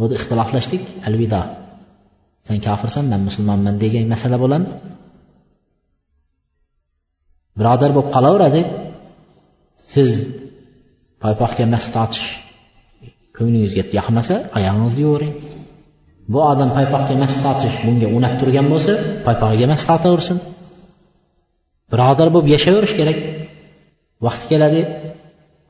Unda 0.00 0.14
ixtiloflashdik 0.20 0.82
alvido. 1.08 1.42
Sen 2.46 2.58
kofirsan 2.66 3.04
man 3.12 3.20
musulmonman 3.28 3.74
degan 3.84 4.04
masala 4.14 4.36
bo'ladimi 4.42 4.72
birodar 7.58 7.90
bo'lib 7.96 8.10
qolaveradi. 8.16 8.60
Siz 9.92 10.10
paypoqga 11.22 11.64
mas 11.74 11.86
tortish 11.94 12.26
ko'nglingizga 13.36 13.82
yoqmasa 13.98 14.34
oyog'ingizni 14.56 15.02
yuvering 15.06 15.34
bu 16.32 16.38
odam 16.52 16.70
paypoqga 16.76 17.12
emas 17.18 17.32
sotish 17.44 17.76
bunga 17.86 18.08
unab 18.16 18.34
turgan 18.40 18.66
bo'lsa 18.72 18.92
paypog'iga 19.26 19.66
mas 19.72 19.82
tortaversin 19.88 20.38
birodar 21.92 22.28
bo'lib 22.34 22.48
yashayverish 22.54 22.94
kerak. 22.98 23.18
Vaqti 24.26 24.44
keladi 24.52 24.80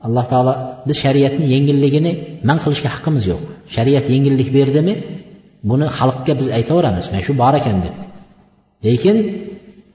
alloh 0.05 0.25
taolo 0.31 0.53
biz 0.87 0.97
shariatni 1.03 1.45
yengilligini 1.53 2.11
man 2.49 2.57
qilishga 2.63 2.89
haqqimiz 2.95 3.23
yo'q. 3.31 3.41
Shariat 3.75 4.05
yengillik 4.13 4.49
berdimi 4.57 4.93
buni 5.69 5.87
xalqqa 5.97 6.33
biz 6.39 6.47
aytaveramiz. 6.57 7.05
Mana 7.11 7.21
shu 7.27 7.33
bor 7.41 7.53
ekan 7.59 7.77
deb. 7.85 7.95
Lekin 8.85 9.17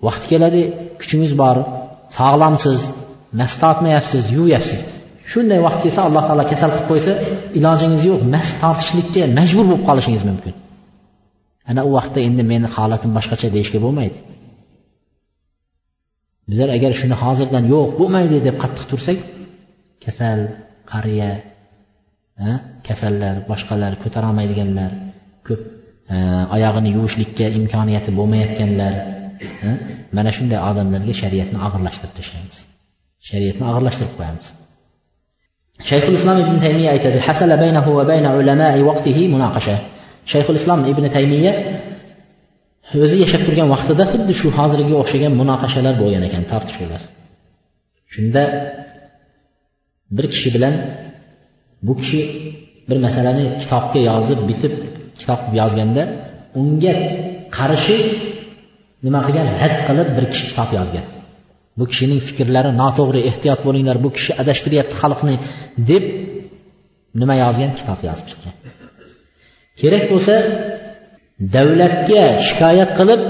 vaqti 0.07 0.27
keladi 0.33 0.63
kuchingiz 1.01 1.33
bor 1.43 1.57
sog'lomsiz 2.19 2.79
mas 3.39 3.53
tortmayapsiz 3.63 4.25
yuvyapsiz 4.37 4.81
shunday 5.33 5.59
vaqt 5.67 5.81
kelsa 5.85 6.01
alloh 6.09 6.23
taolo 6.29 6.45
kasal 6.53 6.71
qilib 6.75 6.87
qo'ysa 6.91 7.13
ilojingiz 7.59 8.03
yo'q 8.11 8.21
mas 8.35 8.49
tortishlikka 8.63 9.23
majbur 9.39 9.65
bo'lib 9.71 9.85
qolishingiz 9.89 10.23
mumkin. 10.31 10.55
Ana 11.71 11.81
u 11.89 11.91
vaqtda 11.99 12.21
endi 12.29 12.43
meni 12.53 12.69
holatim 12.77 13.11
boshqacha 13.17 13.49
deyishga 13.57 13.79
bo'lmaydi. 13.85 14.19
Bizlar 16.51 16.69
agar 16.77 16.93
shuni 17.01 17.17
hozirdan 17.23 17.65
yo'q 17.75 17.89
bo'lmaydi 18.01 18.37
deb 18.47 18.57
qattiq 18.63 18.85
tursak 18.91 19.19
kasal 20.05 20.41
qariya 20.93 21.31
kasallar 22.89 23.35
boshqalar 23.51 23.93
ko'tarolmaydiganlar 24.03 24.91
ko'p 25.47 25.63
oyog'ini 26.57 26.91
yuvishlikka 26.97 27.47
imkoniyati 27.59 28.11
bo'lmayotganlar 28.19 28.95
mana 30.17 30.31
shunday 30.37 30.61
odamlarga 30.71 31.15
shariatni 31.23 31.59
og'irlashtirib 31.67 32.15
tashlaymiz. 32.19 32.59
Shariatni 33.29 33.65
og'irlashtirib 33.71 34.15
qo'yamiz. 34.19 34.47
Shayxul 35.89 36.15
islom 36.19 36.39
ibn 36.45 36.55
taymiya 36.65 36.91
aytadi 36.95 37.19
hasala 37.27 37.55
baynahu 37.63 37.91
va 37.99 38.05
bayna 38.11 38.29
ulamai 38.39 38.81
vaqtihi 38.91 39.23
munoqasha 39.35 39.77
shayxul 40.33 40.57
islom 40.61 40.81
ibn 40.93 41.05
taymiya 41.17 41.53
o'zi 43.03 43.17
yashab 43.25 43.43
turgan 43.47 43.69
vaqtida 43.75 44.05
xuddi 44.13 44.33
shu 44.41 44.49
hozirgiga 44.59 44.97
o'xshagan 45.03 45.33
munoqashalar 45.41 45.95
bo'lgan 46.03 46.23
ekan 46.29 46.43
tortishuvlar. 46.51 47.03
Shunda 48.15 48.43
bir 50.17 50.27
kishi 50.33 50.49
bilan 50.57 50.75
bu 51.87 51.93
kishi 52.01 52.21
bir 52.89 52.99
masalani 53.07 53.45
kitobga 53.63 54.01
yozib 54.11 54.41
bitib 54.51 54.73
kitob 55.21 55.41
qilib 55.43 55.57
yozganda 55.63 56.03
unga 56.61 56.95
qarshi 57.59 57.97
nima 59.05 59.21
qilgan 59.27 59.47
rad 59.61 59.75
qilib 59.87 60.09
bir 60.17 60.25
kishi 60.33 60.45
kitob 60.51 60.71
yozgan. 60.79 61.07
Bu 61.79 61.85
kishining 61.91 62.21
fikrlari 62.29 62.71
noto'g'ri 62.83 63.21
ehtiyot 63.31 63.61
bo'linglar 63.67 63.97
bu 64.05 64.09
kishi 64.17 64.33
adashtiryapti 64.43 64.95
xalqni 65.03 65.35
deb 65.91 66.05
nima 67.21 67.35
yozgan? 67.45 67.71
Kitob 67.79 68.01
yozib 68.09 68.27
chiqqan 68.31 68.55
kerak 69.81 70.05
bo'lsa 70.13 70.35
davlatga 71.57 72.23
shikoyat 72.49 72.91
qilib 72.99 73.21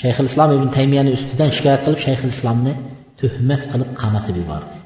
shayxul 0.00 0.26
islom 0.30 0.50
ibn 0.56 0.68
taymiyani 0.76 1.10
ustidan 1.16 1.50
shikoyat 1.56 1.80
qilib 1.86 2.00
shayxul 2.06 2.32
islomni 2.36 2.72
tuhmat 3.20 3.62
qilib 3.72 3.90
qamatib 4.02 4.36
yubordi. 4.42 4.76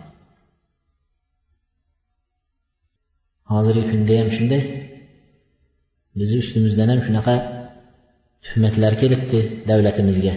Hozirgi 3.52 3.84
kunda 3.92 4.14
ham 4.20 4.30
shunday. 4.36 4.62
Bizni 6.18 6.36
ustimizdan 6.44 6.88
ham 6.92 7.00
shunaqa 7.06 7.34
tuhmatlar 8.46 8.92
kelibdi 9.02 9.38
davlatimizga. 9.70 10.34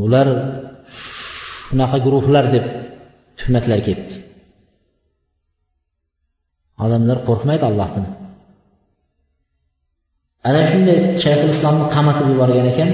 Bular 0.00 0.28
shunaqa 1.68 1.98
guruhlar 2.04 2.44
deb 2.54 2.64
tuhmatlar 3.38 3.80
kelibdi. 3.86 4.16
Odamlar 6.84 7.18
qo'rqmaydi 7.28 7.64
allohdan. 7.70 8.06
Ana 10.48 10.62
shunday 10.70 10.98
shayxul 11.22 11.50
islomni 11.56 11.84
qamatib 11.94 12.26
yuborgan 12.32 12.66
ekan 12.72 12.90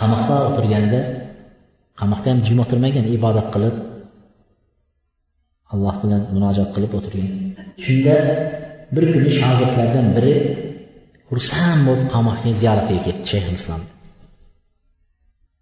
qamoqda 0.00 0.36
o'tirganida 0.48 1.00
qamoqda 2.00 2.28
ham 2.32 2.40
jim 2.46 2.58
o'tirmagan 2.64 3.06
ibodat 3.16 3.48
qilib 3.54 3.76
alloh 5.72 5.94
bilan 6.02 6.22
munojat 6.34 6.68
qilib 6.74 6.92
o'tirgan. 6.98 7.30
Shunda 7.84 8.16
bir 8.94 9.04
kuni 9.12 9.30
shogirdlardan 9.40 10.06
biri 10.16 10.34
xursand 11.28 11.80
bo'lib 11.88 12.08
qamoqga 12.14 12.50
ziyoratiga 12.60 13.00
ketdi 13.06 13.26
shayxul 13.32 13.56
islom 13.60 13.82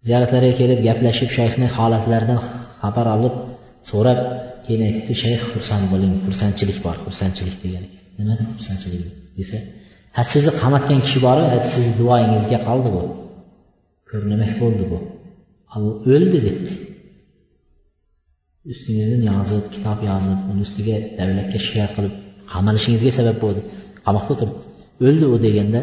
ziyoratlariga 0.07 0.55
kelib 0.61 0.79
gaplashib 0.87 1.29
shayxni 1.37 1.67
holatlaridan 1.77 2.39
xabar 2.81 3.07
olib 3.15 3.35
so'rab 3.89 4.19
keyin 4.65 4.81
aytibdi 4.87 5.13
shayx 5.23 5.41
xursand 5.53 5.85
bo'ling 5.93 6.13
xursandchilik 6.25 6.77
bor 6.85 6.95
xursandchilik 7.05 7.57
degan. 7.63 7.83
Nima 8.17 8.33
xursandchilik 8.57 9.01
desa 9.39 9.57
ha 10.15 10.21
sizni 10.33 10.51
qamatgan 10.61 10.99
kishi 11.05 11.19
bor 11.27 11.37
sizni 11.73 11.93
duoyingizga 12.01 12.59
qoldi 12.67 12.89
bu. 12.95 13.01
Ko'rnamak 14.09 14.53
bo'ldi 14.61 14.83
bu. 14.91 14.97
O'ldi 16.15 16.39
debdi. 16.47 16.73
Ustingizdan 18.73 19.23
yozib 19.31 19.65
kitob 19.75 19.99
yozib 20.09 20.39
uni 20.51 20.61
ustiga 20.67 20.97
davlatga 21.19 21.57
shikoyat 21.65 21.91
qilib 21.97 22.13
qamalishingizga 22.53 23.11
sabab 23.19 23.37
bo'ldi. 23.43 23.61
Qamoqda 24.05 24.31
o'tirib 24.35 24.55
o'ldi 25.07 25.25
u 25.33 25.35
deganda 25.45 25.81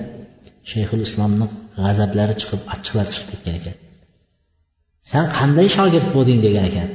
shayxul 0.72 1.00
islomni 1.08 1.46
g'azablari 1.84 2.34
chiqib 2.40 2.60
achchiqlari 2.74 3.10
chiqib 3.14 3.28
ketgan 3.34 3.56
ekan. 3.60 3.76
San 5.10 5.24
qanday 5.36 5.68
shogird 5.76 6.08
bo'lding 6.14 6.40
degan 6.46 6.64
ekan. 6.70 6.88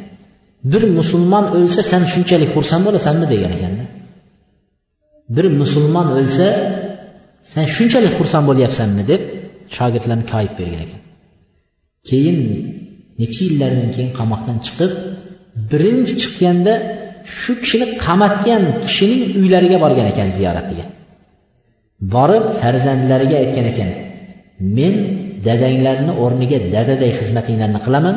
Bir 0.72 0.84
musulmon 0.98 1.46
o'lsa 1.58 1.82
san 1.92 2.04
shunchalik 2.14 2.50
xursand 2.56 2.84
bo'lasanmi 2.88 3.26
degan 3.34 3.52
ekanda 3.58 3.86
bir 5.36 5.46
musulmon 5.62 6.08
o'lsa 6.18 6.48
san 7.52 7.66
shunchalik 7.76 8.14
xursand 8.20 8.46
bo'lyapsanmi 8.50 9.04
deb 9.12 9.22
shogirdlarni 9.78 10.26
koyib 10.34 10.54
bergan 10.60 10.82
ekan. 10.86 11.02
Keyin 12.10 12.38
necha 13.22 13.42
yillardan 13.48 13.90
keyin 13.96 14.12
qamoqdan 14.20 14.58
chiqib 14.66 14.92
birinchi 15.72 16.14
chiqqanda 16.22 16.74
shu 17.40 17.52
kishini 17.62 17.86
qamatgan 18.06 18.64
kishining 18.86 19.24
uylariga 19.40 19.78
borgan 19.86 20.08
ekan 20.14 20.30
ziyoratiga. 20.38 20.86
Borib 22.14 22.46
farzandlariga 22.62 23.38
aytgan 23.44 23.66
ekan 23.72 23.90
men 24.78 24.96
dadanglarni 25.47 26.13
o'rniga 26.25 26.59
dadaday 26.75 27.11
xizmatinglarni 27.21 27.81
qilaman 27.87 28.17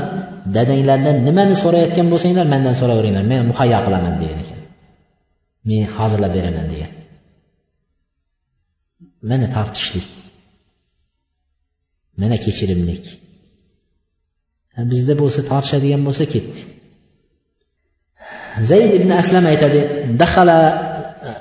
dadanglardan 0.55 1.15
nimani 1.27 1.55
so'rayotgan 1.63 2.07
bo'lsanglar 2.13 2.45
mendan 2.53 2.75
so'raveringlar 2.81 3.23
men 3.31 3.39
muhayyo 3.51 3.79
qilaman 3.85 4.13
degan 4.21 4.39
ekan 4.43 4.59
men 5.69 5.81
hozirlab 5.95 6.31
beraman 6.37 6.65
degan 6.73 6.91
mana 9.29 9.47
tortishlik 9.55 10.09
mana 12.21 12.37
kechirimlik 12.45 13.05
bizda 14.91 15.13
bo'lsa 15.21 15.39
tortishadigan 15.51 16.01
bo'lsa 16.07 16.25
ketdi 16.33 16.61
zayd 18.71 18.91
ibn 18.99 19.09
aslam 19.21 19.43
aytadi 19.51 19.79
dakhala 20.21 20.57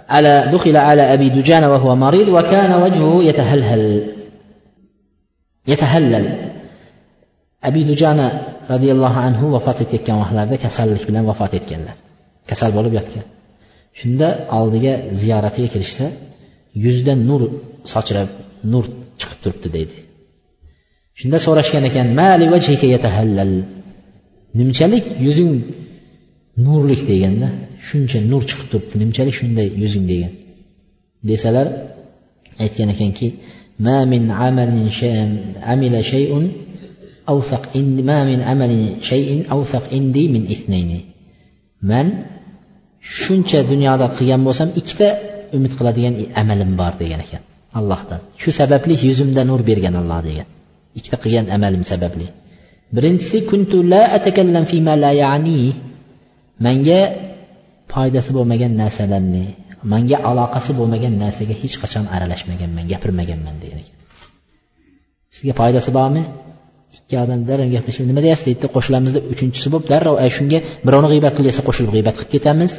على 0.08 0.50
دخل 0.52 0.76
على 0.76 1.02
أبي 1.14 1.28
دجانة 1.28 1.70
وهو 1.70 1.96
مريض 1.96 2.28
وكان 2.28 2.72
وجهه 2.82 3.22
يتهلهل 3.22 3.82
yatahallal 5.71 6.25
abi 7.67 7.81
dujana 7.91 8.27
roziyallohu 8.71 9.19
anhu 9.27 9.45
vafot 9.55 9.77
etayotgan 9.83 10.17
vaqtlarida 10.21 10.57
kasallik 10.65 11.03
bilan 11.09 11.23
vafot 11.31 11.53
etganlar 11.59 11.95
kasal 12.49 12.69
bo'lib 12.77 12.93
yotgan 12.99 13.25
shunda 13.99 14.27
oldiga 14.59 14.93
ziyoratiga 15.21 15.67
kirishsa 15.73 16.05
yuzidan 16.85 17.19
nur 17.29 17.41
sochilib 17.93 18.29
nur 18.71 18.85
chiqib 19.19 19.39
turibdi 19.43 19.69
deydi 19.75 19.95
shunda 21.19 21.37
so'rashgan 21.45 21.83
ekan 21.89 22.07
nimchalik 24.59 25.05
yuzing 25.25 25.53
nurlik 26.65 27.01
deganda 27.11 27.47
shuncha 27.87 28.19
nur 28.31 28.41
chiqib 28.49 28.67
turibdi 28.71 28.95
nimchalik 29.03 29.35
shunday 29.39 29.67
yuzing 29.81 30.05
degan 30.11 30.33
desalar 31.29 31.67
aytgan 32.63 32.89
ekanki 32.95 33.27
ما 33.86 34.04
من 34.04 34.30
عمل 34.30 34.90
عمل 35.62 35.94
شيء 36.04 36.32
أوثق 37.28 37.62
إن 37.76 38.04
ما 38.04 38.18
من 38.24 38.40
عمل 38.40 38.72
شيء 39.00 39.28
أوثق 39.52 39.84
عندي 39.92 40.24
من 40.28 40.42
اثنين 40.54 40.90
من 41.82 42.06
shuncha 43.02 43.60
dunyoda 43.70 44.06
qilgan 44.16 44.40
bo'lsam 44.46 44.68
ikkita 44.80 45.08
umid 45.56 45.72
qiladigan 45.78 46.14
amalim 46.40 46.70
bor 46.80 46.92
degan 47.02 47.20
ekan 47.26 47.42
allohdan 47.78 48.20
shu 48.42 48.50
sababli 48.60 48.94
yuzimda 49.08 49.42
nur 49.50 49.60
bergan 49.68 49.94
alloh 50.02 50.20
degan 50.28 50.48
ikkita 50.98 51.16
qilgan 51.24 51.46
amalim 51.56 51.82
sababli 51.92 52.26
birinchisi 52.94 53.38
kuntu 53.50 53.76
la 53.92 54.02
atakallam 54.16 54.64
fima 54.72 54.94
la 55.04 55.10
ya'ni 55.22 55.58
manga 56.64 57.00
foydasi 57.92 58.30
bo'lmagan 58.36 58.72
narsalarni 58.82 59.46
manga 59.91 60.17
aloqasi 60.29 60.71
bo'lmagan 60.79 61.13
narsaga 61.23 61.55
hech 61.61 61.75
qachon 61.83 62.05
aralashmaganman 62.15 62.85
gapirmaganman 62.91 63.55
degan 63.63 63.79
ekan 63.83 63.97
sizga 65.35 65.53
foydasi 65.59 65.91
bormi? 65.99 66.23
Ikki 66.97 67.15
odam 67.23 67.41
darrov 67.49 67.69
gaplashib 67.75 68.05
nima 68.09 68.21
deyapsiz 68.25 68.45
deydida 68.49 68.67
qo'shilamiz 68.75 69.11
deb 69.17 69.23
uchinchisi 69.33 69.67
bo'lib 69.73 69.87
darrov 69.93 70.15
shunga 70.35 70.59
birovni 70.85 71.07
g'iybat 71.13 71.33
qil 71.37 71.45
desa 71.49 71.61
qo'shilib 71.67 71.91
g'iybat 71.95 72.15
qilib 72.17 72.31
ketamiz. 72.35 72.71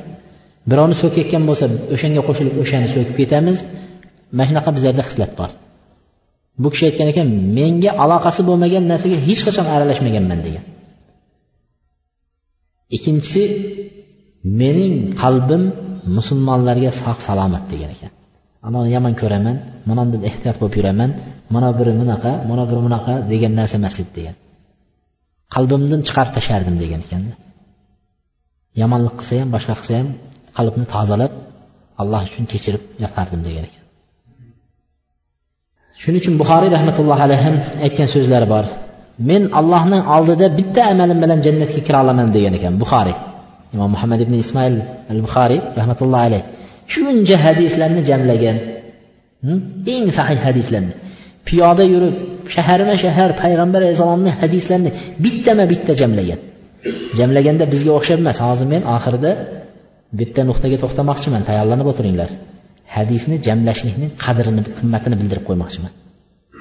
Birovni 0.70 0.96
so'kayotgan 1.02 1.42
bo'lsa 1.48 1.64
o'shanga 1.94 2.22
qo'shilib 2.28 2.54
o'shani 2.62 2.88
so'kib 2.94 3.16
ketamiz. 3.20 3.58
Mana 4.36 4.46
shunaqa 4.48 4.70
bizlarda 4.76 5.02
xislat 5.08 5.32
bor. 5.38 5.50
Bu 6.62 6.68
kishi 6.72 6.84
aytgan 6.88 7.08
ekan 7.12 7.28
menga 7.58 7.90
aloqasi 8.04 8.40
bo'lmagan 8.48 8.84
narsaga 8.92 9.16
hech 9.28 9.42
qachon 9.46 9.66
aralashmaganman 9.74 10.40
degan. 10.46 10.64
Ikkinchisi 12.96 13.42
mening 14.60 14.94
qalbim 15.22 15.62
musulmonlarga 16.16 16.90
sog' 17.02 17.20
salomat 17.28 17.64
degan 17.72 17.90
ekan. 17.96 18.12
Anavini 18.66 18.90
yomon 18.96 19.14
ko'raman 19.22 19.56
manondan 19.88 20.20
ehtiyot 20.28 20.56
bo'lib 20.60 20.74
yuraman 20.80 21.10
mana 21.54 21.68
biri 21.78 21.92
bunaqa 22.00 22.32
mana 22.50 22.62
biri 22.70 22.80
bunaqa 22.86 23.12
degan 23.32 23.52
narsa 23.58 23.74
emas 23.80 23.96
edi 24.02 24.12
degan. 24.18 24.36
Qalbimdan 25.54 26.00
chiqarib 26.06 26.32
tashlardim 26.36 26.76
degan 26.82 27.00
ekanda 27.06 27.34
yomonlik 28.80 29.14
qilsa 29.20 29.34
ham 29.42 29.48
boshqa 29.56 29.74
qilsa 29.80 29.94
ham 30.00 30.08
qalbni 30.58 30.86
tozalab 30.94 31.32
alloh 32.02 32.20
uchun 32.28 32.44
kechirib 32.52 32.82
yotardim 33.02 33.40
degan 33.48 33.64
ekan. 33.68 33.84
Shuning 36.00 36.20
uchun 36.22 36.34
buxoriy 36.40 36.70
rahmatullohi 36.76 37.22
alayhi 37.26 37.42
ham 37.46 37.56
aytgan 37.86 38.08
so'zlari 38.14 38.46
bor. 38.54 38.64
Men 39.28 39.42
allohning 39.60 40.02
oldida 40.16 40.46
bitta 40.58 40.82
amalim 40.92 41.18
bilan 41.24 41.38
jannatga 41.46 41.80
kira 41.86 41.98
olaman 42.04 42.28
degan 42.36 42.52
ekan 42.58 42.74
buxoriy. 42.82 43.16
Imom 43.74 43.90
muhammad 43.94 44.20
ibn 44.24 44.34
ismoil 44.44 44.74
al 45.12 45.20
buxoriy 45.24 45.60
rahmatullohi 45.80 46.24
alayh. 46.28 46.42
Shuncha 46.94 47.36
hadislarni 47.46 48.02
jamlagan 48.10 48.56
hmm? 49.44 49.60
eng 49.94 50.06
sahih 50.18 50.38
hadislarni. 50.46 50.94
Piyoda 51.46 51.84
yurib 51.94 52.14
shaharma 52.54 52.94
shahar 53.04 53.30
payg'ambar 53.42 53.80
alayhissalomni 53.84 54.30
hadislarini 54.40 54.90
bittama 55.24 55.64
bitta 55.72 55.92
jamlagan. 56.00 56.40
Jamlaganda 57.18 57.64
bizga 57.72 57.92
o'xshab 57.98 58.18
emas 58.24 58.38
hozir 58.46 58.66
men 58.74 58.82
oxirida 58.96 59.30
bitta 60.20 60.40
nuqtaga 60.48 60.76
to'xtamoqchiman 60.82 61.42
tayyorlanib 61.48 61.86
o'tiringlar. 61.92 62.30
Hadisni 62.96 63.36
jamlashlikning 63.46 64.10
qadrini 64.24 64.62
qimmatini 64.78 65.16
bildirib 65.20 65.44
qo'ymoqchiman. 65.48 65.92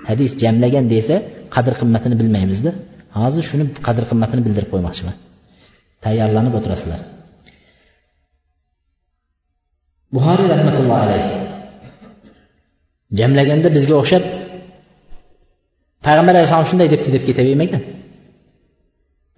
Hadis 0.10 0.32
jamlagan 0.44 0.86
desa 0.94 1.16
qadr 1.56 1.74
qimmatini 1.82 2.16
bilmaymizda. 2.22 2.72
Hozir 3.20 3.44
shuni 3.50 3.64
qadr 3.88 4.04
qimmatini 4.10 4.42
bildirib 4.46 4.70
qo'ymoqchiman. 4.74 5.16
Tayyorlanib 6.06 6.54
o'tirasizlar. 6.60 7.02
Buxoriy 10.16 10.48
rahmatullohi 10.54 11.02
alayhi 11.08 11.30
jamlaganda 13.20 13.70
bizga 13.78 13.96
o'xshab 14.02 14.24
payg'ambar 16.06 16.34
alayhissalom 16.36 16.68
shunday 16.72 16.88
debdi 16.94 17.10
deb 17.16 17.24
ketavermagan 17.28 17.82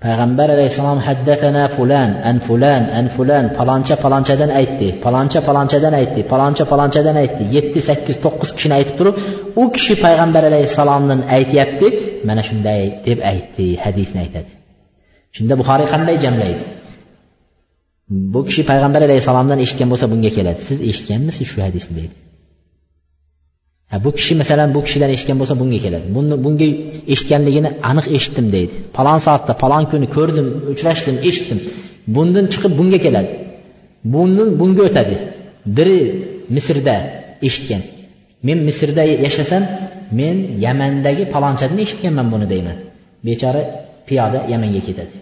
payg'ambar 0.03 0.47
alayhissalom 0.55 0.99
haddatana 1.07 1.64
fulan 1.76 2.10
an 2.30 2.38
fulan 2.47 2.84
an 2.99 3.05
fulan 3.16 3.45
paloncha 3.57 3.95
palonchadan 4.03 4.51
aytdi 4.60 4.88
paloncha 5.05 5.39
palonchadan 5.47 5.93
aytdi 6.01 6.22
paloncha 6.32 6.64
palonchadan 6.72 7.16
aytdi. 7.24 7.43
Yetti 7.55 7.80
sakkiz 7.89 8.16
to'qqiz 8.26 8.49
kishini 8.55 8.76
aytib 8.80 8.95
turib 8.99 9.16
u 9.62 9.64
kishi 9.76 9.93
payg'ambar 10.05 10.43
alayhissalomdan 10.51 11.20
aytyapti 11.38 11.88
mana 12.28 12.41
shunday 12.49 12.82
deb 13.07 13.20
aytdi 13.32 13.68
hadisni 13.84 14.20
aytadi. 14.26 14.59
Shunda 15.36 15.53
buxoriy 15.61 15.88
qanday 15.93 16.15
jamlaydi? 16.25 16.63
Bu 18.34 18.39
kishi 18.47 18.61
payg'ambar 18.69 19.01
alayhissalomdan 19.07 19.59
eshitgan 19.65 19.88
bo'lsa 19.91 20.05
bunga 20.13 20.32
keladi. 20.38 20.59
Siz 20.69 20.77
eshitganmisiz 20.89 21.45
shu 21.51 21.59
hadisni 21.65 21.93
deydi. 21.99 22.15
Ha, 23.91 23.95
bu 24.05 24.09
kishi 24.17 24.34
masalan 24.41 24.69
bu 24.75 24.80
kishidan 24.86 25.09
eshitgan 25.15 25.38
bo'lsa 25.41 25.55
bunga 25.61 25.80
keladi. 25.86 26.05
Buni 26.15 26.36
bunga 26.45 26.67
eshitganligini 27.13 27.69
aniq 27.89 28.05
eshitdim 28.17 28.47
deydi. 28.55 28.73
Palon 28.97 29.19
soatda 29.25 29.53
palon 29.63 29.84
kuni 29.91 30.07
ko'rdim 30.15 30.47
uchrashdim 30.73 31.17
eshitdim. 31.30 31.59
Bundan 32.15 32.45
chiqib 32.53 32.71
bunga 32.80 32.99
keladi. 33.05 33.34
Bundan 34.13 34.49
bunga 34.59 34.82
o'tadi. 34.89 35.15
Biri 35.77 35.99
misrda 36.55 36.95
eshitgan. 37.47 37.82
Men 38.47 38.57
misrda 38.67 39.03
yashasam 39.25 39.63
men 40.19 40.38
yamandagi 40.65 41.23
palonchadan 41.34 41.80
eshitganman 41.86 42.27
buni 42.34 42.47
deyman. 42.53 42.77
Bechora 43.27 43.61
piyoda 44.10 44.39
yamanga 44.53 44.82
ketadi. 44.88 45.16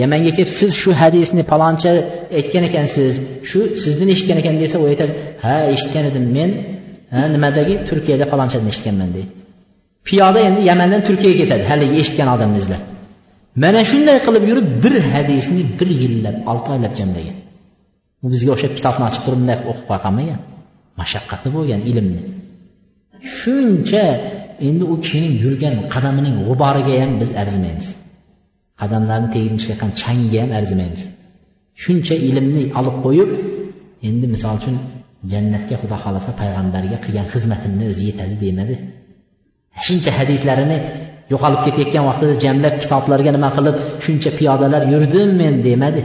Yamanga 0.00 0.30
kelib 0.36 0.50
siz 0.60 0.70
shu 0.82 0.90
hadisni 1.02 1.42
paloncha 1.52 1.90
aytgan 2.38 2.64
ekansiz 2.70 3.12
shu 3.50 3.60
sizdan 3.82 4.08
eshitgan 4.14 4.38
ekan 4.42 4.56
desa 4.62 4.76
u 4.82 4.86
aytadi 4.92 5.12
ha 5.44 5.54
eshitgan 5.74 6.04
edim 6.10 6.24
men 6.36 6.50
nimadagi 7.34 7.74
turkiyada 7.88 8.24
palonchadan 8.32 8.68
eshitganman 8.72 9.10
deydi. 9.16 9.30
Piyoda 10.08 10.40
endi 10.48 10.60
yamandan 10.70 11.00
turkiyaga 11.08 11.36
ketadi 11.42 11.64
haligi 11.70 11.94
eshitgan 12.02 12.28
odamni 12.34 12.58
izlab 12.62 12.82
mana 13.62 13.80
shunday 13.90 14.18
qilib 14.26 14.44
yurib 14.50 14.68
bir 14.84 14.94
hadisni 15.12 15.62
bir 15.78 15.88
yillab 16.02 16.36
olti 16.50 16.68
oylab 16.74 16.94
jamlagan. 17.00 17.36
U 18.24 18.26
bizga 18.32 18.50
o'xshab 18.54 18.72
kitobni 18.78 19.04
ochib 19.08 19.22
turib 19.26 19.38
bunday 19.40 19.58
o'qib 19.70 19.84
qolmagan 19.90 20.40
mashaqqati 21.00 21.48
bo'lgan 21.56 21.80
ilmni. 21.90 22.20
Shuncha 23.38 24.04
endi 24.68 24.84
u 24.92 24.94
kishining 25.02 25.34
yurgan 25.44 25.74
qadamining 25.94 26.36
g'uboriga 26.48 26.94
ham 27.02 27.12
biz 27.20 27.30
arzimaymiz. 27.42 27.88
Qadamlarni 28.80 29.28
tegib 29.34 29.54
chiqayotgan 29.60 29.90
changga 30.02 30.38
ham 30.42 30.50
arzimaymiz. 30.58 31.02
Shuncha 31.82 32.14
ilmni 32.28 32.62
olib 32.80 32.96
qo'yib 33.04 33.30
endi 34.08 34.26
misol 34.34 34.54
uchun 34.60 34.76
jannatga 35.32 35.76
xudo 35.82 35.96
xohlasa 36.04 36.30
payg'ambarga 36.40 36.98
qilgan 37.04 37.26
xizmatimni 37.34 37.84
o'zi 37.92 38.02
yetadi 38.10 38.34
demadi. 38.44 38.74
Shuncha 39.86 40.10
hadislarini 40.18 40.78
yo'qolib 41.32 41.60
ketayotgan 41.66 42.04
vaqtida 42.10 42.34
jamlab 42.44 42.74
kitoblarga 42.82 43.30
nima 43.36 43.50
qilib 43.56 43.76
shuncha 44.04 44.30
piyodalar 44.38 44.82
yurdim 44.92 45.28
men 45.42 45.54
demadi. 45.68 46.02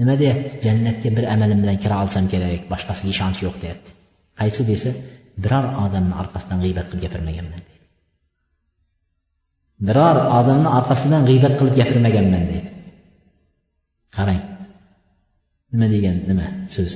Nima 0.00 0.14
deyapti? 0.22 0.50
Jannatga 0.66 1.08
bir 1.16 1.24
amalim 1.34 1.58
bilan 1.64 1.76
kira 1.84 1.96
olsam 2.02 2.24
kerak 2.32 2.62
boshqasiga 2.72 3.10
ishonch 3.14 3.38
yo'q 3.46 3.56
deyapti. 3.64 3.90
Qaysi 4.40 4.62
desa 4.70 4.90
biror 5.44 5.64
odamni 5.84 6.14
orqasidan 6.22 6.58
g'iybat 6.64 6.86
qilib 6.90 7.02
gapirmaganman 7.06 7.62
biror 9.86 10.16
odamni 10.38 10.68
orqasidan 10.78 11.22
g'iybat 11.28 11.54
qilib 11.58 11.74
gapirmaganman 11.80 12.44
deydi. 12.50 12.68
Qarang. 14.16 14.40
Nima 15.72 15.86
degan 15.94 16.16
nima 16.30 16.46
so'z? 16.74 16.92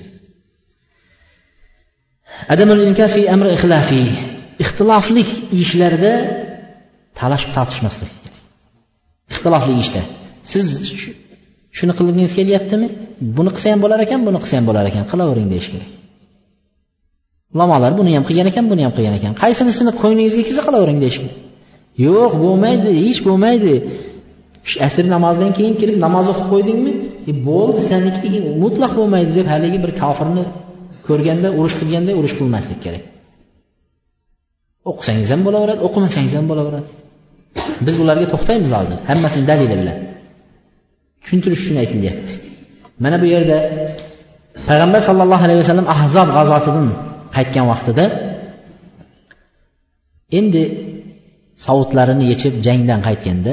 Adamul 2.55 2.81
fi 3.15 3.23
amri 3.35 3.51
ixtilofli 4.65 5.23
ishlarda 5.63 6.13
talashib 7.19 7.51
tortishmaslik 7.57 8.13
ixtilofli 9.33 9.75
ishda. 9.85 10.03
Siz 10.53 10.67
shuni 11.79 11.93
qilgingiz 11.99 12.33
kelyaptimi? 12.39 12.89
Buni 13.37 13.51
qilsa 13.55 13.67
ham 13.73 13.81
bo'lar 13.85 13.99
ekan 14.07 14.21
buni 14.27 14.39
qilsa 14.43 14.55
ham 14.59 14.67
bo'lar 14.69 14.85
ekan. 14.91 15.05
Qilavering 15.11 15.49
deyish 15.53 15.69
kerak. 15.73 15.91
Ulamolar 17.55 17.93
buni 17.99 18.11
ham 18.17 18.25
qilgan 18.29 18.47
ekan 18.53 18.65
buni 18.73 18.83
ham 18.87 18.93
qilgan 18.97 19.15
ekan. 19.19 19.33
Qaysinisini 19.43 19.93
ko'nglingizga 20.03 20.43
kelsa 20.49 20.63
qilavering 20.69 20.99
deyish 21.05 21.19
kerak. 21.23 21.37
Yo'q 22.07 22.33
bo'lmaydi 22.45 22.91
hech 23.05 23.21
bo'lmaydi. 23.29 23.75
Asr 24.87 25.05
namozidan 25.15 25.53
keyin 25.59 25.75
kelib 25.81 25.97
namoz 26.07 26.27
o'qib 26.33 26.47
qo'ydingmi? 26.53 26.93
E 27.31 27.33
bo'ldi 27.49 27.81
saniki 27.91 28.29
mutlaq 28.63 28.93
bo'lmaydi 28.99 29.31
deb 29.39 29.47
haligi 29.53 29.79
bir 29.85 29.93
kofirni 30.03 30.45
ko'rganda 31.07 31.49
urush 31.59 31.77
qilganda 31.81 32.13
urush 32.19 32.35
qilmaslik 32.39 32.81
kerak. 32.85 33.05
O'qisangiz 34.91 35.29
ham 35.35 35.41
bo'laveradi 35.47 35.81
o'qimasangiz 35.89 36.33
ham 36.39 36.47
bo'laveradi. 36.51 36.91
Biz 37.87 37.95
ularga 38.03 38.27
to'xtaymiz 38.35 38.71
hozir 38.79 38.99
hammasini 39.11 39.45
dalili 39.51 39.77
bilan. 39.81 39.99
Tushuntirish 41.23 41.61
uchun 41.65 41.77
aytilyapti. 41.83 42.33
Mana 43.05 43.17
bu 43.23 43.27
yerda 43.35 43.59
payg'ambar 44.69 45.01
sallallohu 45.09 45.43
alayhi 45.47 45.61
vasallam 45.63 45.89
ahzob 45.95 46.29
g'azotidan 46.37 46.87
qaytgan 47.37 47.65
vaqtida 47.73 48.05
endi 50.39 50.63
savutlarini 51.67 52.25
yechib 52.33 52.55
jangdan 52.67 53.01
qaytganda 53.09 53.53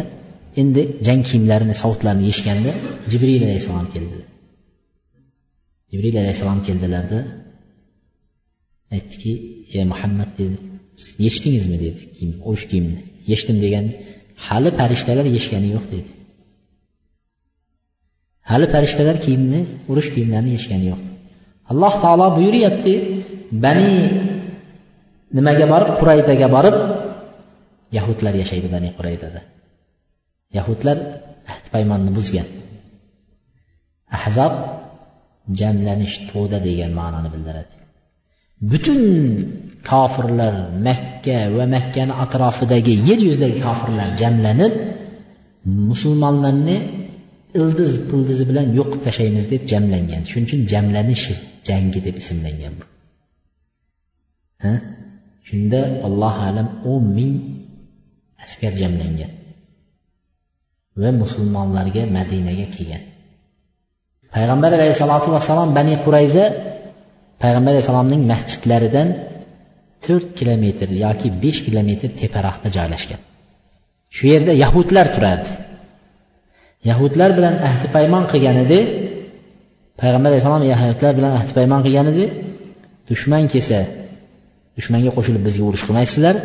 endi 0.61 0.81
jang 1.07 1.21
kiyimlarini 1.27 1.75
savutlarini 1.81 2.25
yechganda 2.31 2.71
jibril 3.11 3.41
alayhissalom 3.47 3.87
keldi. 3.93 4.17
Jibril 5.91 6.15
alayhissalom 6.21 6.59
keldilarda 6.67 7.19
aytdiki 8.95 9.31
ey 9.75 9.83
muhammad 9.91 10.29
dedi. 10.39 10.55
Yechdingizmi? 11.25 11.77
dedi 11.85 12.01
kiyim 12.15 12.31
o'sh 12.51 12.63
kiyimni. 12.69 13.01
Yechdim 13.31 13.57
deganda 13.65 13.93
hali 14.47 14.69
farishtalar 14.79 15.25
yechgani 15.37 15.67
yo'q 15.75 15.85
dedi. 15.95 16.11
Hali 18.49 18.67
farishtalar 18.73 19.17
kiyimni 19.25 19.59
urush 19.91 20.09
kiyimlarini 20.13 20.51
yechgani 20.57 20.85
yo'q. 20.91 21.01
Alloh 21.71 21.93
taolo 22.03 22.27
buyuryapti 22.37 22.93
bani 23.63 23.89
nimaga 25.37 25.65
borib 25.73 25.91
quraydaga 25.99 26.47
borib 26.55 26.77
yahudlar 27.97 28.33
yashaydi 28.41 28.67
bani 28.75 28.89
quraydada 28.97 29.41
yahudlar 30.57 30.97
ahd 31.53 31.65
paymonni 31.73 32.11
buzgan. 32.17 32.47
Ahzob 34.17 34.53
jamlanish 35.59 36.15
to'da 36.29 36.57
degan 36.67 36.91
ma'noni 36.99 37.29
bildiradi. 37.35 37.75
Butun 38.71 39.01
kofirlar 39.89 40.53
makka 40.87 41.37
va 41.57 41.65
makkani 41.75 42.13
atrofidagi 42.23 42.93
yer 43.07 43.19
yuzidagi 43.27 43.59
kofirlar 43.67 44.07
jamlanib 44.21 44.73
musulmonlarni 45.89 46.77
ildiz 47.59 47.91
pildizi 48.09 48.43
bilan 48.49 48.67
yo'qib 48.77 49.01
tashlaymiz 49.07 49.45
deb 49.53 49.63
jamlangan. 49.71 50.21
Shuning 50.29 50.47
uchun 50.49 50.61
jamlanish 50.71 51.25
jangi 51.67 51.99
deb 52.07 52.15
ismlangan 52.21 52.73
bu. 52.79 52.85
Shunda 55.47 55.81
allohu 56.07 56.41
alam 56.49 56.67
o'n 56.91 57.03
ming 57.17 57.33
askar 58.43 58.73
jamlangan 58.81 59.31
va 61.01 61.09
musulmonlarga 61.21 62.03
madinaga 62.17 62.67
kelgan. 62.75 63.03
Payg'ambar 64.35 64.71
alayhissalotu 64.77 65.27
vassalom 65.35 65.69
bani 65.77 65.95
qurayza 66.05 66.45
payg'ambar 67.43 67.71
alayhissalomning 67.73 68.21
masjidlaridan 68.31 69.07
to'rt 70.05 70.29
kilometr 70.39 70.87
yoki 71.03 71.27
besh 71.43 71.59
kilometr 71.67 72.09
teparoqda 72.21 72.69
joylashgan. 72.77 73.19
Shu 74.15 74.23
yerda 74.33 74.53
yahudlar 74.63 75.07
turardi. 75.15 75.51
Yahudlar 76.89 77.29
bilan 77.37 77.55
ahdi 77.69 77.87
paymon 77.95 78.23
qilgan 78.31 78.57
edi. 78.65 78.79
Payg'ambar 80.01 80.29
alayhissalom 80.31 80.63
yahudlar 80.73 81.11
bilan 81.19 81.31
ahdi 81.39 81.51
paymon 81.59 81.81
qilgan 81.85 82.07
edi. 82.13 82.25
Dushman 83.09 83.43
kelsa 83.53 83.79
dushmanga 84.77 85.11
qo'shilib 85.17 85.43
bizga 85.47 85.63
urush 85.69 85.83
qilmaysizlar. 85.87 86.35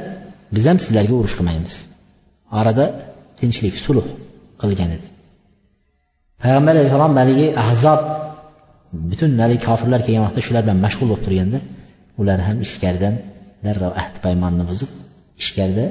Biz 0.54 0.64
ham 0.68 0.78
sizlarga 0.84 1.14
urush 1.20 1.34
qilmaymiz. 1.38 1.74
Orada 2.58 2.84
tinchlik 3.38 3.74
sulh 3.86 4.06
qilgan 4.60 4.90
edi. 4.96 5.08
Payg'ambar 6.42 6.72
alayhissalom 6.76 7.14
haligi 7.20 7.46
ahzob 7.64 8.00
butun 9.10 9.30
haligi 9.42 9.62
kofirlar 9.68 10.00
kelgan 10.06 10.22
vaqtda 10.26 10.42
shular 10.46 10.62
bilan 10.66 10.78
mashg'ul 10.86 11.08
bo'lib 11.10 11.24
turganda 11.26 11.58
ular 12.20 12.38
ham 12.46 12.56
ichkaridan 12.66 13.14
darrov 13.64 13.92
ahd 14.02 14.16
paymonni 14.24 14.64
buzib 14.70 14.90
ichkarida 15.42 15.86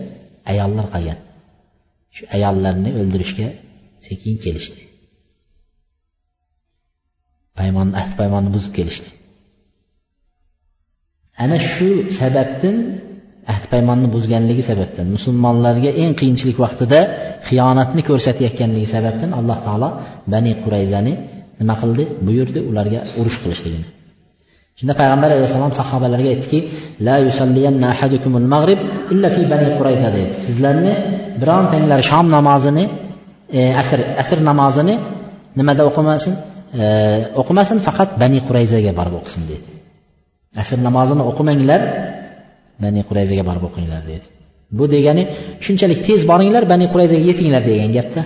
ayollar 0.51 0.85
qolgan. 0.93 1.19
Shu 2.15 2.23
ayollarni 2.35 2.89
o'ldirishga 2.99 3.47
sekin 4.07 4.35
kelishdi. 4.43 4.81
Paymonni 7.59 7.95
ahd 8.01 8.13
paymonni 8.19 8.51
buzib 8.55 8.71
kelishdi. 8.77 9.09
Ana 11.43 11.57
shu 11.71 11.89
sababdan 12.19 12.77
ahd 13.53 13.63
paymonni 13.71 14.07
buzganligi 14.15 14.63
sababdan 14.69 15.07
musulmonlarga 15.15 15.91
eng 16.01 16.11
qiyinchilik 16.19 16.57
vaqtida 16.65 16.99
xiyonatni 17.47 18.01
ko'rsatayotganligi 18.09 18.87
sababdan 18.95 19.29
alloh 19.39 19.57
taolo 19.67 19.89
bani 20.33 20.51
qurayzani 20.63 21.13
nima 21.59 21.75
qildi? 21.81 22.03
Buyurdi 22.27 22.59
ularga 22.69 22.99
urush 23.19 23.37
qilishligini. 23.43 23.87
Shunda 24.79 24.93
payg'ambar 25.01 25.29
alayhissalom 25.35 25.73
sahobalarga 25.79 26.29
aytdiki 26.33 26.59
la 27.07 27.15
yusalliyanna 27.27 27.87
ahadukumul 27.93 28.47
mag'rib 28.53 28.79
illa 29.13 29.27
fi 29.35 29.41
bani 29.53 29.67
qurayza 29.77 30.09
dedi 30.17 30.31
sizlarni 30.45 30.91
birontanglar 31.41 31.99
shom 32.11 32.25
namozini 32.37 32.85
e, 33.57 33.59
asr 33.81 33.99
asr 34.23 34.39
namozini 34.49 34.95
nimada 35.59 35.81
o'qimasin? 35.89 36.33
E, 36.81 36.85
o'qimasin 37.41 37.77
faqat 37.87 38.09
bani 38.21 38.39
qurayzaga 38.47 38.91
borib 38.99 39.15
o'qisin 39.19 39.43
dedi 39.51 39.69
asr 40.63 40.77
namozini 40.87 41.23
o'qimanglar 41.29 41.81
bani 42.83 43.01
qurayzaga 43.09 43.43
borib 43.49 43.63
o'qinglar 43.69 44.01
dedi. 44.11 44.25
Bu 44.77 44.85
degani 44.95 45.23
shunchalik 45.65 45.99
tez 46.07 46.21
boringlar 46.31 46.63
bani 46.73 46.85
qurayzaga 46.93 47.23
yetinglar 47.31 47.63
degan 47.71 47.91
gapda. 47.97 48.21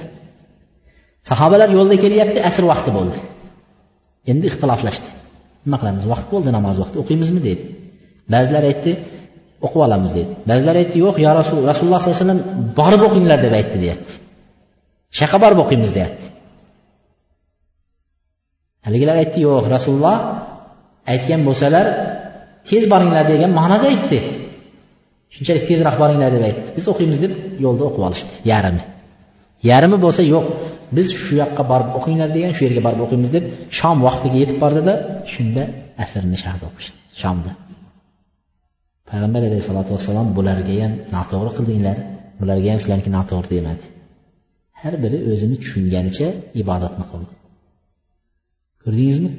Sahobalar 1.29 1.69
yo'lda 1.77 1.95
kelyapti 2.03 2.39
asr 2.49 2.63
vaqti 2.71 2.91
bo'ldi. 2.97 3.19
Endi 4.31 4.45
ixtiloflashdi. 4.51 5.09
Nima 5.65 5.77
qilamiz 5.81 6.03
vaqt 6.13 6.27
bo'ldi 6.33 6.49
namoz 6.57 6.75
vaqti 6.83 6.97
o'qiymizmi 7.03 7.41
dedi. 7.49 7.63
Ba'zilar 8.33 8.63
aytdi 8.71 8.91
o'qib 9.65 9.81
olamiz 9.87 10.11
dedi. 10.17 10.31
Ba'zilar 10.49 10.75
aytdi 10.81 10.97
yo'q 11.05 11.15
yo 11.25 11.31
rasul 11.39 11.57
rasululloh 11.71 11.99
sollallohu 12.01 12.15
alayhi 12.15 12.25
vasallam 12.25 12.41
borib 12.79 13.01
o'qinglar 13.07 13.39
deb 13.45 13.53
aytdi 13.59 13.77
deyapti. 13.83 14.13
Shayqa 15.19 15.37
borib 15.43 15.59
o'qiymiz 15.63 15.91
deyapti. 15.97 16.25
Haligilar 18.85 19.15
aytdi 19.23 19.39
yo'q 19.47 19.65
rasululloh 19.75 20.17
aytgan 21.13 21.41
bo'lsalar 21.47 21.85
tez 22.69 22.83
boringlar 22.93 23.23
degan 23.33 23.51
ma'noda 23.59 23.85
aytdi. 23.93 24.19
Shunchalik 25.35 25.63
tezroq 25.69 25.95
boringlar 26.01 26.29
deb 26.35 26.43
aytdi. 26.49 26.67
Biz 26.77 26.85
o'qiymiz 26.91 27.19
deb 27.25 27.33
yo'lda 27.65 27.83
o'qib 27.89 28.03
olishdi 28.07 28.33
yarmi 28.51 28.83
yarmi 29.71 29.97
bo'lsa 30.05 30.21
yo'q 30.33 30.45
biz 30.97 31.07
shu 31.23 31.33
yoqqa 31.43 31.63
borib 31.71 31.89
o'qinglar 31.97 32.29
degan 32.35 32.51
shu 32.57 32.61
yerga 32.67 32.81
borib 32.87 33.01
o'qiymiz 33.05 33.31
deb 33.35 33.43
shom 33.79 33.97
vaqtiga 34.07 34.37
yetib 34.43 34.57
bordida 34.63 34.93
shunda 35.33 35.63
asrni 36.03 36.37
sharda 36.43 36.65
o'qishdi 36.69 36.97
shomda 37.21 37.51
payg'ambar 39.09 39.41
alayhisalotu 39.49 39.91
vassalom 39.95 40.27
bularga 40.37 40.75
ham 40.83 40.93
noto'g'ri 41.15 41.51
qildinglar 41.57 41.97
bularga 42.39 42.67
ham 42.71 42.79
sizlarniki 42.83 43.11
noto'g'ri 43.17 43.49
demadi. 43.55 43.85
Har 44.81 44.93
biri 45.03 45.17
o'zini 45.31 45.55
tushunganicha 45.63 46.27
ibodatni 46.61 47.05
qildi. 47.11 47.33
Ko'rdingizmi? 48.83 49.31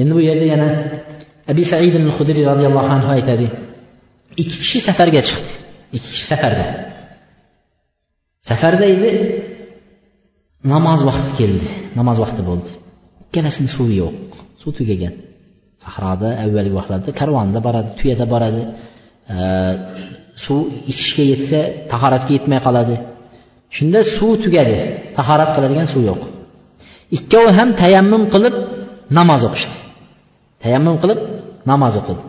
Endi 0.00 0.12
bu 0.16 0.20
yerda 0.28 0.46
yana 0.54 0.68
abi 1.50 1.62
said 1.70 1.94
hudriy 2.16 2.44
roziyallohu 2.50 2.88
anhu 2.96 3.10
aytadi 3.16 3.46
ikki 4.42 4.56
kishi 4.62 4.78
safarga 4.88 5.20
chiqdi. 5.28 5.52
Ikki 5.96 6.08
kishi 6.14 6.26
safarda. 6.32 6.66
Safarda 8.48 8.86
edi. 8.94 9.10
Namoz 10.72 11.00
vaqti 11.08 11.30
keldi. 11.40 11.68
Namoz 11.98 12.16
vaqti 12.24 12.42
bo'ldi. 12.48 12.70
Ikkalasini 13.24 13.68
suvi 13.76 13.94
yo'q. 14.02 14.14
Suv 14.60 14.70
tugagan. 14.78 15.14
Sahroda 15.84 16.28
avvalgi 16.44 16.74
vaqtlarda 16.78 17.10
karvonda 17.20 17.58
boradi 17.66 17.90
tuyada 17.98 18.24
boradi. 18.32 18.62
Suv 20.44 20.60
ichishga 20.90 21.24
yetsa 21.32 21.58
tahoratga 21.92 22.32
yetmay 22.36 22.60
qoladi. 22.66 22.96
Shunda 23.76 24.00
suv 24.16 24.32
tugadi. 24.44 24.76
Tahorat 25.18 25.50
qiladigan 25.56 25.86
suv 25.94 26.02
yo'q. 26.10 26.22
Ikkovi 27.16 27.50
ham 27.58 27.68
tayammum 27.82 28.22
qilib 28.34 28.54
namoz 29.18 29.42
o'qishdi. 29.48 29.76
Tayammum 30.62 30.96
qilib 31.02 31.20
namoz 31.70 31.94
o'qidi. 32.00 32.22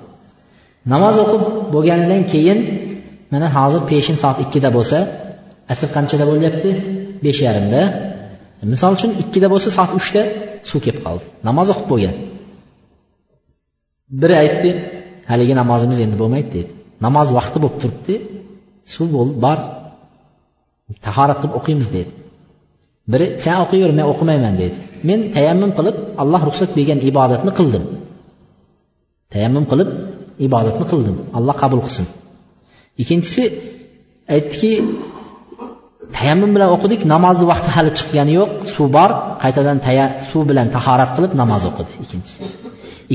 Namoz 0.93 1.15
o'qib 1.23 1.43
bo'lganidan 1.73 2.23
keyin 2.33 2.59
mana 3.33 3.47
hozir 3.57 3.81
peshin 3.91 4.17
soat 4.23 4.37
ikkida 4.45 4.69
bo'lsa 4.77 4.97
asr 5.73 5.87
qanchada 5.95 6.25
bo'lyapti? 6.31 6.69
Besh 7.25 7.39
yarimda 7.47 7.81
misol 8.73 8.91
uchun 8.97 9.11
ikkida 9.23 9.47
bo'lsa 9.53 9.69
soat 9.77 9.91
uchda 9.99 10.21
suv 10.69 10.79
kelib 10.85 11.01
qoldi. 11.05 11.25
Namoz 11.47 11.67
o'qib 11.73 11.87
bo'lgan. 11.93 12.15
Biri 14.21 14.35
aytdi 14.43 14.69
haligi 15.31 15.53
namozimiz 15.61 15.99
endi 16.05 16.15
bo'lmaydi 16.21 16.49
dedi. 16.57 16.71
Namoz 17.05 17.27
vaqti 17.37 17.57
bo'lib 17.63 17.77
turibdi 17.81 18.15
suv 18.93 19.07
bo'ldi 19.15 19.35
bor. 19.45 19.57
Tahorat 21.05 21.37
qilib 21.41 21.55
o'qiymiz 21.59 21.87
dedi. 21.97 22.11
Biri 23.11 23.27
sen 23.43 23.55
o'qiyver 23.63 23.91
men 23.97 24.05
o'qimayman 24.11 24.53
dedi. 24.63 24.77
Men 25.09 25.19
tayammum 25.35 25.71
qilib 25.77 25.95
alloh 26.21 26.41
ruxsat 26.49 26.71
bergan 26.77 26.99
ibodatni 27.09 27.51
qildim. 27.59 27.83
Tayammum 29.33 29.65
qilib 29.71 29.89
ibodatni 30.47 30.85
qildim. 30.91 31.15
Alloh 31.37 31.55
qabul 31.63 31.81
qilsin. 31.85 32.07
Ikkinchisi 33.01 33.43
aytdiki 34.35 34.71
tayammum 36.17 36.51
bilan 36.55 36.69
o'qidik 36.75 37.01
namozni 37.13 37.45
vaqti 37.51 37.69
hali 37.75 37.91
chiqqani 37.97 38.31
yo'q 38.39 38.51
suv 38.75 38.87
bor 38.97 39.09
qaytadan 39.43 39.77
suv 40.29 40.43
bilan 40.49 40.67
tahorat 40.75 41.09
qilib 41.15 41.31
namoz 41.41 41.63
o'qidi 41.69 41.91
ikkinchisi. 42.03 42.39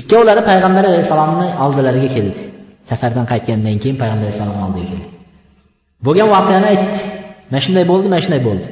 Ikkovlari 0.01 0.43
payg'ambar 0.51 0.85
alayhissalomni 0.91 1.49
oldilariga 1.65 2.09
keldi. 2.17 2.41
Safardan 2.91 3.27
qaytgandan 3.33 3.77
keyin 3.83 3.97
payg'ambar 4.03 4.27
alayhissalomni 4.27 4.63
oldiga 4.69 4.87
keldi. 4.93 5.09
Bo'lgan 6.07 6.29
voqeani 6.35 6.67
aytdi 6.73 6.99
mana 7.51 7.61
shunday 7.65 7.85
bo'ldi 7.91 8.07
mana 8.13 8.23
shunday 8.25 8.43
bo'ldi. 8.49 8.69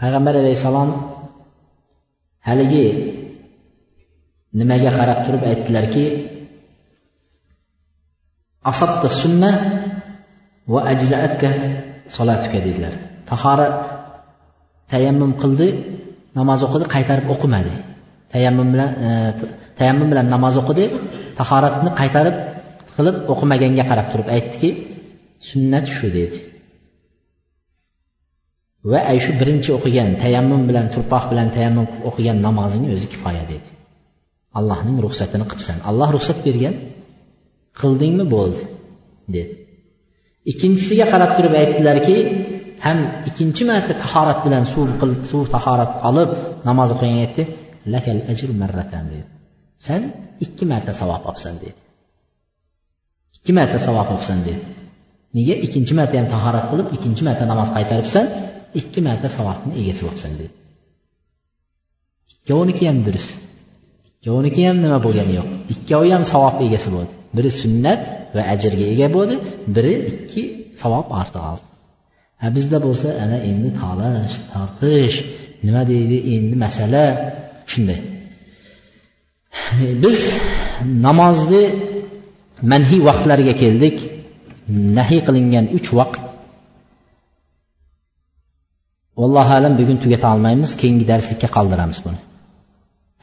Payg'ambar 0.00 0.34
alayhissalom 0.42 0.90
haligi 2.48 2.86
nimaga 4.58 4.90
qarab 4.98 5.18
turib 5.26 5.42
aytdilarki 5.50 6.04
asabta 8.70 9.08
sunna 9.20 9.50
va 10.72 10.80
ajzaatka 10.92 11.48
solatuka 12.16 12.58
dedilar. 12.66 12.94
Tahorat 13.30 13.74
tayammum 14.92 15.32
qildi 15.42 15.68
namoz 16.38 16.60
o'qidi 16.66 16.86
qaytarib 16.94 17.26
o'qimadi. 17.34 17.74
Tayammum 18.32 18.68
bilan 18.74 18.90
e, 19.06 19.08
tayammum 19.78 20.08
bilan 20.12 20.26
namoz 20.34 20.54
o'qidi 20.62 20.84
tahoratni 21.38 21.90
qaytarib 22.00 22.36
qilib 22.96 23.16
o'qimaganga 23.32 23.84
qarab 23.90 24.06
turib 24.12 24.28
aytdiki 24.36 24.70
sunnat 25.50 25.86
shu 25.96 26.08
dedi. 26.18 26.38
Va 28.90 29.00
ay 29.10 29.18
shu 29.24 29.32
birinchi 29.40 29.70
o'qigan 29.78 30.10
tayammum 30.22 30.62
bilan 30.68 30.86
turpoq 30.94 31.24
bilan 31.32 31.48
tayammum 31.56 31.86
o'qigan 32.08 32.38
namozing 32.46 32.84
o'zi 32.94 33.06
kifoya 33.12 33.44
dedi. 33.52 33.68
Allohning 34.58 34.96
ruxsatini 35.04 35.44
qilibsan. 35.50 35.78
Alloh 35.90 36.08
ruxsat 36.16 36.38
bergan. 36.46 36.74
Qildingmi 37.80 38.24
bo'ldi 38.34 38.62
dedi. 39.34 39.54
Ikkinchisiga 40.50 41.06
qarab 41.12 41.30
turib 41.36 41.54
aytdilarki 41.60 42.16
ham 42.86 42.98
ikkinchi 43.28 43.62
marta 43.70 43.92
tahorat 44.04 44.38
bilan 44.46 44.64
suv 44.72 44.88
qilib 45.00 45.22
suv 45.30 45.42
tahorat 45.54 45.92
olib 46.08 46.30
namoz 46.68 46.88
o'qigan 46.94 47.18
aytdi 47.24 47.42
lakal 47.94 48.18
ajr 48.32 48.50
marratan 48.62 49.04
dedi. 49.12 49.26
San 49.86 50.02
ikki 50.44 50.64
marta 50.72 50.92
savob 51.00 51.22
olibsan 51.30 51.54
dedi. 51.62 51.80
Ikki 53.36 53.52
marta 53.58 53.78
savob 53.86 54.08
olibsan 54.14 54.38
dedi. 54.46 54.60
Nega 55.36 55.54
ikkinchi 55.66 55.94
marta 55.98 56.14
ham 56.20 56.28
tahorat 56.34 56.64
qilib 56.70 56.88
ikkinchi 56.96 57.22
marta 57.28 57.44
namoz 57.52 57.68
qaytaribsan 57.76 58.24
ikki 58.80 59.00
marta 59.08 59.28
savobni 59.36 59.72
egasi 59.80 60.02
bo'libsan 60.06 60.32
dedi. 60.40 60.52
Ikkoviniki 62.34 62.84
ham 62.90 62.98
durust 63.06 63.30
ikkoviniki 64.08 64.60
ham 64.68 64.76
nima 64.84 64.98
bo'lgani 65.06 65.32
yo'q 65.38 65.48
ikkovi 65.74 66.08
ham 66.16 66.24
savob 66.32 66.56
egasi 66.66 66.88
bo'ldi. 66.96 67.12
Biri 67.36 67.50
sunnat 67.62 68.00
va 68.36 68.42
ajrga 68.54 68.86
ega 68.94 69.08
bo'ldi 69.16 69.34
biri 69.76 69.94
ikki 70.12 70.42
savob 70.80 71.06
ortiq 71.20 71.42
oldi. 71.52 71.66
A 72.44 72.46
bizda 72.56 72.78
bo'lsa 72.86 73.08
ana 73.24 73.38
endi 73.50 73.70
talash 73.80 74.36
tortish 74.52 75.16
nima 75.66 75.82
deydi 75.92 76.16
endi 76.34 76.54
masala 76.64 77.04
shunday. 77.72 78.00
Biz 80.02 80.18
namozni 81.06 81.62
manhiy 82.72 83.00
vaqtlariga 83.08 83.54
keldik. 83.62 83.96
Nahiy 84.98 85.20
qilingan 85.26 85.66
uch 85.78 85.88
vaqt. 85.98 86.22
Vallohu 89.20 89.52
alam 89.58 89.72
bugun 89.80 89.98
tugata 90.04 90.26
olmaymiz 90.34 90.70
keyingi 90.80 91.04
darslikka 91.12 91.48
qoldiramiz 91.56 91.98
buni. 92.06 92.20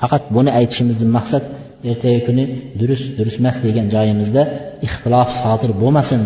Faqat 0.02 0.24
buni 0.36 0.52
aytishimizdan 0.60 1.10
maqsad 1.18 1.44
ertagi 1.92 2.20
kuni 2.28 2.44
durust 2.80 3.08
durust 3.18 3.38
emas 3.42 3.56
degan 3.66 3.88
joyimizda 3.96 4.42
ixtilof 4.88 5.30
sodir 5.42 5.72
bo'lmasin 5.82 6.22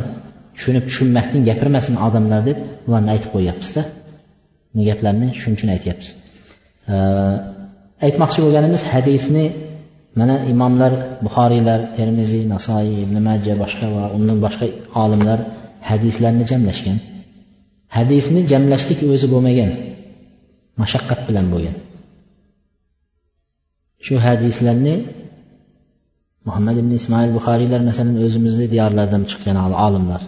tushunib 0.56 0.84
tushunmasdan 0.90 1.42
gapirmasin 1.50 1.96
odamlar 2.08 2.42
deb 2.50 2.58
bularni 2.86 3.10
aytib 3.14 3.30
qo'yyapmizda. 3.36 3.82
Bu 4.76 4.82
gaplarni 4.90 5.28
shuning 5.42 5.58
uchun 5.58 5.70
aytyapmiz. 5.76 6.10
Aytmoqchi 8.08 8.40
bo'lganimiz 8.46 8.82
hadisni 8.94 9.46
mana 10.20 10.36
imomlar 10.54 10.94
buxoriylar 11.26 11.80
termiziy 11.98 12.44
nasoiy 12.54 12.96
ibn 13.06 13.18
majja 13.28 13.54
boshqa 13.64 13.88
va 13.96 14.04
undan 14.18 14.38
boshqa 14.46 14.66
olimlar 15.04 15.40
hadislarni 15.90 16.46
jamlashgan. 16.52 16.98
Hadisni 17.98 18.42
jamlashlik 18.52 19.00
o'zi 19.14 19.28
bo'lmagan 19.34 19.72
mashaqqat 20.82 21.20
bilan 21.28 21.46
bo'lgan. 21.54 21.76
Shu 24.06 24.16
hadislarni 24.26 24.96
muhammad 26.48 26.76
ibn 26.82 26.92
ismoil 27.00 27.30
buxoriylar 27.38 27.82
masalan 27.90 28.16
o'zimizni 28.26 28.66
diyorlardan 28.74 29.24
chiqqan 29.30 29.58
olimlar. 29.88 30.22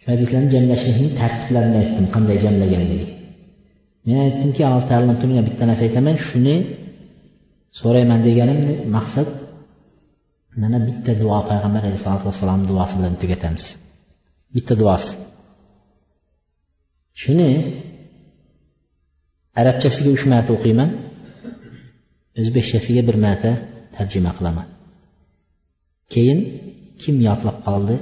Shu 0.00 0.06
hadislarni 0.12 0.48
jamlashlikni 0.54 1.08
tartiblarini 1.20 1.76
aytdim 1.82 2.06
qanday 2.14 2.36
jamlaganligi 2.44 3.08
men 4.06 4.16
aytdimki 4.26 4.62
hozir 4.72 4.86
ta'lim 4.90 5.16
turinglar 5.20 5.44
bitta 5.48 5.64
narsa 5.68 5.82
aytaman 5.88 6.16
shuni 6.28 6.56
so'rayman 7.80 8.20
deganim 8.26 8.60
maqsad 8.96 9.28
mana 10.62 10.78
bitta 10.88 11.12
duo 11.22 11.38
payg'ambar 11.50 11.82
alayhisalotu 11.88 12.24
vassalomni 12.30 12.66
duosi 12.70 12.94
bilan 12.98 13.14
tugatamiz. 13.22 13.64
Bitta 14.54 14.74
duosi. 14.80 15.10
Shuni 17.22 17.50
arabchasiga 19.60 20.10
uch 20.16 20.24
marta 20.32 20.50
o'qiyman. 20.56 20.90
O'zbekchasiga 22.40 23.02
bir 23.08 23.16
marta 23.24 23.50
tarjima 23.96 24.32
qilaman. 24.38 24.66
Keyin 26.12 26.38
kim 27.02 27.16
yodlab 27.28 27.56
qoldi? 27.66 27.96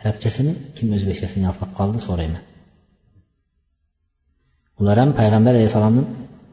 Arabchasini 0.00 0.52
kim 0.76 0.86
o'zbekchasini 0.96 1.42
yodlab 1.48 1.70
qoldi 1.78 1.98
so'rayman. 2.06 2.42
Ular 4.80 4.96
ham 5.02 5.10
payg'ambar 5.20 5.52
alayhissalomni 5.58 6.02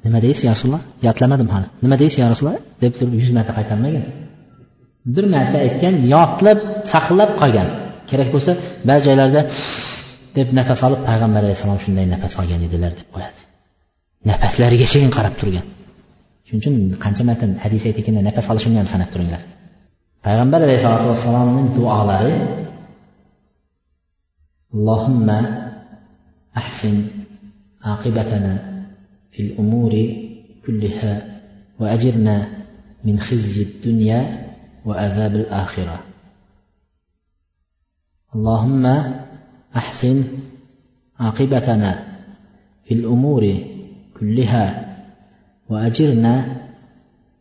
nima 0.06 0.20
deysiz 0.26 0.44
ya 0.48 0.52
rasululloh? 0.56 0.84
Yodlamadim 1.08 1.50
hali. 1.54 1.68
Nima 1.84 1.96
deysiz 2.02 2.18
ya 2.24 2.28
rasululloh? 2.32 2.62
deb 2.84 2.94
turib 2.98 3.14
yuz 3.22 3.32
marta 3.38 3.52
qaytarmagan 3.58 4.06
bir 5.16 5.26
marta 5.36 5.58
aytgan 5.66 5.96
yodlab 6.14 6.60
saqlab 6.94 7.32
qolgan. 7.42 7.68
Kerak 8.10 8.30
bo'lsa 8.36 8.52
ba'zi 8.90 9.02
joylarda 9.08 9.42
deb 10.38 10.48
nafas 10.60 10.82
olib 10.88 11.02
payg'ambar 11.10 11.42
alayhissalom 11.46 11.80
shunday 11.86 12.06
nafas 12.14 12.34
olgan 12.42 12.62
edilar 12.68 12.92
deb 13.00 13.08
qo'yadi. 13.16 13.40
Nafaslarigacha 14.30 15.00
qarab 15.18 15.36
turgan. 15.42 15.66
Shuning 16.48 16.62
uchun 16.64 16.76
qancha 17.04 17.24
marta 17.28 17.46
hadis 17.64 17.84
aytganda 17.86 18.22
nafas 18.28 18.48
olishimni 18.52 18.80
ham 18.82 18.88
sanab 18.88 19.10
turinglar 19.14 19.42
payg'ambar 20.26 20.60
alayhisalotu 20.64 21.06
vassalomning 21.14 21.68
duolari 21.76 22.36
allohimma 24.74 25.38
ahsin 26.62 26.96
aqibatana 27.94 28.54
fil 29.34 29.52
umuri 29.62 30.04
kulliha 30.64 31.14
va 31.80 31.86
ajirna 31.96 32.36
min 33.06 33.16
khizyi 33.28 33.64
dunya 33.86 34.20
va 34.88 34.94
azabil 35.06 35.48
akhirah 35.64 36.02
اللهم 38.36 38.86
أحسن 39.76 40.24
عاقبتنا 41.20 41.92
في 42.86 42.94
الأمور 42.94 43.44
كلها 44.20 44.87
وأجرنا 45.70 46.34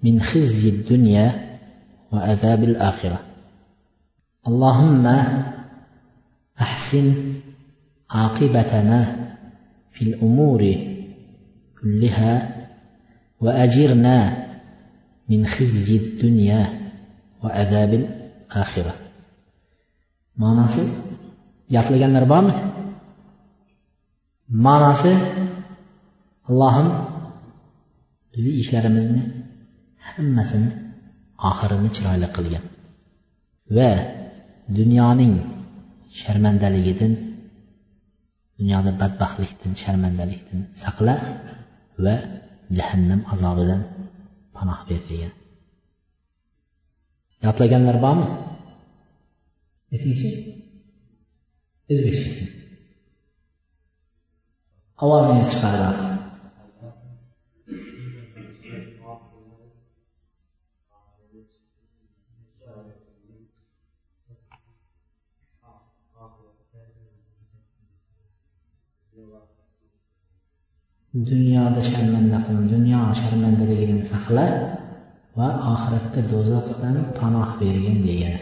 من 0.02 0.22
خزي 0.22 0.68
الدنيا 0.68 1.58
وعذاب 2.12 2.64
الآخرة. 2.64 3.20
اللهم 4.48 5.06
أحسن 6.60 7.06
عاقبتنا 8.10 9.00
في 9.92 10.02
الأمور 10.02 10.60
كلها 11.82 12.56
وأجرنا 13.40 14.46
من 15.28 15.46
خزي 15.46 15.96
الدنيا 15.96 16.62
وعذاب 17.42 17.94
الآخرة. 17.94 18.94
ma'nosi 20.36 20.84
gapirganlar 21.72 22.24
bormi 22.28 22.52
ma'nosi 24.52 25.12
allohim 26.48 26.88
bizni 28.36 28.52
ishlarimizni 28.62 29.22
hammasini 30.08 30.70
oxirini 31.50 31.90
chiroyli 31.96 32.28
qilgan. 32.36 32.64
Va 33.76 33.90
dunyoning 34.78 35.34
sharmandaligidan 36.20 37.12
dunyoda 38.58 38.90
badbaxtlikdan 39.00 39.72
sharmandalikdan 39.82 40.60
saqla 40.82 41.14
va 42.04 42.14
jahannam 42.78 43.20
azobidan 43.32 43.80
panoh 44.56 44.80
ber 44.88 45.02
degan 45.10 45.32
yodlaganlar 47.44 47.96
bormi? 48.04 48.28
Aytingchi 49.94 50.28
o'zbekcha 51.92 52.30
ovozingizni 55.04 55.50
chiqarib 55.52 56.15
dunyoda 71.30 71.80
sharmanda 71.90 72.38
qil 72.46 72.58
dunyo 72.74 73.00
sharmandaligidan 73.20 74.02
saqla 74.12 74.46
va 75.38 75.48
oxiratda 75.72 76.20
do'zaxdan 76.32 76.96
panoh 77.18 77.48
bergin 77.60 77.98
degan. 78.08 78.36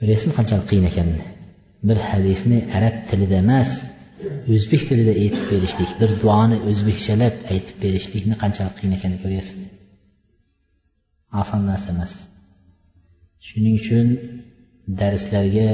Bilasizmi 0.00 0.32
qanchalik 0.38 0.66
qiyin 0.70 0.86
ekanini 0.90 1.24
bir 1.88 1.98
hadisni 2.08 2.58
arab 2.76 2.96
tilida 3.08 3.36
emas 3.44 3.70
o'zbek 4.54 4.82
tilida 4.88 5.12
aytib 5.22 5.44
berishlik 5.52 5.90
bir 6.00 6.10
duoni 6.22 6.56
o'zbekchalab 6.70 7.34
aytib 7.52 7.76
berishlikni 7.84 8.34
qanchalik 8.42 8.74
qiyin 8.78 8.92
ekanini 8.98 9.20
ko'ryapsizmi 9.24 9.68
oson 11.40 11.62
narsa 11.70 11.88
emas. 11.94 12.12
Shuning 13.46 13.74
uchun 13.82 14.06
darslarga 15.00 15.68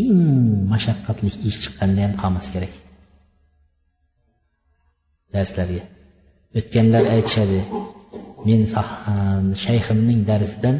eng 0.00 0.14
mashaqqatli 0.72 1.30
ish 1.50 1.58
chiqqanda 1.64 2.00
ham 2.04 2.14
qolmas 2.22 2.48
kerak. 2.54 2.74
Darslarga 5.34 5.82
o'tganlar 6.58 7.04
aytishadi 7.14 7.60
men 8.48 8.60
shayximning 9.64 10.20
darsidan 10.30 10.76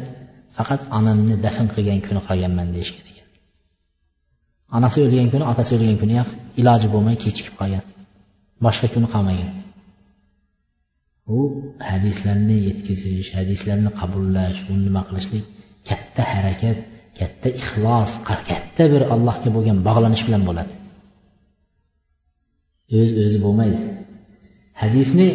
faqat 0.57 0.81
onamni 0.97 1.35
dafn 1.45 1.67
qilgan 1.75 1.99
kuni 2.05 2.21
qolganman 2.27 2.67
deyishgan 2.75 3.05
ekan. 3.11 3.27
Onasi 4.77 4.97
o'lgan 5.05 5.27
kuni 5.33 5.43
otasi 5.51 5.71
o'lgan 5.77 5.97
kuni 6.01 6.13
ham 6.19 6.29
iloji 6.61 6.87
bo'lmay 6.93 7.15
kechikib 7.23 7.55
qolgan. 7.61 7.83
Boshqa 8.65 8.87
kuni 8.93 9.07
qolmagan. 9.13 9.49
U 11.35 11.37
hadislarni 11.91 12.57
yetkazish 12.67 13.29
hadislarni 13.37 13.91
qabullash 13.99 14.59
uni 14.71 14.81
nima 14.87 15.01
qilishlik 15.07 15.45
katta 15.89 16.23
harakat 16.33 16.77
katta 17.19 17.47
ixlos 17.61 18.11
katta 18.29 18.83
bir 18.93 19.01
allohga 19.13 19.49
bo'lgan 19.55 19.77
bog'lanish 19.87 20.23
bilan 20.27 20.43
bo'ladi. 20.49 20.73
O'z 22.99 23.11
öz 23.21 23.25
o'zi 23.27 23.39
bo'lmaydi. 23.45 23.79
Hadisni 24.81 25.27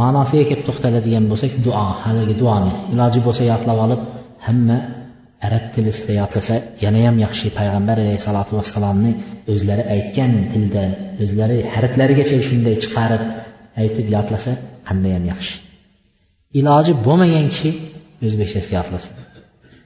ma'nosiga 0.00 0.44
kelib 0.50 0.64
to'xtaladigan 0.68 1.24
bo'lsak 1.30 1.52
duo 1.66 1.84
haligi 2.02 2.34
duoni. 2.42 2.72
Iloji 2.94 3.20
bo'lsa 3.26 3.42
yodlab 3.52 3.78
olib 3.86 4.00
hamma 4.46 4.78
arab 5.46 5.64
tilisida 5.74 6.12
yodlasa 6.20 6.54
yanayam 6.84 7.16
yaxshi 7.24 7.46
payg'ambar 7.58 7.96
alayhissalotu 8.04 8.52
vassalomni 8.58 9.12
o'zlari 9.52 9.84
aytgan 9.94 10.32
tilda 10.52 10.84
o'zlari 11.22 11.56
harflarigacha 11.74 12.36
shunday 12.48 12.74
chiqarib 12.84 13.22
aytib 13.82 14.06
yodlasa 14.16 14.50
qandayyam 14.88 15.24
yaxshi. 15.32 15.54
Iloji 16.60 16.92
bo'lmagan 17.06 17.46
kishi 17.52 17.70
o'zbekchasiga 18.26 18.76
yodlasin. 18.80 19.12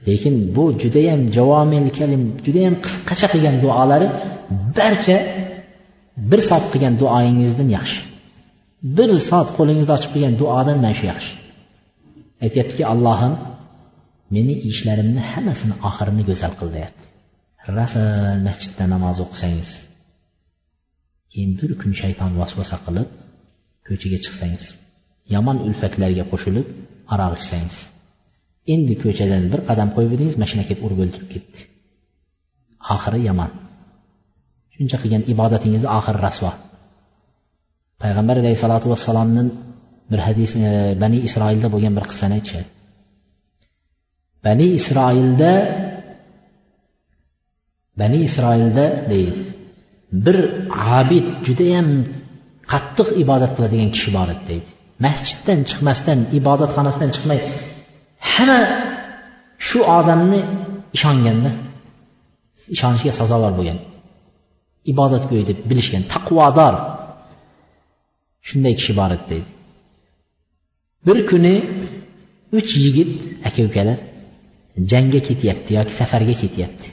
Lekin 0.07 0.35
bu 0.55 0.63
judayam 0.81 1.21
javomil 1.37 1.87
kalim 1.97 2.23
judayam 2.45 2.75
qisqacha 2.85 3.27
qilgan 3.33 3.55
duolari 3.63 4.07
barcha 4.77 5.17
bir 6.29 6.39
soat 6.49 6.65
qilgan 6.73 6.93
duoyingizdan 7.01 7.69
yaxshi. 7.77 7.99
Bir 8.97 9.09
soat 9.27 9.49
qo'lingizni 9.57 9.93
ochib 9.97 10.11
qilgan 10.13 10.35
duodan 10.41 10.77
mana 10.83 10.93
shu 10.99 11.05
yaxshi. 11.11 11.33
Aytyaptiki 12.45 12.83
allohim 12.93 13.33
meni 14.35 14.53
ishlarimni 14.69 15.21
hammasini 15.31 15.75
oxirini 15.89 16.23
go'zal 16.29 16.53
qil 16.59 16.69
deyapti. 16.75 17.05
Rosa 17.77 18.03
masjidda 18.47 18.85
namoz 18.93 19.17
o'qisangiz 19.25 19.69
keyin 21.31 21.51
bir 21.59 21.71
kun 21.81 21.91
shayton 22.01 22.31
vasvasa 22.41 22.77
qilib 22.85 23.09
ko'chaga 23.87 24.17
chiqsangiz 24.25 24.65
yomon 25.33 25.57
ulfatlarga 25.67 26.23
qo'shilib 26.31 26.67
aroq 27.13 27.33
ichsangiz 27.41 27.77
endi 28.73 28.93
ko'chadan 29.03 29.43
bir 29.51 29.61
qadam 29.69 29.89
qo'yib 29.95 30.11
edingiz 30.15 30.35
mashina 30.43 30.63
kelib 30.67 30.81
urib 30.87 30.99
o'ldirib 31.03 31.29
ketdi. 31.33 31.59
Oxiri 32.95 33.19
yomon. 33.29 33.51
Shuncha 34.75 34.97
qilgan 35.03 35.23
ibodatingizni 35.33 35.89
oxiri 35.97 36.19
rasvo. 36.27 36.51
Payg'ambar 38.05 38.35
alayhissalotu 38.41 38.87
vassalomni 38.93 39.43
bir 40.11 40.19
hadis 40.27 40.51
e, 40.55 40.69
bani 41.03 41.17
isroilda 41.27 41.67
bo'lgan 41.73 41.93
bir 41.97 42.05
qissani 42.11 42.33
aytishadi. 42.37 42.69
Bani 44.45 44.67
isroilda 44.79 45.51
bani 48.01 48.19
isroilda 48.27 48.85
deydi 49.11 49.33
bir 50.25 50.37
abid 50.99 51.25
judayam 51.47 51.87
qattiq 52.71 53.07
ibodat 53.23 53.51
qiladigan 53.57 53.89
kishi 53.95 54.09
bor 54.17 54.27
edi 54.33 54.43
deydi. 54.51 54.69
Masjiddan 55.05 55.59
chiqmasdan 55.69 56.19
ibodatxonasidan 56.39 57.09
chiqmay 57.15 57.39
hamma 58.33 58.59
shu 59.67 59.79
odamni 59.97 60.39
ishonganda 60.97 61.51
ishonishga 62.75 63.11
sazovor 63.19 63.53
bo'lgan 63.59 63.79
ibodatgo'y 64.91 65.43
deb 65.49 65.59
bilishgan 65.69 66.03
taqvodor 66.13 66.73
shunday 68.47 68.73
kishi 68.79 68.93
bor 68.99 69.09
edi 69.15 69.25
deydi. 69.31 69.49
Bir 71.05 71.17
kuni 71.29 71.53
uch 72.57 72.71
yigit 72.83 73.11
aka 73.47 73.61
ukalar 73.69 73.97
jangga 74.91 75.19
ketyapti 75.27 75.71
yoki 75.77 75.93
safarga 75.99 76.35
ketyapti. 76.43 76.87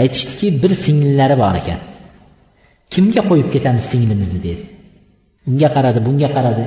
Aytishdiki 0.00 0.46
bir 0.62 0.72
singillari 0.84 1.36
bor 1.42 1.54
ekan. 1.60 1.80
Kimga 2.92 3.22
qo'yib 3.28 3.48
ketamiz 3.54 3.84
singlimizni 3.92 4.40
dedi. 4.48 4.64
Unga 5.48 5.68
qaradi 5.76 6.00
bunga 6.06 6.28
qaradi. 6.36 6.64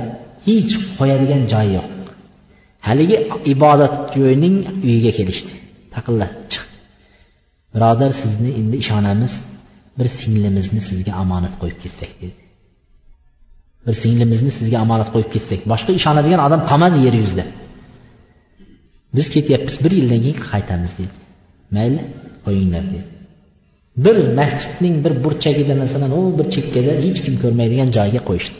Hech 0.48 0.72
qo'yadigan 0.98 1.42
joyi 1.52 1.70
yo'q. 1.78 1.88
Haligi 2.88 3.16
ibodatgo'yning 3.52 4.56
uyiga 4.86 5.12
kelishdi. 5.18 5.52
Taqillatib 5.94 6.46
chiqdi 6.52 6.76
birodar 7.74 8.12
sizni 8.22 8.50
endi 8.60 8.76
ishonamiz. 8.84 9.32
Bir 9.98 10.08
singlimizni 10.18 10.80
sizga 10.88 11.12
omonat 11.22 11.54
qo'yib 11.60 11.78
ketsak 11.84 12.12
dedi. 12.22 12.47
Bir 13.86 13.94
singlimizni 14.02 14.52
sizga 14.58 14.78
omonat 14.86 15.08
qo'yib 15.14 15.30
ketsak 15.34 15.60
boshqa 15.72 15.90
ishonadigan 16.00 16.40
odam 16.46 16.60
qolmadi 16.70 16.98
yer 17.06 17.14
yuzida. 17.22 17.44
Biz 19.16 19.26
ketyapmiz 19.34 19.76
bir 19.84 19.92
yildan 19.98 20.20
keyin 20.24 20.38
qaytamiz 20.50 20.92
dedi. 21.00 21.16
Mayli 21.76 22.00
qo'yinglar 22.46 22.84
dedi. 22.94 23.06
Bir 24.04 24.16
masjidning 24.40 24.94
bir 25.04 25.12
burchagida 25.24 25.74
masalan 25.82 26.10
u 26.18 26.20
bir 26.38 26.46
chekkada 26.54 26.92
hech 27.04 27.20
kim 27.24 27.34
ko'rmaydigan 27.42 27.88
joyga 27.98 28.20
qo'yishdi. 28.28 28.58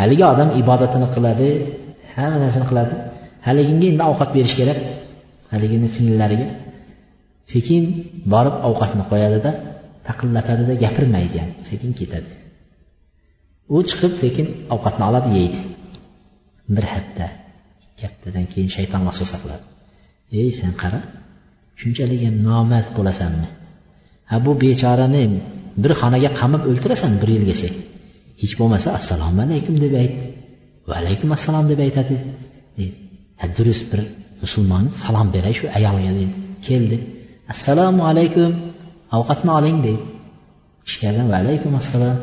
Haligi 0.00 0.24
odam 0.32 0.48
ibodatini 0.60 1.08
qiladi 1.14 1.48
hamma 2.16 2.38
narsani 2.44 2.66
qiladi. 2.70 2.94
Haliginga 3.46 3.86
endi 3.92 4.02
ovqat 4.10 4.30
berish 4.36 4.54
kerak 4.60 4.78
haligini 5.52 5.88
singillariga 5.96 6.48
sekin 7.52 7.82
borib 8.32 8.56
ovqatni 8.68 9.04
qo'yadida 9.10 9.50
taqillatadida 10.08 10.74
gapirmaydi 10.84 11.36
ham. 11.42 11.50
Sekin 11.68 11.90
ketadi. 12.00 12.30
U 13.74 13.76
chiqib 13.90 14.12
sekin 14.22 14.46
ovqatni 14.74 15.04
oladi 15.10 15.30
yeydi. 15.38 15.60
Bir 16.74 16.84
hafta 16.94 17.26
ikki 17.84 18.02
haftadan 18.08 18.46
keyin 18.52 18.70
shayton 18.76 19.02
vasvasa 19.08 19.36
qiladi 19.42 19.64
ey 20.42 20.50
sen 20.60 20.72
qara 20.82 21.00
shunchalik 21.80 22.20
ham 22.26 22.36
nomard 22.48 22.88
bo'lasanmi? 22.98 23.48
Ha 24.30 24.36
bu 24.44 24.52
bechorani 24.62 25.22
bir 25.82 25.92
xonaga 26.00 26.30
qamab 26.40 26.62
o'ltirasan 26.70 27.12
bir 27.20 27.28
yilgacha. 27.36 27.68
Hech 28.40 28.54
bo'lmasa 28.60 28.88
assalomu 28.98 29.40
alaykum 29.46 29.74
deb 29.84 29.92
ayt. 30.02 30.16
Va 30.88 30.94
alaykum 31.02 31.28
assalom 31.36 31.64
deb 31.72 31.80
aytadi 31.86 32.16
deydi. 32.78 32.96
Ha 33.40 33.46
durust 33.56 33.84
bir 33.92 34.00
musulmon 34.42 34.84
salom 35.02 35.28
beray 35.34 35.54
shu 35.58 35.64
ayolga 35.78 36.10
deydi. 36.18 36.34
Keldi. 36.66 36.96
Assalomu 37.52 38.02
alaykum 38.10 38.50
ovqatni 39.16 39.50
oling 39.58 39.78
deydi. 39.86 40.04
Ichkaridan 40.88 41.26
va 41.32 41.36
alaykum 41.42 41.72
assalom. 41.80 42.16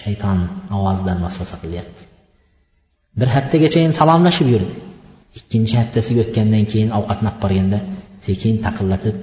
Shayton 0.00 0.38
ovozidan 0.76 1.18
vasvasa 1.24 1.56
qilyapti 1.62 2.02
bir 3.18 3.28
haftagacha 3.36 3.80
salomlashib 4.00 4.48
yurdi. 4.54 4.74
Ikkinchi 5.38 5.74
haftasiga 5.80 6.20
o'tgandan 6.24 6.64
keyin 6.72 6.90
ovqatni 6.98 7.28
olib 7.30 7.40
borganda 7.44 7.78
sekin 8.26 8.54
taqillatib 8.66 9.16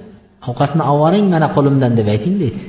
ovqatni 0.50 0.82
oboring 0.92 1.26
mana 1.34 1.46
qo'limdan 1.56 1.92
deb 1.98 2.08
ayting 2.14 2.36
deydi 2.42 2.62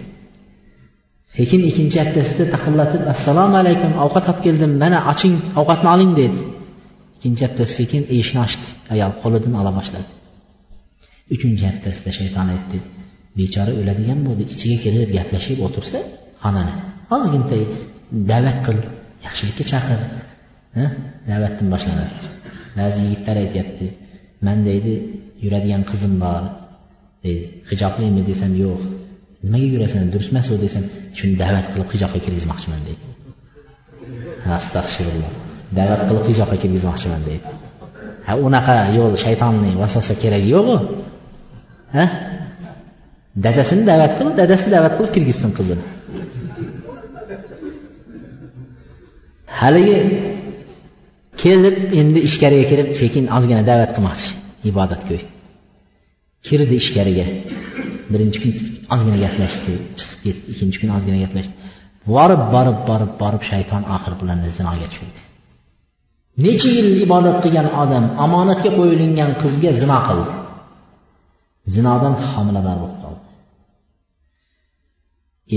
sekin 1.35 1.61
ikkinchi 1.69 1.97
haftasida 2.03 2.45
taqillatib 2.55 3.01
assalomu 3.13 3.55
alaykum 3.61 3.91
ovqat 4.05 4.25
olib 4.31 4.39
keldim 4.45 4.71
mana 4.83 4.99
oching 5.11 5.35
ovqatni 5.59 5.89
oling 5.95 6.11
dedi. 6.21 6.39
Ikkinchi 7.17 7.41
haftasi 7.47 7.73
sekin 7.79 8.01
eshikni 8.15 8.39
ochdi 8.45 8.67
ayol 8.93 9.11
qo'lidan 9.23 9.53
ola 9.61 9.71
boshladi. 9.77 10.09
Uchinchi 11.35 11.63
haftasida 11.69 12.11
shayton 12.19 12.47
aytdi 12.55 12.77
bechora 13.39 13.71
o'ladigan 13.81 14.19
bo'ldi 14.27 14.43
ichiga 14.53 14.77
kirib 14.83 15.09
gaplashib 15.17 15.57
o'tirsa 15.67 15.99
xonani 16.43 16.73
ozgina 17.15 17.45
da'vat 18.31 18.57
qil 18.65 18.77
yaxshilikka 19.25 19.63
chaqir. 19.71 19.99
Da'vatdan 21.29 21.67
boshlanadi. 21.73 22.15
Ba'zi 22.77 22.99
yigitlar 23.05 23.35
aytyapti 23.43 23.87
man 24.45 24.57
deydi 24.69 24.93
yuradigan 25.43 25.83
qizim 25.91 26.13
bor. 26.23 26.43
Deydi 27.25 27.45
hijoblimi 27.69 28.21
desam 28.29 28.53
yo'q. 28.63 28.81
Nimaga 29.43 29.67
yurasan 29.73 30.07
durust 30.13 30.31
emas 30.33 30.47
u 30.53 30.57
desam 30.65 30.83
shuni 31.17 31.35
da'vat 31.43 31.65
qilib 31.73 31.89
hijobga 31.93 32.19
kirgizmoqchiman. 32.25 32.81
deydi. 32.87 33.03
Astag'firulloh 34.57 35.31
da'vat 35.77 36.01
qilib 36.07 36.25
hijobga 36.31 36.57
kirgizmoqchiman 36.63 37.21
deydi. 37.29 37.47
Ha 38.27 38.33
unaqa 38.47 38.75
yo'l 38.97 39.13
shaytonni 39.25 39.71
vasvasa 39.81 40.13
keragi 40.23 40.49
yo'qu. 40.55 40.75
Ha? 41.95 42.05
Dadasini 43.45 43.83
da'vat 43.91 44.11
qil 44.17 44.27
dadasi 44.41 44.67
da'vat 44.75 44.93
qilib 44.97 45.11
kirgizsin 45.15 45.51
qizini. 45.57 45.83
Haligi 49.61 49.97
kelib 51.41 51.75
endi 51.99 52.19
ichkariga 52.27 52.65
kirib 52.71 52.89
sekin 53.01 53.25
ozgina 53.37 53.61
da'vat 53.69 53.91
qilmoqchi. 53.95 54.29
Ibodatgo'y 54.69 55.21
kirdi 56.47 56.75
ichkariga. 56.81 57.25
Birinchi 58.11 58.37
kun 58.43 58.51
ozgina 58.93 59.17
gaplashdi 59.25 59.71
chiqib 59.99 60.19
ketdi. 60.25 60.45
Ikkinchi 60.53 60.77
kun 60.81 60.89
ozgina 60.97 61.17
gaplashdi. 61.23 61.55
Borib 62.11 62.41
borib 62.53 62.77
borib 62.89 63.11
borib 63.21 63.43
shayton 63.51 63.83
oxir 63.95 64.13
bilan 64.21 64.37
zinoga 64.57 64.87
tushirdi. 64.91 65.21
Necha 66.45 66.69
yil 66.77 66.89
ibodat 67.05 67.37
qilgan 67.43 67.67
odam 67.83 68.05
omonatga 68.25 68.69
qo'yilgan 68.77 69.31
qizga 69.41 69.71
zino 69.81 69.97
qildi. 70.07 70.31
Zinodan 71.75 72.13
homilador 72.33 72.77
bo'lib 72.83 72.97
qoldi. 73.03 73.23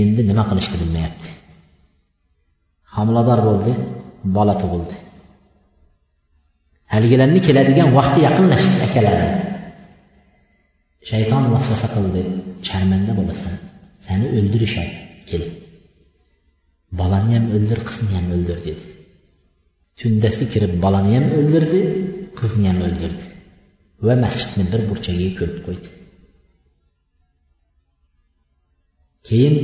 Endi 0.01 0.21
nima 0.29 0.43
qilishni 0.49 0.77
bilmayapti. 0.81 1.27
Homilador 2.95 3.39
bo'ldi 3.47 3.73
bola 4.37 4.55
tug'ildi. 4.61 4.95
Haligilarni 6.93 7.39
keladigan 7.47 7.89
vaqti 7.97 8.19
yaqinlashdi 8.27 8.77
akalari 8.87 9.27
shayton 11.09 11.43
vasvasa 11.53 11.87
qildi 11.95 12.21
sharmanda 12.67 13.11
bo'lasan 13.19 13.53
seni 14.05 14.25
o'ldirishadi 14.37 14.95
kel. 15.29 15.43
Bolani 16.99 17.31
ham 17.37 17.45
o'ldir 17.55 17.79
qizni 17.89 18.11
ham 18.17 18.27
o'ldir 18.35 18.57
dedi. 18.67 18.85
Tundasi 19.99 20.43
kirib 20.53 20.73
bolani 20.85 21.11
ham 21.17 21.25
o'ldirdi 21.39 21.81
qizni 22.39 22.65
ham 22.69 22.79
o'ldirdi 22.87 23.25
va 24.05 24.13
masjidni 24.23 24.63
bir 24.71 24.81
burchagiga 24.89 25.31
ko'mib 25.39 25.59
qo'ydi. 25.67 25.89
Keyin 29.27 29.55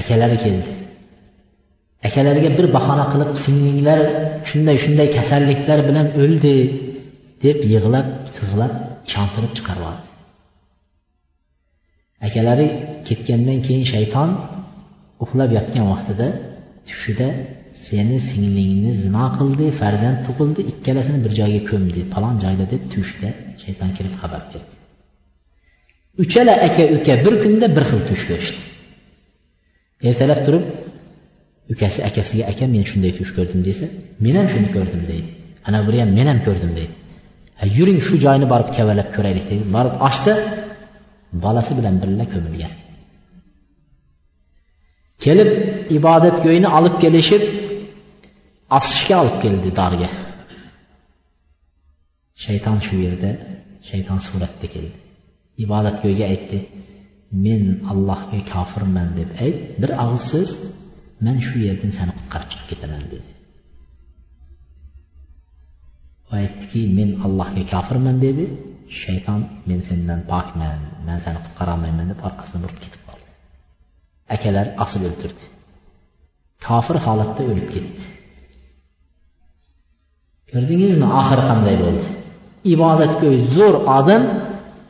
akalari 0.00 0.36
keldi 0.44 0.70
akalariga 2.08 2.50
bir 2.58 2.66
bahona 2.76 3.04
qilib 3.12 3.30
singlinglar 3.44 4.00
shunday 4.48 4.76
shunday 4.84 5.08
kasalliklar 5.18 5.78
bilan 5.88 6.06
o'ldi 6.22 6.54
deb 7.44 7.58
yig'lab 7.72 8.08
sig'lab 8.36 8.72
ishontirib 9.08 9.52
chiqarib 9.56 9.82
yubordi 9.84 10.08
akalari 12.26 12.66
ketgandan 13.08 13.58
keyin 13.66 13.84
shayton 13.94 14.30
uxlab 15.24 15.50
yotgan 15.58 15.84
vaqtida 15.92 16.28
tushida 16.88 17.28
seni 17.86 18.16
singlingni 18.30 18.92
zino 19.04 19.24
qildi 19.38 19.66
farzand 19.80 20.18
tug'ildi 20.26 20.60
ikkalasini 20.72 21.18
bir 21.24 21.32
joyga 21.40 21.62
ko'mdi 21.70 22.00
falon 22.12 22.36
joyda 22.44 22.64
deb 22.72 22.82
tushda 22.94 23.28
shayton 23.62 23.90
kirib 23.96 24.14
xabar 24.20 24.42
berdi. 24.52 24.74
Uchala 26.22 26.54
aka 26.66 26.84
uka 26.96 27.14
bir 27.24 27.34
kunda 27.42 27.66
bir 27.76 27.84
xil 27.90 28.00
tush 28.08 28.24
ko'rishdi. 28.30 28.60
Ertalab 30.08 30.40
turib 30.46 30.64
ukasi 31.72 32.00
akasiga 32.08 32.44
aka 32.52 32.64
men 32.74 32.84
shunday 32.90 33.12
tush 33.18 33.32
ko'rdim 33.36 33.60
desa 33.68 33.86
men 34.24 34.34
ham 34.38 34.46
shuni 34.52 34.68
ko'rdim 34.76 35.02
deydi. 35.10 35.30
Ana 35.66 35.78
biri 35.86 35.98
ham 36.02 36.10
men 36.18 36.26
ham 36.30 36.40
ko'rdim 36.46 36.72
deydi. 36.78 36.94
Yuring 37.78 38.00
shu 38.06 38.14
joyni 38.24 38.46
borib 38.52 38.68
kavalab 38.76 39.08
ko'raylik 39.16 39.44
deydi. 39.50 39.64
Borib 39.76 39.94
ochsa 40.08 40.32
bolasi 41.44 41.72
bilan 41.78 41.94
birga 42.02 42.26
ko'milgan. 42.34 42.72
Kelib 45.24 45.50
ibodatgo'yni 45.98 46.68
olib 46.78 46.94
kelishib 47.02 47.42
osishga 48.78 49.14
olib 49.22 49.36
keldi 49.44 49.70
dorga. 49.80 50.08
Shayton 52.44 52.78
shu 52.86 52.94
yerda 53.06 53.30
shayton 53.88 54.18
suratda 54.26 54.66
keldi. 54.74 54.96
Ibodatgo'yga 55.64 56.24
aytdi 56.32 56.58
men 57.44 57.62
allohga 57.92 58.40
kofirman 58.52 59.08
deb 59.18 59.28
ayt 59.44 59.58
bir 59.80 59.90
og'iz 60.04 60.24
so'z 60.32 60.50
man 61.24 61.36
shu 61.46 61.56
yerdan 61.66 61.92
seni 61.98 62.12
qutqarib 62.18 62.48
chiqib 62.52 62.66
ketaman 62.72 63.04
dedi. 63.12 63.28
Aytdiki 66.38 66.82
men 66.98 67.10
allohga 67.26 67.62
kofirman 67.72 68.16
dedi. 68.26 68.44
Shayton 69.02 69.40
men 69.68 69.80
sendan 69.88 70.20
pokman 70.32 70.78
man 71.06 71.18
seni 71.24 71.38
qutqarolmayman 71.46 72.06
deb 72.12 72.20
orqasini 72.28 72.60
burib 72.64 72.78
ketib 72.84 73.02
qoldi. 73.08 73.28
Akalar 74.34 74.66
osib 74.84 75.02
o'ldirdi 75.10 75.44
kofir 76.66 76.96
holatda 77.06 77.42
o'lib 77.50 77.68
ketdi. 77.74 78.04
Ko'rdingizmi 80.52 81.06
oxiri 81.20 81.44
qanday 81.50 81.76
bo'ldi? 81.84 82.06
Ibodatgo'y 82.74 83.38
zo'r 83.56 83.76
odam 83.98 84.22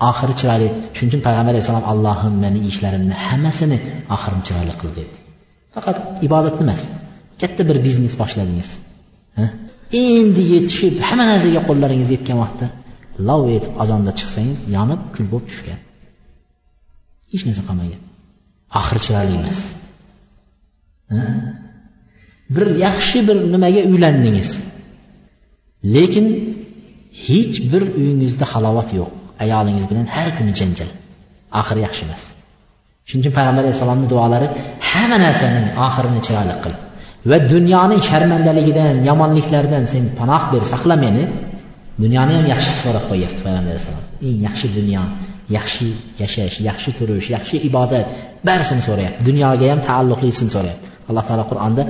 oxiri 0.09 0.35
chiroyli. 0.41 0.69
Shuning 0.97 1.11
uchun 1.11 1.23
payg'ambar 1.27 1.53
alayhissalom 1.55 1.85
allohim 1.93 2.35
meni 2.45 2.61
ishlarimni 2.71 3.15
hammasini 3.27 3.79
oxirim 4.15 4.41
chiroyli 4.47 4.75
qil 4.81 4.91
dedi. 4.99 5.15
Faqat 5.75 5.97
ibodat 6.27 6.57
emas 6.65 6.83
katta 7.41 7.63
bir 7.69 7.77
biznes 7.87 8.15
boshladingiz. 8.23 8.71
Endi 10.03 10.43
yetishib 10.55 10.95
hamma 11.09 11.25
narsaga 11.31 11.61
qo'llaringiz 11.69 12.09
yetgan 12.15 12.39
vaqtda 12.45 12.67
lov 13.29 13.43
etib 13.57 13.73
azonda 13.83 14.13
chiqsangiz 14.19 14.61
yonib 14.77 15.01
kul 15.15 15.27
bo'lib 15.33 15.47
tushgan. 15.51 15.81
Hech 17.33 17.43
narsa 17.49 17.63
qolmagan 17.69 18.01
oxiri 18.79 19.01
chiroyli 19.07 19.35
emas. 19.41 19.59
Bir 22.55 22.67
yaxshi 22.87 23.19
bir 23.29 23.37
nimaga 23.53 23.83
uylandingiz. 23.91 24.51
Lekin 25.95 26.27
hech 27.27 27.57
bir 27.73 27.83
uyingizda 27.99 28.45
halovat 28.53 28.91
yo'q. 28.99 29.11
Ayolingiz 29.45 29.87
bilan 29.91 30.07
har 30.15 30.29
kuni 30.37 30.53
janjal. 30.61 30.91
Oxiri 31.61 31.81
yaxshi 31.87 32.03
emas. 32.07 32.23
Shuning 33.09 33.23
uchun 33.25 33.35
payg'ambar 33.39 33.63
alayhissalomni 33.65 34.07
duolari 34.13 34.47
hamma 34.91 35.17
narsaning 35.25 35.67
oxirini 35.87 36.21
chiroyli 36.27 36.55
qil 36.65 36.75
va 37.31 37.39
dunyoning 37.55 38.01
sharmandaligidan 38.09 38.95
yomonliklardan 39.09 39.85
sen 39.93 40.05
panoh 40.19 40.43
ber 40.53 40.63
saqla 40.73 40.97
meni. 41.05 41.25
Dunyoni 42.03 42.33
ham 42.39 42.47
yaxshi 42.53 42.73
so'rab 42.83 43.05
qo'yyapti 43.11 43.41
payg'ambar 43.47 43.71
alayhissalom 43.73 44.05
eng 44.27 44.39
yaxshi 44.47 44.67
dunyo 44.79 45.03
yaxshi 45.57 45.89
yashash 46.23 46.57
yaxshi 46.69 46.91
turish 46.99 47.29
yaxshi 47.37 47.57
ibodat 47.69 48.07
barisini 48.49 48.83
so'rayapti. 48.89 49.21
Dunyoga 49.29 49.67
ham 49.73 49.81
taalluqlisini 49.89 50.51
so'rayapti. 50.57 50.87
Alloh 51.11 51.25
taolo 51.29 51.45
qur'onda 51.51 51.83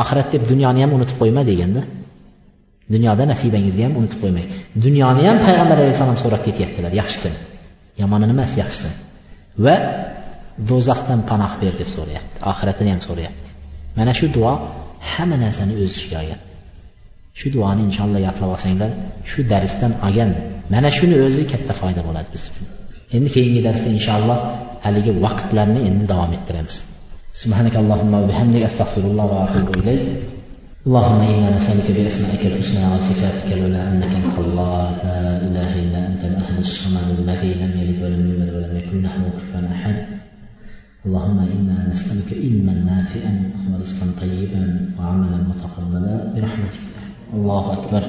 oxirat 0.00 0.28
deb 0.34 0.42
dunyoni 0.52 0.80
ham 0.84 0.90
unutib 0.96 1.16
qo'yma 1.22 1.42
deganda 1.50 1.80
Dünyada 2.92 3.24
nəsibəngizni 3.32 3.82
ham 3.86 3.94
unutib 4.00 4.20
qo'ymang. 4.24 4.48
Dunyoni 4.84 5.22
ham 5.28 5.38
payg'ambar 5.46 5.76
alayhissalom 5.82 6.18
so'rab 6.22 6.42
ketyaptilar, 6.46 6.92
yaxshisini. 7.00 7.38
Yomoni 8.02 8.26
emas, 8.34 8.52
yaxshisini. 8.62 8.94
Va 9.64 9.76
do'zaxdan 10.70 11.20
panoh 11.30 11.52
ber 11.62 11.74
deb 11.80 11.88
so'rayapti. 11.96 12.36
Oxiratini 12.50 12.90
ham 12.94 13.00
so'rayapti. 13.08 13.48
Mana 13.98 14.12
shu 14.18 14.26
duo 14.36 14.52
hamma 15.12 15.36
narsani 15.44 15.74
o'z 15.82 15.92
ichiga 15.96 16.18
olgan. 16.22 16.40
Shu 17.38 17.46
duoni 17.54 17.82
inshaalloh 17.88 18.20
yodlab 18.26 18.50
olsanglar, 18.54 18.90
shu 19.30 19.40
darsdan 19.52 19.92
olgan 20.06 20.30
mana 20.72 20.88
shuni 20.96 21.16
o'zi 21.26 21.42
katta 21.52 21.72
foyda 21.80 22.00
bo'ladi 22.08 22.28
biz 22.34 22.42
uchun. 22.50 22.66
Endi 23.16 23.28
keyingi 23.36 23.60
darsda 23.66 23.88
inshaalloh 23.96 24.38
haligi 24.84 25.12
vaqtlarni 25.24 25.80
endi 25.88 26.04
davom 26.12 26.32
ettiramiz. 26.38 26.76
Subhanakallohumma 27.40 28.16
va 28.22 28.26
bihamdik 28.30 28.62
astag'firulloh 28.70 29.26
va 29.32 29.38
atubu 29.46 29.72
ilayk. 29.80 30.02
اللهم 30.86 31.20
إنا 31.20 31.56
نسألك 31.56 31.88
بأسمائك 31.96 32.46
الحسنى 32.46 32.84
وصفاتك 32.92 33.52
العلى 33.52 33.80
أنك 33.88 34.12
أنت 34.20 34.36
الله 34.38 34.90
لا 35.04 35.20
إله 35.46 35.70
إلا 35.82 36.00
أنت 36.08 36.22
الأحد 36.24 36.56
الصمد 36.58 37.08
الذي 37.18 37.52
لم 37.62 37.72
يلد 37.80 37.98
ولم 38.04 38.22
يولد 38.30 38.50
ولم 38.54 38.76
يكن 38.76 39.02
له 39.02 39.16
كفوا 39.36 39.64
أحد. 39.76 39.96
اللهم 41.06 41.38
إنا 41.56 41.76
نسألك 41.92 42.28
علما 42.42 42.74
نافعا 42.90 43.34
ورزقا 43.72 44.06
طيبا 44.20 44.64
وعملا 44.98 45.38
متقبلا 45.50 46.16
برحمتك. 46.34 46.84
الله 47.34 47.64
أكبر. 47.72 48.02